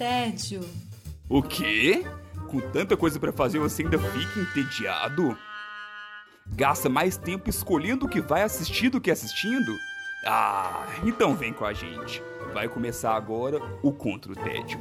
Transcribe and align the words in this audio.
tédio. 0.00 0.62
O 1.28 1.42
quê? 1.42 2.06
Com 2.48 2.58
tanta 2.58 2.96
coisa 2.96 3.20
pra 3.20 3.30
fazer 3.30 3.58
você 3.58 3.82
ainda 3.82 3.98
fica 3.98 4.40
entediado? 4.40 5.36
Gasta 6.46 6.88
mais 6.88 7.18
tempo 7.18 7.50
escolhendo 7.50 8.06
o 8.06 8.08
que 8.08 8.18
vai 8.18 8.42
assistir 8.42 8.88
do 8.88 8.98
que 8.98 9.10
assistindo? 9.10 9.76
Ah, 10.26 10.86
então 11.04 11.36
vem 11.36 11.52
com 11.52 11.66
a 11.66 11.74
gente. 11.74 12.22
Vai 12.54 12.66
começar 12.66 13.14
agora 13.14 13.60
o 13.82 13.92
Contra 13.92 14.32
o 14.32 14.34
Tédio. 14.34 14.80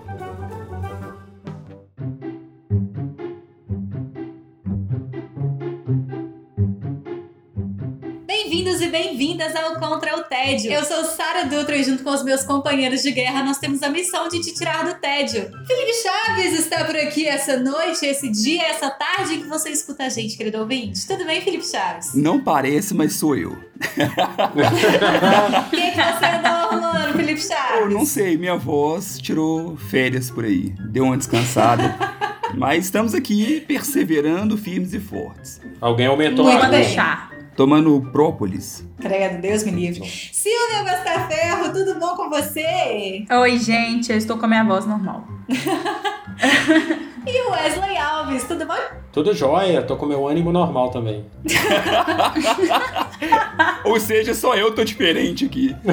E 8.82 8.88
bem-vindas 8.88 9.54
ao 9.56 9.76
Contra 9.76 10.18
o 10.18 10.24
Tédio. 10.24 10.72
Eu 10.72 10.84
sou 10.86 11.04
Sara 11.04 11.46
Dutra 11.46 11.76
e 11.76 11.84
junto 11.84 12.02
com 12.02 12.12
os 12.12 12.24
meus 12.24 12.44
companheiros 12.44 13.02
de 13.02 13.12
guerra 13.12 13.44
nós 13.44 13.58
temos 13.58 13.84
a 13.84 13.90
missão 13.90 14.30
de 14.30 14.40
te 14.40 14.54
tirar 14.54 14.86
do 14.86 14.94
tédio. 14.96 15.52
Felipe 15.68 15.92
Chaves 16.02 16.58
está 16.58 16.86
por 16.86 16.96
aqui 16.96 17.28
essa 17.28 17.58
noite, 17.58 18.06
esse 18.06 18.30
dia, 18.30 18.64
essa 18.64 18.90
tarde 18.90 19.40
que 19.40 19.48
você 19.48 19.70
escuta 19.70 20.04
a 20.04 20.10
gente, 20.10 20.38
querido 20.38 20.60
ouvinte. 20.60 21.06
Tudo 21.06 21.26
bem, 21.26 21.42
Felipe 21.42 21.66
Chaves? 21.66 22.14
Não 22.14 22.42
parece, 22.42 22.94
mas 22.94 23.14
sou 23.14 23.36
eu. 23.36 23.52
O 23.52 23.56
que, 25.70 25.92
que 25.92 26.02
você 26.02 26.26
andou 26.26 26.52
arrumando, 26.52 27.18
Felipe 27.18 27.42
Chaves? 27.42 27.82
Eu 27.82 27.90
não 27.90 28.06
sei, 28.06 28.38
minha 28.38 28.56
voz 28.56 29.20
tirou 29.20 29.76
férias 29.76 30.30
por 30.30 30.46
aí. 30.46 30.74
Deu 30.90 31.04
uma 31.04 31.18
descansada. 31.18 31.98
mas 32.56 32.86
estamos 32.86 33.14
aqui 33.14 33.60
perseverando 33.62 34.58
firmes 34.58 34.94
e 34.94 35.00
fortes. 35.00 35.60
Alguém 35.82 36.08
aumentou 36.08 36.46
Muito 36.46 36.64
a 36.64 36.70
bem. 36.70 36.82
deixar. 36.82 37.39
Tomando 37.60 38.00
própolis. 38.14 38.88
Credo, 39.02 39.42
Deus 39.42 39.66
me 39.66 39.72
livre. 39.72 40.08
Silvia 40.32 40.82
Gostaferro, 40.82 41.74
tudo 41.74 42.00
bom 42.00 42.16
com 42.16 42.30
você? 42.30 43.26
Oi, 43.30 43.58
gente, 43.58 44.10
eu 44.10 44.18
estou 44.18 44.38
com 44.38 44.46
a 44.46 44.48
minha 44.48 44.64
voz 44.64 44.86
normal. 44.86 45.28
E 47.28 47.42
o 47.42 47.52
Wesley 47.52 47.98
Alves, 47.98 48.46
tudo 48.46 48.66
bom? 48.66 48.78
Tudo 49.12 49.36
jóia, 49.36 49.82
tô 49.82 49.98
com 49.98 50.06
meu 50.06 50.26
ânimo 50.26 50.54
normal 50.54 50.90
também. 50.90 51.26
Ou 53.84 54.00
seja, 54.00 54.34
só 54.34 54.56
eu 54.56 54.74
tô 54.74 54.86
diferente 54.86 55.44
aqui. 55.46 55.76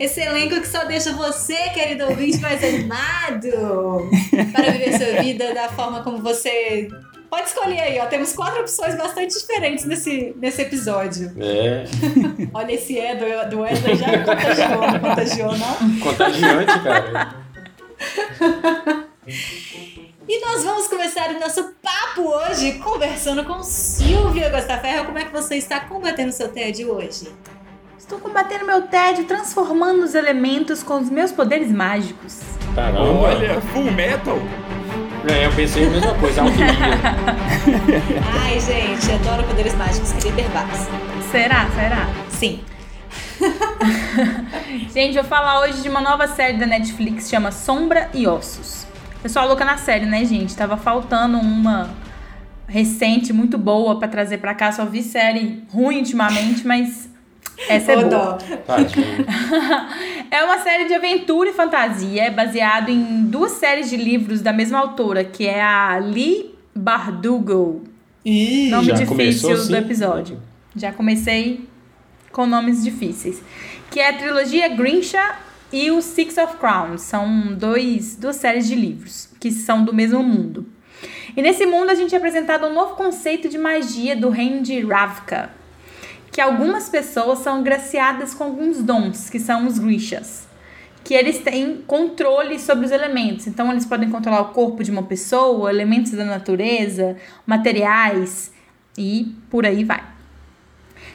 Esse 0.00 0.22
elenco 0.22 0.58
que 0.58 0.66
só 0.66 0.86
deixa 0.86 1.12
você, 1.12 1.68
querido 1.68 2.06
ouvinte, 2.06 2.38
mais 2.38 2.64
animado 2.64 4.08
para 4.52 4.70
viver 4.72 4.98
sua 4.98 5.20
vida 5.22 5.52
da 5.52 5.68
forma 5.68 6.02
como 6.02 6.22
você 6.22 6.88
pode 7.34 7.48
escolher 7.48 7.80
aí, 7.80 7.98
ó. 7.98 8.06
Temos 8.06 8.32
quatro 8.32 8.60
opções 8.60 8.96
bastante 8.96 9.34
diferentes 9.36 9.84
nesse, 9.84 10.34
nesse 10.36 10.62
episódio. 10.62 11.32
É, 11.40 11.84
Olha, 12.54 12.72
esse 12.72 12.98
é 12.98 13.16
do, 13.16 13.50
do 13.50 13.60
Wesley 13.62 13.96
já 13.96 14.24
contagiou, 14.24 14.80
não 14.80 15.00
contagiou, 15.00 15.58
não? 15.58 16.00
contagiante, 16.00 16.80
cara. 16.80 17.34
E 20.26 20.40
nós 20.40 20.64
vamos 20.64 20.86
começar 20.86 21.28
o 21.30 21.38
nosso 21.38 21.74
papo 21.82 22.22
hoje 22.22 22.72
conversando 22.78 23.44
com 23.44 23.62
Silvia 23.62 24.48
Gostaferro. 24.48 25.04
Como 25.04 25.18
é 25.18 25.24
que 25.24 25.30
você 25.30 25.56
está 25.56 25.80
combatendo 25.80 26.32
seu 26.32 26.48
tédio 26.48 26.94
hoje? 26.94 27.28
Estou 27.98 28.18
combatendo 28.18 28.64
meu 28.64 28.82
tédio, 28.82 29.24
transformando 29.24 30.02
os 30.02 30.14
elementos 30.14 30.82
com 30.82 30.98
os 30.98 31.10
meus 31.10 31.30
poderes 31.30 31.70
mágicos. 31.70 32.40
Caramba. 32.74 33.02
Olha, 33.02 33.60
full 33.60 33.92
metal. 33.92 34.38
É, 35.26 35.46
eu 35.46 35.52
pensei 35.52 35.86
a 35.86 35.90
mesma 35.90 36.14
coisa, 36.14 36.42
alquimia. 36.42 36.66
Ai, 38.44 38.60
gente, 38.60 39.10
adoro 39.12 39.42
poderes 39.44 39.74
mágicos, 39.74 40.12
queria 40.12 40.32
ter 40.32 40.48
vários. 40.50 40.80
Será? 41.30 41.68
Será? 41.70 42.08
Sim. 42.28 42.60
Gente, 44.92 45.16
eu 45.16 45.22
vou 45.22 45.28
falar 45.28 45.60
hoje 45.60 45.82
de 45.82 45.88
uma 45.88 46.00
nova 46.00 46.26
série 46.28 46.56
da 46.56 46.66
Netflix, 46.66 47.28
chama 47.28 47.50
Sombra 47.50 48.08
e 48.14 48.26
Ossos. 48.26 48.86
A 49.34 49.44
louca 49.44 49.64
na 49.64 49.78
série, 49.78 50.04
né, 50.04 50.24
gente? 50.24 50.54
Tava 50.54 50.76
faltando 50.76 51.38
uma 51.38 51.88
recente, 52.68 53.32
muito 53.32 53.56
boa 53.56 53.98
pra 53.98 54.06
trazer 54.06 54.38
pra 54.38 54.54
cá. 54.54 54.70
Só 54.70 54.84
vi 54.84 55.02
série 55.02 55.64
ruim 55.72 55.98
ultimamente, 55.98 56.66
mas 56.66 57.03
essa 57.68 57.92
é 57.92 58.04
boa. 58.04 58.38
É 60.30 60.42
uma 60.42 60.58
série 60.58 60.86
de 60.86 60.94
aventura 60.94 61.50
e 61.50 61.52
fantasia, 61.52 62.24
é 62.24 62.30
baseado 62.30 62.88
em 62.88 63.24
duas 63.26 63.52
séries 63.52 63.88
de 63.88 63.96
livros 63.96 64.40
da 64.40 64.52
mesma 64.52 64.78
autora, 64.80 65.22
que 65.22 65.46
é 65.46 65.62
a 65.62 65.96
Lee 65.98 66.54
Bardugo. 66.74 67.84
Ih, 68.24 68.68
Nome 68.70 68.86
Já 68.86 68.94
difícil 68.94 69.06
começou 69.16 69.50
do 69.50 69.56
assim? 69.60 69.76
episódio. 69.76 70.42
Já 70.74 70.92
comecei 70.92 71.68
com 72.32 72.46
nomes 72.46 72.82
difíceis. 72.82 73.40
Que 73.90 74.00
é 74.00 74.08
a 74.08 74.12
trilogia 74.14 74.68
Grincha 74.70 75.36
e 75.72 75.90
o 75.92 76.02
Six 76.02 76.36
of 76.38 76.56
Crowns. 76.56 77.02
São 77.02 77.54
dois, 77.54 78.16
duas 78.16 78.36
séries 78.36 78.66
de 78.66 78.74
livros 78.74 79.28
que 79.38 79.52
são 79.52 79.84
do 79.84 79.94
mesmo 79.94 80.22
mundo. 80.22 80.66
E 81.36 81.42
nesse 81.42 81.66
mundo 81.66 81.90
a 81.90 81.94
gente 81.94 82.14
é 82.14 82.18
apresentado 82.18 82.66
um 82.66 82.72
novo 82.72 82.94
conceito 82.94 83.48
de 83.48 83.58
magia 83.58 84.16
do 84.16 84.30
reino 84.30 84.62
de 84.62 84.80
Ravka. 84.80 85.50
Que 86.34 86.40
algumas 86.40 86.88
pessoas 86.88 87.38
são 87.38 87.62
graciadas 87.62 88.34
com 88.34 88.42
alguns 88.42 88.82
dons, 88.82 89.30
que 89.30 89.38
são 89.38 89.68
os 89.68 89.78
Grishas. 89.78 90.48
Que 91.04 91.14
eles 91.14 91.38
têm 91.38 91.84
controle 91.86 92.58
sobre 92.58 92.86
os 92.86 92.90
elementos. 92.90 93.46
Então 93.46 93.70
eles 93.70 93.86
podem 93.86 94.10
controlar 94.10 94.40
o 94.40 94.46
corpo 94.46 94.82
de 94.82 94.90
uma 94.90 95.04
pessoa, 95.04 95.70
elementos 95.70 96.10
da 96.10 96.24
natureza, 96.24 97.16
materiais 97.46 98.52
e 98.98 99.32
por 99.48 99.64
aí 99.64 99.84
vai. 99.84 100.02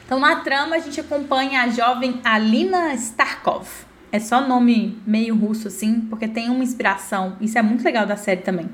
Então, 0.06 0.18
na 0.18 0.36
trama, 0.36 0.76
a 0.76 0.78
gente 0.78 0.98
acompanha 0.98 1.64
a 1.64 1.68
jovem 1.68 2.18
Alina 2.24 2.94
Starkov. 2.94 3.68
É 4.10 4.18
só 4.18 4.40
nome 4.40 4.98
meio 5.06 5.36
russo, 5.36 5.68
assim, 5.68 6.00
porque 6.08 6.26
tem 6.26 6.48
uma 6.48 6.64
inspiração. 6.64 7.36
Isso 7.42 7.58
é 7.58 7.62
muito 7.62 7.84
legal 7.84 8.06
da 8.06 8.16
série 8.16 8.40
também. 8.40 8.70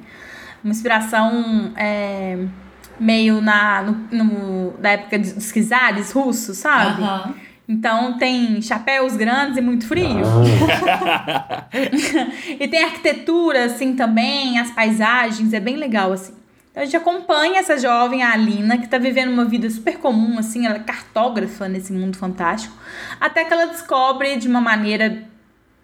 Uma 0.62 0.70
inspiração 0.70 1.72
é, 1.76 2.46
meio 2.98 3.40
na, 3.40 3.82
no, 3.82 4.24
no- 4.24 4.70
da 4.78 4.90
época 4.90 5.18
dos 5.18 5.52
czares 5.52 6.12
russos, 6.12 6.58
sabe? 6.58 7.02
Aham. 7.02 7.34
Então 7.68 8.16
tem 8.16 8.62
chapéus 8.62 9.16
grandes 9.16 9.58
e 9.58 9.60
muito 9.60 9.88
frio. 9.88 10.22
e 12.60 12.68
tem 12.68 12.84
arquitetura, 12.84 13.64
assim, 13.64 13.94
também, 13.94 14.58
as 14.58 14.70
paisagens, 14.70 15.52
é 15.52 15.60
bem 15.60 15.76
legal, 15.76 16.12
assim. 16.12 16.34
Então 16.70 16.82
a 16.82 16.86
gente 16.86 16.96
acompanha 16.96 17.58
essa 17.58 17.78
jovem, 17.78 18.22
a 18.22 18.32
Alina, 18.32 18.78
que 18.78 18.86
tá 18.86 18.98
vivendo 18.98 19.32
uma 19.32 19.44
vida 19.44 19.68
super 19.70 19.98
comum, 19.98 20.38
assim, 20.38 20.66
ela 20.66 20.76
é 20.76 20.80
cartógrafa 20.80 21.68
nesse 21.68 21.92
mundo 21.92 22.16
fantástico, 22.16 22.76
até 23.20 23.44
que 23.44 23.52
ela 23.52 23.66
descobre 23.66 24.36
de 24.36 24.46
uma 24.46 24.60
maneira 24.60 25.24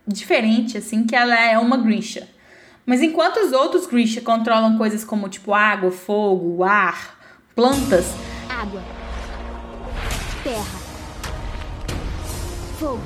diferente, 0.07 0.77
assim, 0.79 1.05
que 1.05 1.17
ela 1.17 1.35
é 1.39 1.59
uma 1.59 1.77
Grisha. 1.79 2.29
Mas 2.85 3.03
enquanto 3.03 3.37
os 3.39 3.53
outros 3.53 3.87
Grisha 3.87 4.21
controlam 4.21 4.77
coisas 4.77 5.05
como, 5.05 5.29
tipo, 5.29 5.55
água, 5.55 5.91
fogo, 5.91 6.65
ar, 6.65 7.19
plantas, 7.55 8.07
Água. 8.49 8.83
Terra. 10.45 10.83
Fogo. 12.79 13.01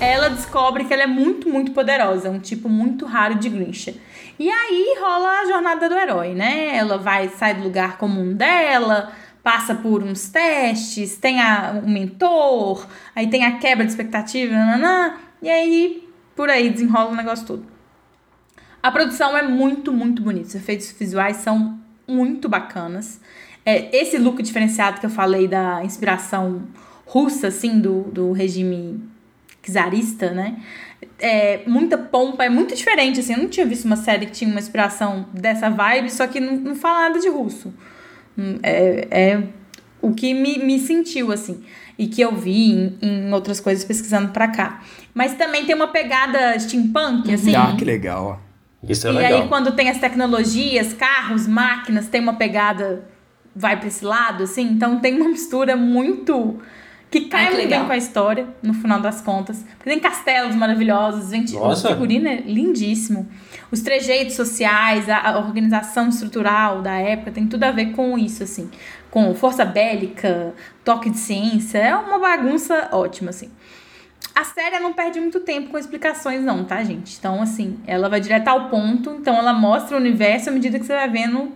ela 0.00 0.28
descobre 0.28 0.84
que 0.84 0.92
ela 0.92 1.04
é 1.04 1.06
muito, 1.06 1.48
muito 1.48 1.72
poderosa, 1.72 2.30
um 2.30 2.38
tipo 2.38 2.68
muito 2.68 3.06
raro 3.06 3.36
de 3.36 3.48
Grincha. 3.48 3.94
E 4.38 4.50
aí 4.50 4.96
rola 5.00 5.40
a 5.40 5.46
jornada 5.46 5.88
do 5.88 5.94
herói, 5.94 6.34
né? 6.34 6.76
Ela 6.76 6.98
vai, 6.98 7.28
sai 7.28 7.54
do 7.54 7.62
lugar 7.62 7.96
comum 7.96 8.34
dela, 8.34 9.12
passa 9.42 9.74
por 9.74 10.02
uns 10.02 10.28
testes, 10.28 11.16
tem 11.16 11.40
a, 11.40 11.80
um 11.82 11.90
mentor, 11.90 12.86
aí 13.14 13.28
tem 13.28 13.44
a 13.44 13.58
quebra 13.58 13.84
de 13.84 13.92
expectativa, 13.92 14.52
nananã, 14.52 15.14
e 15.40 15.48
aí 15.48 16.03
por 16.34 16.50
aí 16.50 16.70
desenrola 16.70 17.10
o 17.10 17.16
negócio 17.16 17.46
todo. 17.46 17.64
A 18.82 18.90
produção 18.90 19.36
é 19.36 19.42
muito, 19.42 19.92
muito 19.92 20.22
bonita. 20.22 20.48
Os 20.48 20.54
efeitos 20.54 20.92
visuais 20.92 21.38
são 21.38 21.78
muito 22.06 22.48
bacanas. 22.48 23.20
É, 23.64 23.96
esse 23.96 24.18
look 24.18 24.42
diferenciado 24.42 25.00
que 25.00 25.06
eu 25.06 25.10
falei 25.10 25.48
da 25.48 25.82
inspiração 25.82 26.62
russa, 27.06 27.48
assim, 27.48 27.80
do, 27.80 28.02
do 28.02 28.32
regime 28.32 29.00
czarista, 29.62 30.32
né? 30.32 30.60
É, 31.18 31.62
muita 31.66 31.96
pompa, 31.96 32.44
é 32.44 32.48
muito 32.50 32.74
diferente, 32.74 33.20
assim. 33.20 33.32
Eu 33.32 33.38
não 33.38 33.48
tinha 33.48 33.64
visto 33.64 33.86
uma 33.86 33.96
série 33.96 34.26
que 34.26 34.32
tinha 34.32 34.50
uma 34.50 34.60
inspiração 34.60 35.26
dessa 35.32 35.70
vibe, 35.70 36.10
só 36.10 36.26
que 36.26 36.38
não, 36.38 36.56
não 36.56 36.74
fala 36.74 37.08
nada 37.08 37.20
de 37.20 37.28
russo. 37.28 37.72
Hum, 38.36 38.58
É, 38.62 39.08
é 39.10 39.42
o 40.02 40.12
que 40.12 40.34
me, 40.34 40.58
me 40.58 40.78
sentiu, 40.78 41.32
assim. 41.32 41.64
E 41.98 42.06
que 42.08 42.20
eu 42.20 42.34
vi 42.34 42.72
em, 42.72 42.98
em 43.00 43.32
outras 43.32 43.60
coisas 43.60 43.84
pesquisando 43.84 44.28
pra 44.30 44.48
cá. 44.48 44.82
Mas 45.14 45.34
também 45.34 45.64
tem 45.64 45.74
uma 45.74 45.88
pegada 45.88 46.58
steampunk, 46.58 47.32
assim. 47.32 47.54
Ah, 47.54 47.74
que 47.78 47.84
legal. 47.84 48.40
Isso 48.86 49.06
é 49.06 49.10
e 49.10 49.14
legal. 49.14 49.42
aí, 49.42 49.48
quando 49.48 49.72
tem 49.72 49.88
as 49.88 49.98
tecnologias, 49.98 50.92
carros, 50.92 51.46
máquinas, 51.46 52.08
tem 52.08 52.20
uma 52.20 52.34
pegada, 52.34 53.04
vai 53.54 53.78
pra 53.78 53.86
esse 53.88 54.04
lado, 54.04 54.42
assim. 54.42 54.62
Então 54.62 54.98
tem 54.98 55.14
uma 55.18 55.28
mistura 55.28 55.76
muito. 55.76 56.58
que 57.10 57.22
cai 57.22 57.42
Ai, 57.44 57.46
que 57.46 57.52
muito 57.54 57.64
legal. 57.66 57.78
bem 57.80 57.86
com 57.86 57.92
a 57.92 57.96
história, 57.96 58.46
no 58.60 58.74
final 58.74 59.00
das 59.00 59.20
contas. 59.20 59.64
Porque 59.78 59.88
tem 59.88 60.00
castelos 60.00 60.56
maravilhosos, 60.56 61.30
gente, 61.30 61.54
o 61.54 61.60
Nossa. 61.60 61.88
figurino 61.88 62.26
é 62.28 62.40
lindíssimo. 62.40 63.28
Os 63.70 63.80
trejeitos 63.80 64.34
sociais, 64.34 65.08
a, 65.08 65.18
a 65.30 65.38
organização 65.38 66.08
estrutural 66.08 66.82
da 66.82 66.92
época 66.94 67.30
tem 67.30 67.46
tudo 67.46 67.62
a 67.64 67.70
ver 67.70 67.92
com 67.92 68.18
isso, 68.18 68.42
assim. 68.42 68.68
Com 69.14 69.32
força 69.34 69.64
bélica, 69.64 70.52
toque 70.84 71.08
de 71.08 71.18
ciência. 71.18 71.78
É 71.78 71.94
uma 71.94 72.18
bagunça 72.18 72.88
ótima, 72.90 73.30
assim. 73.30 73.48
A 74.34 74.42
série 74.42 74.80
não 74.80 74.92
perde 74.92 75.20
muito 75.20 75.38
tempo 75.38 75.70
com 75.70 75.78
explicações, 75.78 76.42
não, 76.42 76.64
tá, 76.64 76.82
gente? 76.82 77.16
Então, 77.16 77.40
assim, 77.40 77.78
ela 77.86 78.08
vai 78.08 78.20
direto 78.20 78.48
ao 78.48 78.68
ponto. 78.68 79.10
Então, 79.20 79.36
ela 79.36 79.52
mostra 79.52 79.96
o 79.96 80.00
universo 80.00 80.48
à 80.48 80.52
medida 80.52 80.80
que 80.80 80.84
você 80.84 80.94
vai 80.94 81.08
vendo 81.08 81.52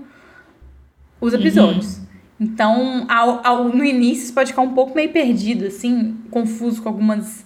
os 1.20 1.34
episódios. 1.34 2.00
Então, 2.38 3.04
ao, 3.08 3.44
ao- 3.44 3.64
no 3.64 3.84
início, 3.84 4.26
você 4.28 4.32
pode 4.32 4.50
ficar 4.50 4.62
um 4.62 4.72
pouco 4.72 4.94
meio 4.94 5.10
perdido, 5.10 5.66
assim, 5.66 6.16
confuso 6.30 6.80
com 6.80 6.88
algumas 6.88 7.44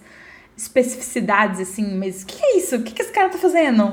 especificidades, 0.55 1.59
assim. 1.59 1.97
Mas 1.97 2.21
o 2.21 2.27
que, 2.27 2.37
é 2.39 2.57
isso? 2.57 2.75
O 2.75 2.83
que, 2.83 2.93
que 2.93 3.01
esse 3.01 3.11
cara 3.11 3.29
tá 3.29 3.39
fazendo? 3.39 3.83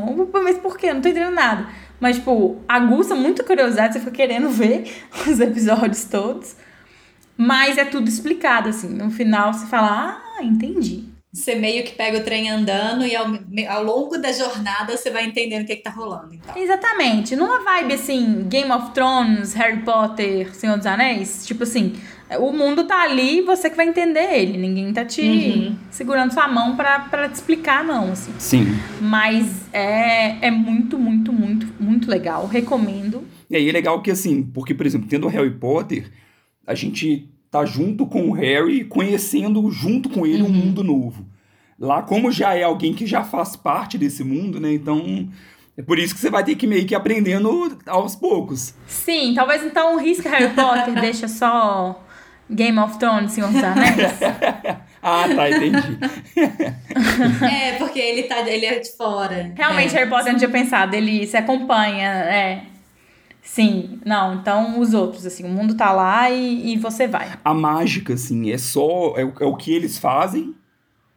Mas 0.45 0.59
por 0.59 0.77
quê? 0.77 0.93
Não 0.93 1.01
tô 1.01 1.09
entendendo 1.09 1.33
nada. 1.35 1.67
Mas, 2.01 2.17
tipo, 2.17 2.57
aguça 2.67 3.15
muito 3.15 3.45
curiosidade, 3.45 3.93
você 3.93 4.01
fica 4.01 4.13
querendo 4.13 4.49
ver 4.49 4.91
os 5.29 5.39
episódios 5.39 6.05
todos. 6.05 6.57
Mas 7.37 7.79
é 7.79 7.85
tudo 7.85 8.09
explicado, 8.09 8.69
assim. 8.69 8.89
No 8.89 9.11
final, 9.11 9.53
você 9.53 9.67
fala, 9.67 10.23
ah, 10.39 10.43
entendi. 10.43 11.05
Você 11.33 11.55
meio 11.55 11.85
que 11.85 11.93
pega 11.93 12.19
o 12.19 12.25
trem 12.25 12.51
andando 12.51 13.07
e 13.07 13.15
ao, 13.15 13.27
ao 13.69 13.85
longo 13.85 14.19
da 14.19 14.33
jornada 14.33 14.97
você 14.97 15.11
vai 15.11 15.27
entendendo 15.27 15.63
o 15.63 15.67
que, 15.67 15.77
que 15.77 15.83
tá 15.83 15.91
rolando. 15.91 16.35
Então. 16.35 16.57
Exatamente. 16.57 17.37
Numa 17.37 17.63
vibe 17.63 17.95
assim, 17.95 18.49
Game 18.49 18.71
of 18.73 18.91
Thrones, 18.91 19.53
Harry 19.55 19.81
Potter, 19.83 20.53
Senhor 20.53 20.77
dos 20.77 20.87
Anéis, 20.87 21.47
tipo 21.47 21.63
assim, 21.63 21.95
o 22.39 22.53
mundo 22.53 22.85
tá 22.85 23.03
ali, 23.03 23.41
você 23.43 23.69
que 23.71 23.77
vai 23.77 23.89
entender 23.89 24.35
ele. 24.35 24.57
Ninguém 24.59 24.93
tá 24.93 25.05
te 25.05 25.21
Uhum. 25.23 25.77
segurando 25.91 26.33
sua 26.33 26.47
mão 26.49 26.77
pra, 26.77 27.01
pra 27.01 27.29
te 27.29 27.35
explicar, 27.35 27.83
não, 27.85 28.13
assim. 28.13 28.33
Sim. 28.39 28.67
Mas 29.01 29.67
é, 29.73 30.47
é 30.47 30.51
muito, 30.51 30.99
muito, 30.99 31.33
muito, 31.33 31.67
muito 31.81 32.11
legal. 32.11 32.47
Recomendo. 32.47 33.25
E 33.49 33.57
aí 33.57 33.69
é 33.69 33.73
legal 33.73 34.01
que, 34.01 34.11
assim, 34.11 34.43
porque, 34.43 34.75
por 34.75 34.87
exemplo, 34.87 35.09
tendo 35.09 35.27
o 35.27 35.31
Harry 35.31 35.51
Potter, 35.51 36.11
a 36.67 36.75
gente 36.75 37.29
tá 37.51 37.65
junto 37.65 38.07
com 38.07 38.29
o 38.29 38.33
Harry, 38.33 38.85
conhecendo 38.85 39.69
junto 39.73 40.09
com 40.09 40.25
ele 40.25 40.43
um 40.43 40.49
mundo 40.49 40.85
novo. 40.85 41.27
Lá, 41.79 42.03
como 42.03 42.31
já 42.31 42.55
é 42.55 42.63
alguém 42.63 42.93
que 42.95 43.07
já 43.07 43.25
faz 43.25 43.57
parte 43.57 43.99
desse 43.99 44.23
mundo, 44.23 44.61
né? 44.61 44.73
Então, 44.75 45.29
é 45.77 45.83
por 45.83 45.99
isso 45.99 46.15
que 46.15 46.21
você 46.21 46.31
vai 46.31 46.45
ter 46.45 46.55
que 46.55 46.67
meio 46.67 46.87
que 46.87 46.95
ir 46.95 46.97
aprendendo 46.97 47.77
aos 47.87 48.15
poucos. 48.15 48.75
Sim, 48.87 49.33
talvez 49.35 49.65
então 49.65 49.99
risca 49.99 50.29
Harry 50.29 50.55
Potter, 50.55 50.95
deixa 51.01 51.27
só 51.27 52.01
Game 52.51 52.79
of 52.79 52.99
Thrones, 52.99 53.33
Senhor 53.33 53.51
dos 53.51 53.63
Anéis. 53.63 54.13
ah, 55.03 55.25
tá, 55.35 55.51
entendi. 55.51 55.99
É, 57.51 57.73
porque 57.79 57.99
ele 57.99 58.25
tá 58.25 58.41
ele 58.49 58.67
é 58.67 58.79
de 58.79 58.91
fora. 58.97 59.53
Realmente, 59.57 59.95
é. 59.95 59.99
Harry 59.99 60.11
Potter 60.11 60.29
eu 60.29 60.33
não 60.33 60.39
tinha 60.39 60.51
pensado, 60.51 60.95
ele 60.95 61.27
se 61.27 61.37
acompanha, 61.37 62.09
é. 62.09 62.63
Sim, 63.43 63.99
não, 64.05 64.35
então 64.35 64.79
os 64.79 64.93
outros, 64.95 65.25
assim, 65.27 65.45
o 65.45 65.49
mundo 65.49 65.75
tá 65.75 65.91
lá 65.93 66.31
e, 66.31 66.73
e 66.73 66.77
você 66.77 67.07
vai. 67.09 67.31
A 67.45 67.55
mágica, 67.55 68.15
assim, 68.15 68.51
é 68.51 68.59
só. 68.59 69.15
É, 69.17 69.25
o- 69.25 69.33
é 69.41 69.45
o 69.47 69.57
que 69.57 69.73
eles 69.73 69.99
fazem? 69.99 70.55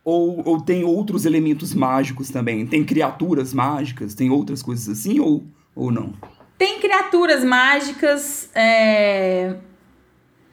Ou, 0.05 0.41
ou 0.47 0.61
tem 0.61 0.83
outros 0.83 1.25
elementos 1.25 1.73
mágicos 1.73 2.29
também? 2.29 2.65
Tem 2.65 2.83
criaturas 2.83 3.53
mágicas? 3.53 4.13
Tem 4.15 4.29
outras 4.29 4.61
coisas 4.63 4.87
assim? 4.89 5.19
Ou, 5.19 5.43
ou 5.75 5.91
não? 5.91 6.13
Tem 6.57 6.79
criaturas 6.79 7.43
mágicas, 7.43 8.49
é, 8.55 9.55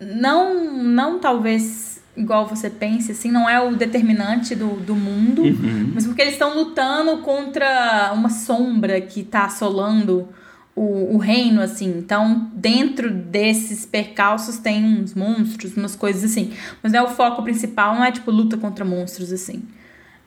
não, 0.00 0.82
não 0.82 1.18
talvez 1.18 2.00
igual 2.16 2.46
você 2.46 2.68
pense, 2.68 3.12
assim, 3.12 3.30
não 3.30 3.48
é 3.48 3.60
o 3.60 3.76
determinante 3.76 4.54
do, 4.54 4.74
do 4.80 4.94
mundo, 4.94 5.42
Uhum. 5.42 5.92
mas 5.94 6.06
porque 6.06 6.20
eles 6.22 6.34
estão 6.34 6.54
lutando 6.54 7.18
contra 7.18 8.10
uma 8.12 8.28
sombra 8.28 9.00
que 9.00 9.22
tá 9.22 9.44
assolando 9.44 10.28
o, 10.74 11.14
o 11.14 11.18
reino, 11.18 11.60
assim. 11.62 11.98
Então, 11.98 12.50
dentro 12.54 13.10
desses 13.10 13.86
percalços 13.86 14.58
tem 14.58 14.84
uns 14.84 15.14
monstros, 15.14 15.76
umas 15.76 15.94
coisas 15.96 16.24
assim. 16.30 16.52
Mas 16.82 16.92
não 16.92 17.00
é 17.00 17.02
o 17.02 17.08
foco 17.08 17.42
principal, 17.42 17.94
não 17.94 18.04
é 18.04 18.10
tipo 18.12 18.30
luta 18.30 18.56
contra 18.56 18.84
monstros, 18.84 19.32
assim. 19.32 19.62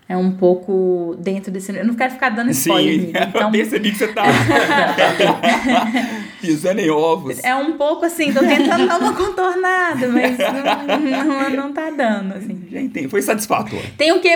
É 0.08 0.18
um 0.18 0.32
pouco 0.32 1.16
dentro 1.20 1.52
desse. 1.52 1.76
Eu 1.76 1.86
não 1.86 1.96
quero 1.96 2.14
ficar 2.14 2.30
dando 2.30 2.52
spoiler, 2.52 2.94
Sim, 2.94 3.04
amiga, 3.04 3.24
então. 3.30 3.42
eu 3.42 3.52
percebi 3.52 3.92
que 3.92 3.98
você 3.98 4.08
tá 4.08 4.24
pisando 6.42 6.82
em 6.82 6.90
ovos. 6.90 7.44
É 7.44 7.56
um 7.56 7.74
pouco 7.74 8.06
assim, 8.06 8.34
tô 8.34 8.42
tentando 8.42 8.88
dar 8.88 9.00
uma 9.00 9.14
contornada, 9.14 10.08
mas 10.10 10.38
não, 10.38 11.26
não, 11.26 11.50
não 11.50 11.74
tá 11.74 11.90
dando, 11.90 12.36
assim. 12.36 12.68
Entendi, 12.72 13.08
foi 13.08 13.22
satisfatório. 13.22 13.90
Tem 13.98 14.12
um 14.12 14.20
que 14.20 14.30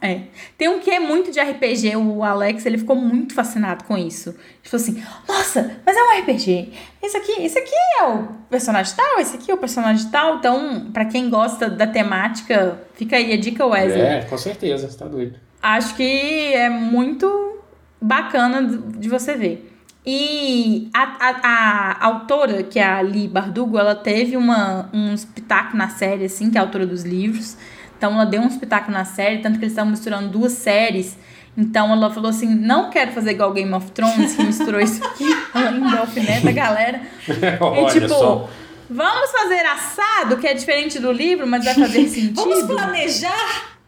é, 0.00 0.22
tem 0.56 0.68
um 0.68 0.78
que 0.80 0.90
é 0.90 0.98
muito 0.98 1.30
de 1.30 1.40
RPG, 1.40 1.96
o 1.96 2.22
Alex, 2.22 2.66
ele 2.66 2.78
ficou 2.78 2.96
muito 2.96 3.34
fascinado 3.34 3.84
com 3.84 3.96
isso. 3.96 4.30
Ele 4.30 4.38
falou 4.64 4.82
assim: 4.82 5.02
"Nossa, 5.28 5.80
mas 5.84 5.96
é 5.96 6.02
um 6.02 6.20
RPG. 6.20 6.72
Esse 7.02 7.16
aqui, 7.16 7.32
esse 7.42 7.58
aqui 7.58 7.74
é 8.00 8.04
o 8.04 8.24
personagem 8.50 8.94
tal, 8.94 9.20
esse 9.20 9.36
aqui 9.36 9.50
é 9.50 9.54
o 9.54 9.58
personagem 9.58 10.08
tal". 10.10 10.36
Então, 10.36 10.90
pra 10.92 11.04
quem 11.04 11.30
gosta 11.30 11.68
da 11.70 11.86
temática, 11.86 12.80
fica 12.94 13.16
aí 13.16 13.32
a 13.32 13.36
dica 13.36 13.64
Wesley. 13.64 14.02
É, 14.02 14.22
com 14.22 14.36
certeza, 14.38 14.88
você 14.88 14.98
tá 14.98 15.06
doido. 15.06 15.38
Acho 15.62 15.94
que 15.96 16.52
é 16.54 16.68
muito 16.68 17.58
bacana 18.00 18.62
de 18.62 19.08
você 19.08 19.34
ver. 19.34 19.72
E 20.08 20.88
a, 20.94 21.02
a, 21.02 21.40
a 21.42 22.06
autora, 22.06 22.62
que 22.62 22.78
é 22.78 22.84
a 22.84 23.00
Lee 23.00 23.26
Bardugo, 23.26 23.76
ela 23.76 23.94
teve 23.96 24.36
uma, 24.36 24.88
um 24.92 25.12
espetáculo 25.12 25.78
na 25.78 25.88
série, 25.88 26.26
assim, 26.26 26.48
que 26.48 26.56
é 26.56 26.60
a 26.60 26.64
autora 26.64 26.86
dos 26.86 27.02
livros. 27.02 27.56
Então 27.96 28.12
ela 28.12 28.26
deu 28.26 28.42
um 28.42 28.48
espetáculo 28.48 28.92
na 28.92 29.04
série, 29.04 29.38
tanto 29.38 29.58
que 29.58 29.64
eles 29.64 29.72
estavam 29.72 29.90
misturando 29.90 30.28
duas 30.28 30.52
séries. 30.52 31.16
Então 31.56 31.90
ela 31.92 32.10
falou 32.10 32.30
assim: 32.30 32.54
não 32.54 32.90
quero 32.90 33.12
fazer 33.12 33.30
igual 33.30 33.52
Game 33.52 33.72
of 33.72 33.90
Thrones, 33.92 34.34
que 34.34 34.44
misturou 34.44 34.80
isso 34.80 35.04
aqui. 35.04 35.24
Ainda 35.54 36.00
alfineta 36.00 36.48
a 36.48 36.52
galera. 36.52 37.00
Olha 37.60 37.88
e 37.88 37.92
tipo, 37.92 38.08
só. 38.08 38.50
vamos 38.90 39.30
fazer 39.30 39.64
assado, 39.64 40.36
que 40.36 40.46
é 40.46 40.52
diferente 40.52 40.98
do 40.98 41.10
livro, 41.10 41.46
mas 41.46 41.64
vai 41.64 41.74
fazer 41.74 42.06
sentido. 42.08 42.34
Vamos 42.34 42.64
planejar, 42.64 43.78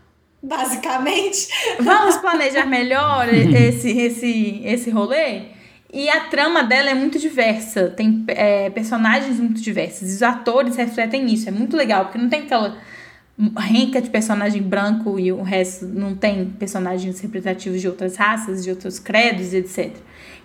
basicamente. 0.43 1.49
Vamos 1.81 2.17
planejar 2.17 2.65
melhor 2.65 3.29
esse, 3.29 3.91
esse, 3.91 4.63
esse 4.65 4.91
rolê? 4.91 5.59
E 5.93 6.09
a 6.09 6.21
trama 6.21 6.63
dela 6.63 6.91
é 6.91 6.95
muito 6.95 7.19
diversa. 7.19 7.89
Tem 7.89 8.25
é, 8.29 8.69
personagens 8.71 9.39
muito 9.41 9.61
diversos. 9.61 10.11
E 10.11 10.15
os 10.15 10.23
atores 10.23 10.77
refletem 10.77 11.27
isso. 11.33 11.49
É 11.49 11.53
muito 11.53 11.77
legal, 11.77 12.05
porque 12.05 12.19
não 12.19 12.29
tem 12.29 12.43
aquela 12.43 12.77
renca 13.57 14.01
de 14.03 14.11
personagem 14.11 14.61
branco 14.61 15.19
e 15.19 15.31
o 15.31 15.43
resto 15.43 15.87
não 15.87 16.15
tem 16.15 16.47
personagens 16.47 17.21
representativos 17.21 17.81
de 17.81 17.87
outras 17.87 18.17
raças, 18.17 18.65
de 18.65 18.71
outros 18.71 18.99
credos, 18.99 19.55
etc. 19.55 19.95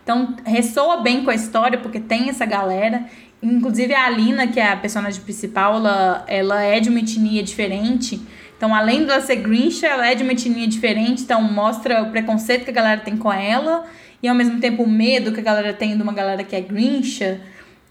Então, 0.03 0.35
ressoa 0.45 1.01
bem 1.01 1.23
com 1.23 1.31
a 1.31 1.35
história, 1.35 1.79
porque 1.79 1.99
tem 1.99 2.29
essa 2.29 2.45
galera. 2.45 3.05
Inclusive, 3.41 3.93
a 3.93 4.05
Alina, 4.05 4.47
que 4.47 4.59
é 4.59 4.71
a 4.71 4.77
personagem 4.77 5.21
principal, 5.21 5.77
ela, 5.77 6.25
ela 6.27 6.61
é 6.61 6.79
de 6.79 6.89
uma 6.89 6.99
etnia 6.99 7.41
diferente. 7.41 8.21
Então, 8.55 8.75
além 8.75 9.05
de 9.05 9.11
ela 9.11 9.21
ser 9.21 9.37
Grincha, 9.37 9.87
ela 9.87 10.07
é 10.07 10.13
de 10.13 10.23
uma 10.23 10.33
etnia 10.33 10.67
diferente. 10.67 11.23
Então, 11.23 11.41
mostra 11.41 12.03
o 12.03 12.11
preconceito 12.11 12.63
que 12.65 12.69
a 12.69 12.73
galera 12.73 13.01
tem 13.01 13.17
com 13.17 13.31
ela. 13.31 13.85
E, 14.21 14.27
ao 14.27 14.35
mesmo 14.35 14.59
tempo, 14.59 14.83
o 14.83 14.89
medo 14.89 15.31
que 15.31 15.39
a 15.39 15.43
galera 15.43 15.73
tem 15.73 15.95
de 15.95 16.03
uma 16.03 16.13
galera 16.13 16.43
que 16.43 16.55
é 16.55 16.61
Grincha. 16.61 17.41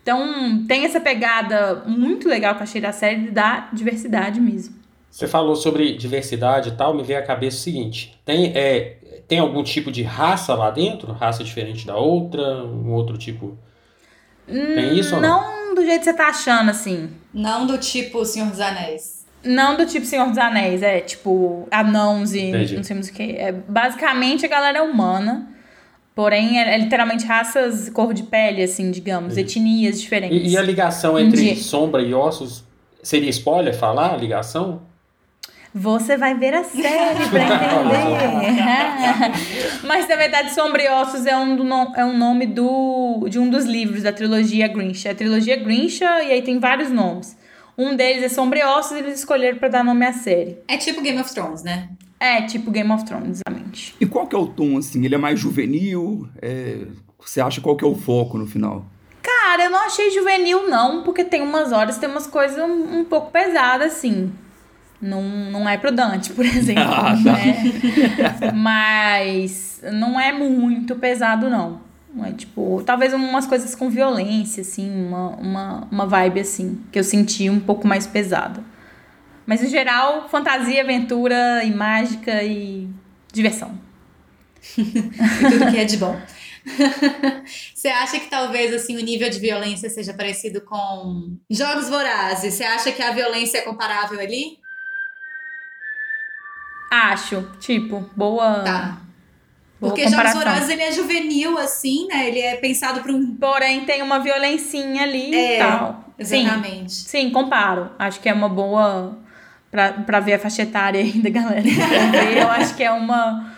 Então, 0.02 0.64
tem 0.66 0.84
essa 0.84 1.00
pegada 1.00 1.82
muito 1.86 2.28
legal 2.28 2.54
que 2.54 2.60
eu 2.60 2.64
achei 2.64 2.80
da 2.80 2.92
série 2.92 3.30
da 3.30 3.68
diversidade 3.72 4.40
mesmo. 4.40 4.81
Você 5.12 5.28
falou 5.28 5.54
sobre 5.54 5.94
diversidade 5.94 6.70
e 6.70 6.72
tal, 6.72 6.94
me 6.94 7.02
veio 7.02 7.18
à 7.18 7.22
cabeça 7.22 7.58
o 7.58 7.60
seguinte: 7.60 8.18
tem, 8.24 8.50
é, 8.56 8.96
tem 9.28 9.38
algum 9.38 9.62
tipo 9.62 9.92
de 9.92 10.02
raça 10.02 10.54
lá 10.54 10.70
dentro? 10.70 11.12
Raça 11.12 11.44
diferente 11.44 11.86
da 11.86 11.94
outra? 11.96 12.64
Um 12.64 12.90
outro 12.92 13.18
tipo. 13.18 13.58
Tem 14.46 14.98
isso 14.98 15.16
ou 15.16 15.20
não? 15.20 15.66
Não 15.66 15.74
do 15.74 15.84
jeito 15.84 15.98
que 15.98 16.04
você 16.04 16.14
tá 16.14 16.28
achando, 16.28 16.70
assim. 16.70 17.10
Não 17.32 17.66
do 17.66 17.76
tipo 17.76 18.24
Senhor 18.24 18.48
dos 18.48 18.58
Anéis. 18.58 19.26
Não 19.44 19.76
do 19.76 19.84
tipo 19.84 20.06
Senhor 20.06 20.26
dos 20.28 20.38
Anéis, 20.38 20.82
é 20.82 21.00
tipo 21.00 21.68
anãos 21.70 22.32
e 22.32 22.40
Entendi. 22.40 22.76
não 22.76 22.82
sei 22.82 22.96
mais 22.96 23.08
o 23.08 23.12
que. 23.12 23.36
É, 23.36 23.52
basicamente 23.52 24.46
a 24.46 24.48
galera 24.48 24.78
é 24.78 24.82
humana. 24.82 25.46
Porém, 26.14 26.58
é, 26.58 26.74
é 26.74 26.78
literalmente 26.78 27.26
raças, 27.26 27.90
cor 27.90 28.14
de 28.14 28.22
pele, 28.22 28.62
assim, 28.62 28.90
digamos, 28.90 29.36
etnias 29.36 30.00
diferentes. 30.00 30.50
E, 30.50 30.54
e 30.54 30.56
a 30.56 30.62
ligação 30.62 31.18
entre 31.18 31.42
Entendi. 31.42 31.60
sombra 31.60 32.00
e 32.00 32.14
ossos? 32.14 32.64
Seria 33.02 33.28
spoiler 33.28 33.76
falar 33.76 34.14
a 34.14 34.16
ligação? 34.16 34.90
Você 35.74 36.16
vai 36.18 36.34
ver 36.34 36.52
a 36.54 36.64
série 36.64 37.28
pra 37.30 37.42
entender. 37.44 38.62
Mas 39.86 40.06
na 40.08 40.16
verdade, 40.16 40.52
Sombra 40.54 40.82
e 40.82 40.88
Ossos 40.88 41.24
é 41.26 41.36
um, 41.36 41.56
do 41.56 41.64
no- 41.64 41.92
é 41.96 42.04
um 42.04 42.16
nome 42.16 42.46
do, 42.46 43.26
de 43.28 43.38
um 43.38 43.48
dos 43.48 43.64
livros 43.64 44.02
da 44.02 44.12
trilogia 44.12 44.68
Grincha. 44.68 45.10
A 45.10 45.14
trilogia 45.14 45.56
Grincha, 45.56 46.22
e 46.22 46.30
aí 46.32 46.42
tem 46.42 46.58
vários 46.58 46.90
nomes. 46.90 47.36
Um 47.76 47.96
deles 47.96 48.22
é 48.22 48.28
Sombra 48.28 48.58
e 48.58 48.62
Ossos, 48.64 48.92
e 48.92 48.98
eles 49.00 49.18
escolheram 49.20 49.58
pra 49.58 49.68
dar 49.68 49.82
nome 49.82 50.04
à 50.04 50.12
série. 50.12 50.58
É 50.68 50.76
tipo 50.76 51.00
Game 51.00 51.18
of 51.20 51.32
Thrones, 51.32 51.62
né? 51.62 51.88
É, 52.20 52.42
tipo 52.42 52.70
Game 52.70 52.90
of 52.92 53.04
Thrones, 53.04 53.40
exatamente. 53.40 53.94
E 53.98 54.04
qual 54.06 54.26
que 54.26 54.36
é 54.36 54.38
o 54.38 54.46
tom, 54.46 54.76
assim? 54.76 55.04
Ele 55.04 55.14
é 55.14 55.18
mais 55.18 55.40
juvenil? 55.40 56.28
É, 56.40 56.80
Você 57.18 57.40
acha 57.40 57.60
qual 57.62 57.76
que 57.76 57.84
é 57.84 57.88
o 57.88 57.94
foco 57.94 58.36
no 58.36 58.46
final? 58.46 58.84
Cara, 59.22 59.64
eu 59.64 59.70
não 59.70 59.86
achei 59.86 60.10
juvenil, 60.10 60.68
não, 60.68 61.02
porque 61.02 61.24
tem 61.24 61.40
umas 61.42 61.72
horas, 61.72 61.96
tem 61.98 62.08
umas 62.08 62.26
coisas 62.26 62.58
um, 62.58 62.98
um 63.00 63.04
pouco 63.04 63.30
pesadas, 63.30 63.94
assim. 63.94 64.30
Não, 65.02 65.20
não 65.22 65.68
é 65.68 65.76
pro 65.76 65.90
Dante, 65.90 66.32
por 66.32 66.44
exemplo, 66.46 66.84
Ah, 66.84 67.12
tá. 67.24 67.32
né? 67.32 68.52
Mas 68.54 69.80
não 69.92 70.18
é 70.18 70.32
muito 70.32 70.94
pesado, 70.96 71.50
não. 71.50 71.80
Não 72.14 72.24
É 72.24 72.32
tipo, 72.32 72.82
talvez 72.86 73.12
umas 73.12 73.46
coisas 73.46 73.74
com 73.74 73.90
violência, 73.90 74.60
assim, 74.60 74.88
uma, 75.06 75.30
uma, 75.30 75.88
uma 75.90 76.06
vibe 76.06 76.40
assim, 76.40 76.80
que 76.92 76.98
eu 76.98 77.04
senti 77.04 77.50
um 77.50 77.58
pouco 77.58 77.86
mais 77.86 78.06
pesada. 78.06 78.62
Mas 79.44 79.62
em 79.62 79.68
geral, 79.68 80.28
fantasia, 80.28 80.82
aventura 80.82 81.64
e 81.64 81.70
mágica 81.74 82.42
e 82.44 82.88
diversão. 83.32 83.76
e 84.78 84.84
tudo 84.84 85.70
que 85.70 85.78
é 85.78 85.84
de 85.84 85.96
bom. 85.96 86.16
Você 87.74 87.88
acha 87.88 88.20
que 88.20 88.30
talvez 88.30 88.72
assim 88.72 88.96
o 88.96 89.00
nível 89.04 89.28
de 89.28 89.40
violência 89.40 89.90
seja 89.90 90.14
parecido 90.14 90.60
com 90.60 91.36
Jogos 91.50 91.88
Vorazes? 91.88 92.54
Você 92.54 92.62
acha 92.62 92.92
que 92.92 93.02
a 93.02 93.10
violência 93.10 93.58
é 93.58 93.62
comparável 93.62 94.20
ali? 94.20 94.58
Acho, 96.94 97.48
tipo, 97.58 98.04
boa. 98.14 98.60
Tá. 98.60 98.98
boa 99.80 99.90
Porque 99.92 100.02
Jogos 100.02 100.14
comparação. 100.14 100.40
Vorazes 100.42 100.68
ele 100.68 100.82
é 100.82 100.92
juvenil, 100.92 101.56
assim, 101.56 102.06
né? 102.06 102.28
Ele 102.28 102.40
é 102.40 102.56
pensado 102.56 103.00
para 103.00 103.10
um. 103.12 103.34
Porém, 103.36 103.86
tem 103.86 104.02
uma 104.02 104.18
violencinha 104.18 105.04
ali 105.04 105.34
É, 105.34 105.56
e 105.56 105.58
tal. 105.58 106.04
Sim, 106.20 106.42
Exatamente. 106.44 106.92
sim, 106.92 107.30
comparo. 107.30 107.90
Acho 107.98 108.20
que 108.20 108.28
é 108.28 108.34
uma 108.34 108.48
boa. 108.48 109.18
Pra, 109.70 109.90
pra 109.90 110.20
ver 110.20 110.34
a 110.34 110.38
faixa 110.38 110.62
etária 110.64 111.00
aí 111.00 111.12
da 111.12 111.30
galera. 111.30 111.62
Eu 112.38 112.50
acho 112.50 112.76
que 112.76 112.84
é 112.84 112.92
uma. 112.92 113.50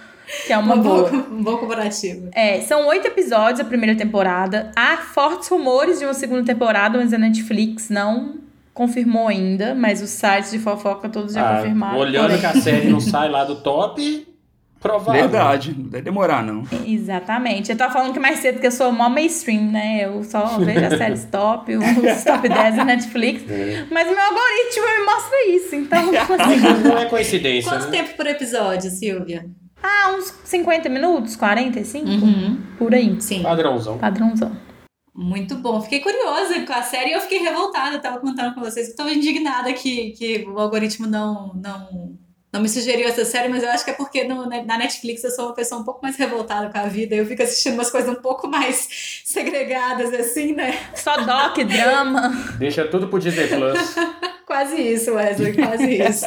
Que 0.47 0.53
é 0.53 0.57
uma 0.59 0.77
um, 0.77 0.81
boa. 0.81 1.11
bom, 1.11 1.17
um 1.35 1.43
bom 1.43 1.57
comparativo. 1.59 2.31
É, 2.33 2.61
são 2.61 2.87
oito 2.87 3.09
episódios 3.09 3.59
a 3.59 3.65
primeira 3.65 3.97
temporada. 3.97 4.71
Há 4.77 4.99
fortes 4.99 5.49
rumores 5.49 5.99
de 5.99 6.05
uma 6.05 6.15
segunda 6.15 6.45
temporada, 6.45 6.97
mas 6.99 7.13
a 7.13 7.19
Netflix 7.19 7.91
não 7.91 8.44
confirmou 8.75 9.29
ainda. 9.29 9.75
Mas 9.75 10.03
os 10.03 10.11
sites 10.11 10.51
de 10.51 10.59
fofoca 10.59 11.09
todos 11.09 11.33
já 11.33 11.49
Ah, 11.49 11.57
confirmaram. 11.59 11.97
olhando 11.99 12.25
porém- 12.27 12.41
que 12.41 12.47
a 12.47 12.55
série 12.61 12.89
não 12.91 13.01
sai 13.01 13.31
lá 13.31 13.45
do 13.45 13.57
top, 13.57 14.27
provável. 14.81 15.23
Verdade, 15.23 15.75
não 15.79 15.89
deve 15.89 16.03
demorar, 16.05 16.43
não. 16.43 16.63
Exatamente. 16.87 17.71
Eu 17.73 17.79
tava 17.79 17.93
falando 17.93 18.13
que 18.13 18.21
mais 18.21 18.41
cedo 18.41 18.61
que 18.61 18.67
eu 18.67 18.71
sou 18.73 18.93
mó 18.93 19.09
mainstream, 19.09 19.63
né? 19.71 20.05
Eu 20.05 20.23
só 20.25 20.59
vejo 20.59 20.85
as 20.85 20.99
séries 20.99 21.25
top, 21.31 21.75
os 21.77 22.25
top 22.25 22.49
10 22.49 22.77
da 22.77 22.85
Netflix. 22.85 23.43
É. 23.51 23.87
Mas 23.91 24.07
o 24.07 24.11
meu 24.11 24.23
algoritmo 24.23 24.99
me 24.99 25.05
mostra 25.07 25.49
isso. 25.49 25.75
Então, 25.75 26.11
assim, 26.11 26.89
Não 26.89 26.99
é 27.01 27.07
coincidência, 27.07 27.71
Quanto 27.71 27.87
né? 27.87 27.91
tempo 27.99 28.15
por 28.17 28.27
episódio, 28.27 28.91
Silvia? 28.91 29.47
ah, 29.83 30.15
uns 30.19 30.35
50 30.45 30.89
minutos, 30.89 31.37
45? 31.37 32.07
Uhum. 32.09 32.59
Por 32.79 32.95
aí. 32.95 33.17
Sim. 33.21 33.43
Padrãozão. 33.43 33.99
Padrãozão. 33.99 34.53
Muito 35.15 35.55
bom. 35.55 35.81
Fiquei 35.81 36.01
curiosa 36.01 36.61
com 36.67 36.73
a 36.73 36.83
série 36.83 37.11
e 37.11 37.13
eu 37.13 37.21
fiquei 37.21 37.39
revoltada. 37.39 37.95
Eu 37.97 38.01
tava 38.03 38.19
contando 38.19 38.55
com 38.55 38.61
vocês 38.61 38.87
que 38.87 38.93
estava 38.93 39.13
indignada 39.13 39.73
que, 39.73 40.11
que 40.11 40.45
o 40.49 40.59
algoritmo 40.59 41.07
não, 41.07 41.55
não, 41.55 42.19
não 42.53 42.61
me 42.61 42.69
sugeriu 42.69 43.07
essa 43.07 43.25
série, 43.25 43.49
mas 43.49 43.63
eu 43.63 43.71
acho 43.71 43.85
que 43.85 43.93
é 43.93 43.95
porque 43.95 44.25
no- 44.25 44.47
na 44.49 44.77
Netflix 44.79 45.23
eu 45.23 45.31
sou 45.31 45.47
uma 45.47 45.55
pessoa 45.55 45.81
um 45.81 45.85
pouco 45.85 46.01
mais 46.03 46.17
revoltada 46.17 46.69
com 46.69 46.79
a 46.79 46.87
vida. 46.87 47.15
Eu 47.15 47.27
fico 47.27 47.43
assistindo 47.45 47.75
umas 47.75 47.91
coisas 47.91 48.11
um 48.11 48.21
pouco 48.21 48.49
mais 48.49 48.89
segregadas, 49.25 50.13
assim, 50.13 50.53
né? 50.53 50.77
Só 50.97 51.17
doc, 51.19 51.59
drama. 51.59 52.31
Deixa 52.59 52.85
tudo 52.85 53.07
pro 53.07 53.21
Disney 53.21 53.47
Plus. 53.47 53.95
Quase 54.45 54.77
isso, 54.77 55.13
Wesley, 55.15 55.55
quase 55.55 56.03
isso. 56.03 56.27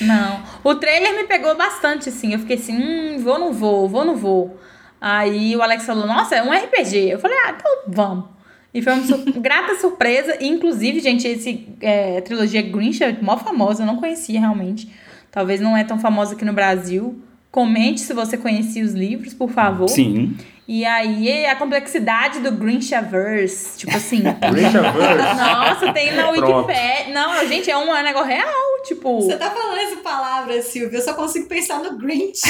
Não. 0.00 0.42
O 0.64 0.74
trailer 0.76 1.14
me 1.14 1.24
pegou 1.24 1.54
bastante, 1.54 2.08
assim. 2.08 2.32
Eu 2.32 2.38
fiquei 2.38 2.56
assim, 2.56 2.74
hum, 2.74 3.18
vou, 3.22 3.38
não 3.38 3.52
vou, 3.52 3.86
vou, 3.88 4.04
não 4.04 4.16
vou. 4.16 4.58
Aí 5.00 5.56
o 5.56 5.62
Alex 5.62 5.84
falou, 5.86 6.06
nossa, 6.06 6.34
é 6.36 6.42
um 6.42 6.52
RPG. 6.52 7.10
Eu 7.10 7.18
falei, 7.18 7.36
ah, 7.46 7.54
então 7.58 7.70
vamos. 7.88 8.24
E 8.72 8.82
foi 8.82 8.92
uma 8.92 9.02
sur- 9.04 9.24
grata 9.40 9.74
surpresa. 9.76 10.36
E, 10.40 10.46
inclusive, 10.48 11.00
gente, 11.00 11.26
esse 11.26 11.68
é, 11.80 12.20
trilogia 12.20 12.62
Grinch 12.62 13.02
é 13.02 13.16
mó 13.20 13.36
famosa, 13.38 13.82
eu 13.82 13.86
não 13.86 13.96
conhecia 13.96 14.38
realmente. 14.38 14.90
Talvez 15.30 15.60
não 15.60 15.76
é 15.76 15.84
tão 15.84 15.98
famosa 15.98 16.34
aqui 16.34 16.44
no 16.44 16.52
Brasil. 16.52 17.18
Comente 17.50 18.00
se 18.00 18.12
você 18.12 18.36
conhecia 18.36 18.84
os 18.84 18.92
livros, 18.92 19.32
por 19.34 19.50
favor. 19.50 19.88
Sim. 19.88 20.36
E 20.72 20.84
aí, 20.84 21.46
a 21.46 21.56
complexidade 21.56 22.38
do 22.38 22.52
Grinchaverse, 22.52 23.76
tipo 23.76 23.96
assim... 23.96 24.22
Grinchaverse. 24.52 25.36
Nossa, 25.36 25.92
tem 25.92 26.14
na. 26.14 26.30
Wikipedia. 26.30 27.12
Não, 27.12 27.44
gente, 27.48 27.68
é 27.68 27.76
um 27.76 27.92
negócio 28.04 28.28
real, 28.28 28.82
tipo... 28.84 29.20
Você 29.20 29.36
tá 29.36 29.50
falando 29.50 29.78
essa 29.78 29.96
palavra, 29.96 30.62
Silvia, 30.62 30.98
eu 30.98 31.02
só 31.02 31.14
consigo 31.14 31.48
pensar 31.48 31.80
no 31.80 31.98
Grinch. 31.98 32.42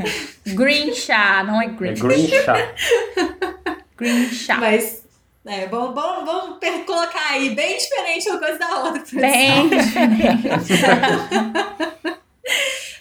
Grincha, 0.48 1.44
não 1.44 1.60
é 1.60 1.66
É 1.66 1.68
Grinch. 1.68 2.00
Grincha. 2.00 2.74
Grincha. 3.98 4.54
Mas, 4.56 5.02
é, 5.44 5.66
vamos, 5.66 5.94
vamos, 5.94 6.58
colocar 6.86 7.32
aí, 7.32 7.50
bem 7.50 7.76
diferente 7.76 8.30
uma 8.30 8.38
coisa 8.38 8.58
da 8.58 8.84
outra. 8.84 9.02
pra 9.02 9.20
Bem 9.20 9.68
diferente. 9.76 10.72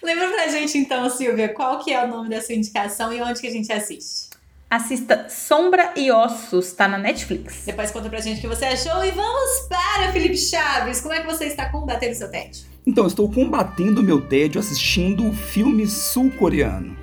Lembra 0.04 0.28
pra 0.28 0.48
gente 0.50 0.78
então, 0.78 1.10
Silvia, 1.10 1.48
qual 1.48 1.80
que 1.80 1.94
é 1.94 2.04
o 2.04 2.08
nome 2.10 2.28
da 2.28 2.42
sua 2.42 2.54
indicação 2.54 3.14
e 3.14 3.22
onde 3.22 3.40
que 3.40 3.48
a 3.48 3.52
gente 3.52 3.72
assiste? 3.72 4.26
Assista 4.70 5.28
Sombra 5.30 5.94
e 5.96 6.12
Ossos, 6.12 6.74
tá 6.74 6.90
na 6.90 6.98
Netflix. 6.98 7.64
Depois 7.66 7.90
conta 7.90 8.10
pra 8.10 8.20
gente 8.20 8.40
o 8.40 8.42
que 8.42 8.48
você 8.48 8.66
achou 8.66 9.04
e 9.06 9.12
vamos 9.12 9.62
para 9.70 10.12
Felipe 10.12 10.38
Chaves. 10.38 11.00
Como 11.00 11.14
é 11.14 11.22
que 11.22 11.26
você 11.26 11.46
está 11.46 11.70
combatendo 11.70 12.14
seu 12.16 12.30
tédio? 12.30 12.66
Então, 12.86 13.06
eu 13.06 13.08
estou 13.08 13.32
combatendo 13.32 14.02
o 14.02 14.04
meu 14.04 14.20
tédio 14.20 14.60
assistindo 14.60 15.32
filme 15.32 15.88
sul-coreano. 15.88 16.98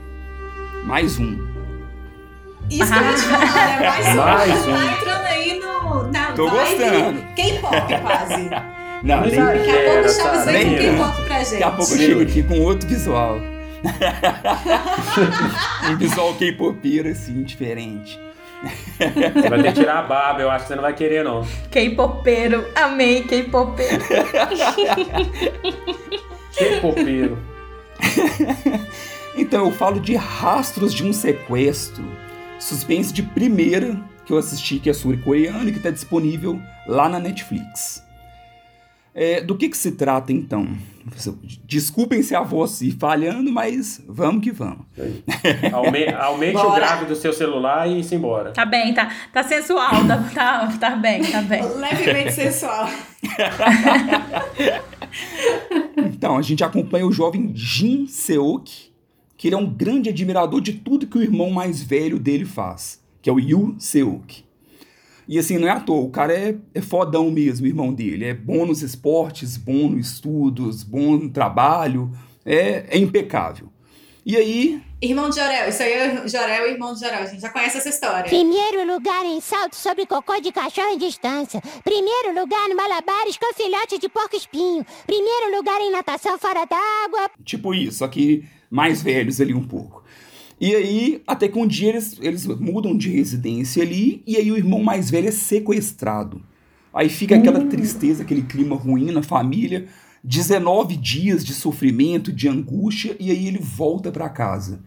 Mais 0.85 1.19
um. 1.19 1.39
Isso 2.71 2.93
que 2.93 2.99
eu 2.99 3.15
te 3.15 3.23
falar, 3.23 3.81
né? 3.81 3.81
Mais 3.89 4.07
um. 4.09 4.21
Mais 4.21 4.67
um. 4.67 4.73
Tá 4.73 4.93
entrando 4.93 5.27
aí 5.27 5.61
no, 5.61 6.13
na 6.13 6.33
Tô 6.33 6.49
vibe 6.49 6.79
gostando. 6.79 7.23
K-pop 7.35 8.01
quase. 8.03 8.51
Não, 9.03 9.21
nem. 9.23 9.37
Daqui 9.37 9.71
a 9.71 9.91
pouco 9.91 10.07
o 10.07 10.13
Chaves 10.13 10.45
vem 10.45 10.71
com? 10.71 10.99
K-pop 10.99 11.23
pra 11.25 11.39
gente. 11.39 11.51
daqui 11.53 11.63
a 11.63 11.71
pouco 11.71 11.93
eu 11.93 11.99
chego 11.99 12.21
aqui 12.21 12.43
com 12.43 12.61
outro 12.61 12.87
visual. 12.87 13.54
um 15.91 15.97
visual 15.97 16.35
K-popeiro, 16.35 17.09
assim, 17.09 17.43
diferente. 17.43 18.19
Você 18.99 19.49
vai 19.49 19.63
ter 19.63 19.73
que 19.73 19.81
tirar 19.81 19.99
a 19.99 20.03
barba, 20.03 20.41
eu 20.41 20.51
acho 20.51 20.65
que 20.65 20.69
você 20.69 20.75
não 20.75 20.83
vai 20.83 20.95
querer, 20.95 21.23
não. 21.23 21.47
K-popeiro. 21.71 22.65
Amei 22.75 23.23
K-popeiro. 23.23 24.03
Que 26.53 26.77
popeiro. 26.81 27.39
Então, 29.37 29.67
eu 29.67 29.73
falo 29.73 30.01
de 30.01 30.15
Rastros 30.15 30.95
de 30.95 31.05
um 31.05 31.13
Sequestro, 31.13 32.05
suspense 32.59 33.13
de 33.13 33.23
primeira 33.23 34.01
que 34.25 34.33
eu 34.33 34.39
assisti, 34.39 34.79
que 34.79 34.89
é 34.89 34.93
sul-coreano 34.93 35.69
e 35.69 35.73
que 35.73 35.79
está 35.79 35.91
disponível 35.91 36.61
lá 36.87 37.09
na 37.09 37.19
Netflix. 37.19 38.04
É, 39.15 39.41
do 39.41 39.57
que, 39.57 39.69
que 39.69 39.77
se 39.77 39.93
trata, 39.93 40.33
então? 40.33 40.67
Desculpem 41.65 42.21
se 42.23 42.35
a 42.35 42.41
voz 42.43 42.81
ir 42.81 42.93
falhando, 42.99 43.53
mas 43.53 44.03
vamos 44.09 44.43
que 44.43 44.51
vamos. 44.51 44.87
Aume- 45.73 46.09
aumente 46.13 46.57
o 46.57 46.63
Bora. 46.63 46.75
grave 46.75 47.05
do 47.05 47.15
seu 47.15 47.33
celular 47.33 47.89
e 47.89 48.03
se 48.03 48.17
embora. 48.17 48.51
Tá 48.51 48.65
bem, 48.65 48.93
tá, 48.93 49.09
tá 49.33 49.45
sensual, 49.45 50.05
tá, 50.09 50.19
tá, 50.35 50.67
tá 50.81 50.91
bem, 50.97 51.23
tá 51.23 51.43
bem. 51.43 51.63
Levemente 51.77 52.33
sensual. 52.33 52.89
Então, 55.97 56.37
a 56.37 56.43
gente 56.43 56.65
acompanha 56.65 57.07
o 57.07 57.13
jovem 57.13 57.53
Jin 57.55 58.07
Seok, 58.07 58.91
que 59.37 59.49
ele 59.49 59.55
é 59.55 59.59
um 59.59 59.67
grande 59.69 60.09
admirador 60.09 60.61
de 60.61 60.73
tudo 60.73 61.07
que 61.07 61.19
o 61.19 61.23
irmão 61.23 61.51
mais 61.51 61.83
velho 61.83 62.19
dele 62.19 62.45
faz, 62.45 63.01
que 63.23 63.29
é 63.29 63.33
o 63.33 63.39
Yu 63.39 63.77
Seok. 63.79 64.45
E 65.29 65.39
assim, 65.39 65.59
não 65.59 65.69
é 65.69 65.71
à 65.71 65.81
toa, 65.81 66.03
o 66.03 66.11
cara 66.11 66.33
é, 66.33 66.57
é 66.75 66.81
fodão 66.81 67.31
mesmo, 67.31 67.67
irmão 67.67 67.93
dele. 67.93 68.27
É 68.27 68.35
bom 68.35 68.67
nos 68.67 68.83
esportes, 68.83 69.57
bom 69.57 69.89
nos 69.89 70.13
estudos, 70.13 70.83
bom 70.83 71.17
no 71.17 71.31
trabalho, 71.31 72.11
é, 72.45 72.85
é 72.89 72.99
impecável. 72.99 73.69
E 74.27 74.37
aí, 74.37 74.83
Irmão 75.05 75.29
de 75.29 75.37
Jorel, 75.37 75.69
isso 75.69 75.83
aí 75.83 75.93
é 75.93 76.27
Jorel 76.27 76.67
e 76.67 76.71
irmão 76.71 76.95
de 76.95 77.01
Jorel. 77.01 77.25
A 77.25 77.27
gente 77.27 77.43
já 77.43 77.51
conhece 77.51 77.77
essa 77.77 77.91
história. 77.91 78.25
Primeiro 78.25 78.91
lugar 78.91 79.23
em 79.27 79.39
salto 79.39 79.77
sobre 79.77 80.07
cocô 80.07 80.41
de 80.41 80.51
cachorro 80.51 80.95
em 80.95 80.99
distância. 80.99 81.61
Primeiro 81.85 82.41
lugar 82.41 82.67
no 82.71 82.75
malabares 82.75 83.37
com 83.37 83.53
filhote 83.53 83.99
de 83.99 84.09
porco 84.09 84.35
espinho. 84.35 84.85
Primeiro 85.07 85.55
lugar 85.55 85.79
em 85.83 85.91
natação 85.93 86.39
fora 86.39 86.65
d'água. 86.65 87.31
Tipo 87.45 87.75
isso, 87.75 87.99
só 87.99 88.09
que 88.09 88.49
mais 88.71 89.03
velhos 89.03 89.43
ali 89.43 89.53
um 89.53 89.67
pouco. 89.67 90.03
E 90.61 90.75
aí, 90.75 91.23
até 91.27 91.49
que 91.49 91.59
um 91.59 91.67
dia 91.67 91.91
eles, 91.91 92.19
eles 92.21 92.47
mudam 92.47 92.97
de 92.97 93.11
residência 93.11 93.83
ali, 93.83 94.23
e 94.27 94.37
aí 94.37 94.51
o 94.51 94.57
irmão 94.57 94.83
mais 94.83 95.11
velho 95.11 95.29
é 95.29 95.33
sequestrado. 95.33 96.43
Aí 96.93 97.09
fica 97.09 97.37
aquela 97.37 97.65
tristeza, 97.67 98.23
aquele 98.23 98.43
clima 98.43 98.77
ruim 98.77 99.11
na 99.11 99.23
família, 99.23 99.89
19 100.23 100.97
dias 100.97 101.45
de 101.45 101.53
sofrimento, 101.53 102.33
de 102.33 102.49
angústia, 102.49 103.17
e 103.19 103.31
aí 103.31 103.47
ele 103.47 103.59
volta 103.59 104.13
para 104.13 104.29
casa. 104.29 104.81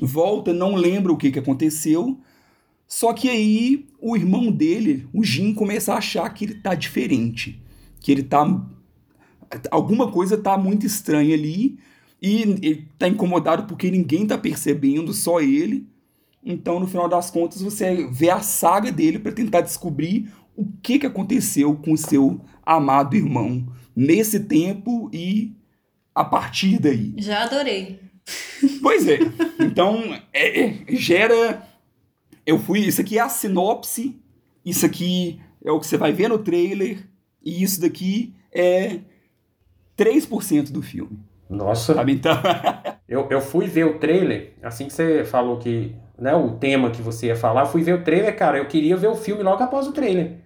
Volta, 0.00 0.52
não 0.52 0.74
lembra 0.74 1.12
o 1.12 1.16
que, 1.16 1.30
que 1.30 1.38
aconteceu, 1.38 2.18
só 2.86 3.12
que 3.12 3.28
aí 3.28 3.86
o 4.00 4.16
irmão 4.16 4.50
dele, 4.50 5.06
o 5.12 5.22
Jim, 5.22 5.54
começa 5.54 5.92
a 5.92 5.98
achar 5.98 6.28
que 6.30 6.44
ele 6.44 6.54
tá 6.54 6.74
diferente, 6.74 7.62
que 8.00 8.10
ele 8.10 8.22
tá 8.22 8.44
alguma 9.70 10.10
coisa 10.10 10.36
tá 10.36 10.58
muito 10.58 10.84
estranha 10.84 11.34
ali 11.34 11.78
e 12.20 12.42
ele 12.42 12.88
tá 12.98 13.08
incomodado 13.08 13.64
porque 13.64 13.90
ninguém 13.90 14.26
tá 14.26 14.38
percebendo, 14.38 15.12
só 15.12 15.40
ele. 15.40 15.86
Então, 16.44 16.78
no 16.78 16.86
final 16.86 17.08
das 17.08 17.30
contas, 17.30 17.62
você 17.62 18.06
vê 18.10 18.30
a 18.30 18.40
saga 18.40 18.92
dele 18.92 19.18
para 19.18 19.32
tentar 19.32 19.62
descobrir 19.62 20.30
o 20.56 20.66
que, 20.82 20.98
que 20.98 21.06
aconteceu 21.06 21.74
com 21.76 21.92
o 21.92 21.98
seu 21.98 22.40
amado 22.64 23.16
irmão 23.16 23.66
nesse 23.94 24.40
tempo 24.40 25.10
e 25.12 25.52
a 26.14 26.24
partir 26.24 26.78
daí. 26.78 27.14
Já 27.16 27.44
adorei. 27.44 27.98
Pois 28.80 29.06
é. 29.08 29.18
Então, 29.60 30.02
é, 30.32 30.60
é, 30.60 30.96
gera. 30.96 31.66
Eu 32.46 32.58
fui. 32.58 32.80
Isso 32.80 33.00
aqui 33.00 33.18
é 33.18 33.22
a 33.22 33.28
sinopse. 33.28 34.16
Isso 34.64 34.86
aqui 34.86 35.40
é 35.64 35.70
o 35.70 35.80
que 35.80 35.86
você 35.86 35.96
vai 35.96 36.12
ver 36.12 36.28
no 36.28 36.38
trailer. 36.38 37.06
E 37.42 37.62
isso 37.62 37.80
daqui 37.80 38.34
é 38.52 39.00
3% 39.98 40.70
do 40.70 40.82
filme. 40.82 41.18
Nossa. 41.48 41.94
Sabe? 41.94 42.12
Então, 42.12 42.34
Eu, 43.08 43.28
eu 43.30 43.40
fui 43.40 43.66
ver 43.66 43.84
o 43.84 43.98
trailer, 43.98 44.54
assim 44.62 44.86
que 44.86 44.92
você 44.92 45.24
falou 45.24 45.58
que, 45.58 45.94
né, 46.18 46.34
o 46.34 46.52
tema 46.52 46.90
que 46.90 47.02
você 47.02 47.26
ia 47.26 47.36
falar, 47.36 47.66
fui 47.66 47.82
ver 47.82 47.94
o 47.94 48.02
trailer, 48.02 48.34
cara, 48.34 48.56
eu 48.58 48.66
queria 48.66 48.96
ver 48.96 49.08
o 49.08 49.14
filme 49.14 49.42
logo 49.42 49.62
após 49.62 49.86
o 49.86 49.92
trailer. 49.92 50.38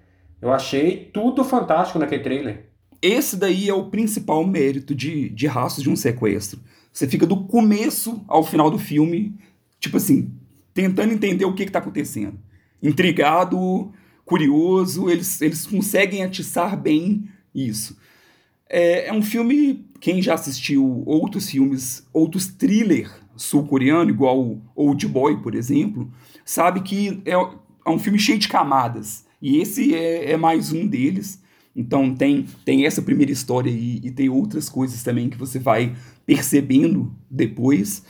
Eu 0.42 0.52
achei 0.52 1.08
tudo 1.12 1.44
fantástico 1.44 1.98
naquele 1.98 2.22
trailer. 2.22 2.68
esse 3.00 3.36
daí 3.36 3.68
é 3.68 3.74
o 3.74 3.90
principal 3.90 4.44
mérito 4.44 4.92
de, 4.94 5.28
de 5.28 5.46
Rastros 5.46 5.84
de 5.84 5.90
um 5.90 5.94
Sequestro. 5.94 6.60
Você 6.92 7.06
fica 7.06 7.26
do 7.26 7.44
começo 7.44 8.24
ao 8.26 8.42
final 8.42 8.70
do 8.70 8.78
filme, 8.78 9.38
tipo 9.78 9.96
assim, 9.98 10.32
tentando 10.74 11.12
entender 11.12 11.44
o 11.44 11.54
que 11.54 11.62
está 11.62 11.78
acontecendo. 11.78 12.38
Intrigado, 12.82 13.92
curioso, 14.24 15.08
eles, 15.08 15.40
eles 15.40 15.64
conseguem 15.64 16.24
atiçar 16.24 16.76
bem 16.76 17.28
isso. 17.54 17.96
É, 18.68 19.06
é 19.06 19.12
um 19.12 19.22
filme, 19.22 19.87
quem 20.00 20.22
já 20.22 20.34
assistiu 20.34 21.02
outros 21.06 21.50
filmes, 21.50 22.06
outros 22.12 22.46
thriller 22.46 23.10
sul-coreano, 23.36 24.10
igual 24.10 24.60
Old 24.74 25.06
Boy, 25.06 25.40
por 25.40 25.54
exemplo, 25.54 26.10
sabe 26.44 26.80
que 26.80 27.22
é, 27.24 27.32
é 27.32 27.90
um 27.90 27.98
filme 27.98 28.18
cheio 28.18 28.38
de 28.38 28.48
camadas. 28.48 29.24
E 29.40 29.58
esse 29.58 29.94
é, 29.94 30.32
é 30.32 30.36
mais 30.36 30.72
um 30.72 30.86
deles. 30.86 31.40
Então 31.74 32.14
tem, 32.14 32.44
tem 32.64 32.84
essa 32.84 33.00
primeira 33.00 33.30
história 33.30 33.70
aí 33.70 34.00
e 34.02 34.10
tem 34.10 34.28
outras 34.28 34.68
coisas 34.68 35.02
também 35.02 35.28
que 35.28 35.38
você 35.38 35.58
vai 35.58 35.94
percebendo 36.26 37.14
depois. 37.30 38.02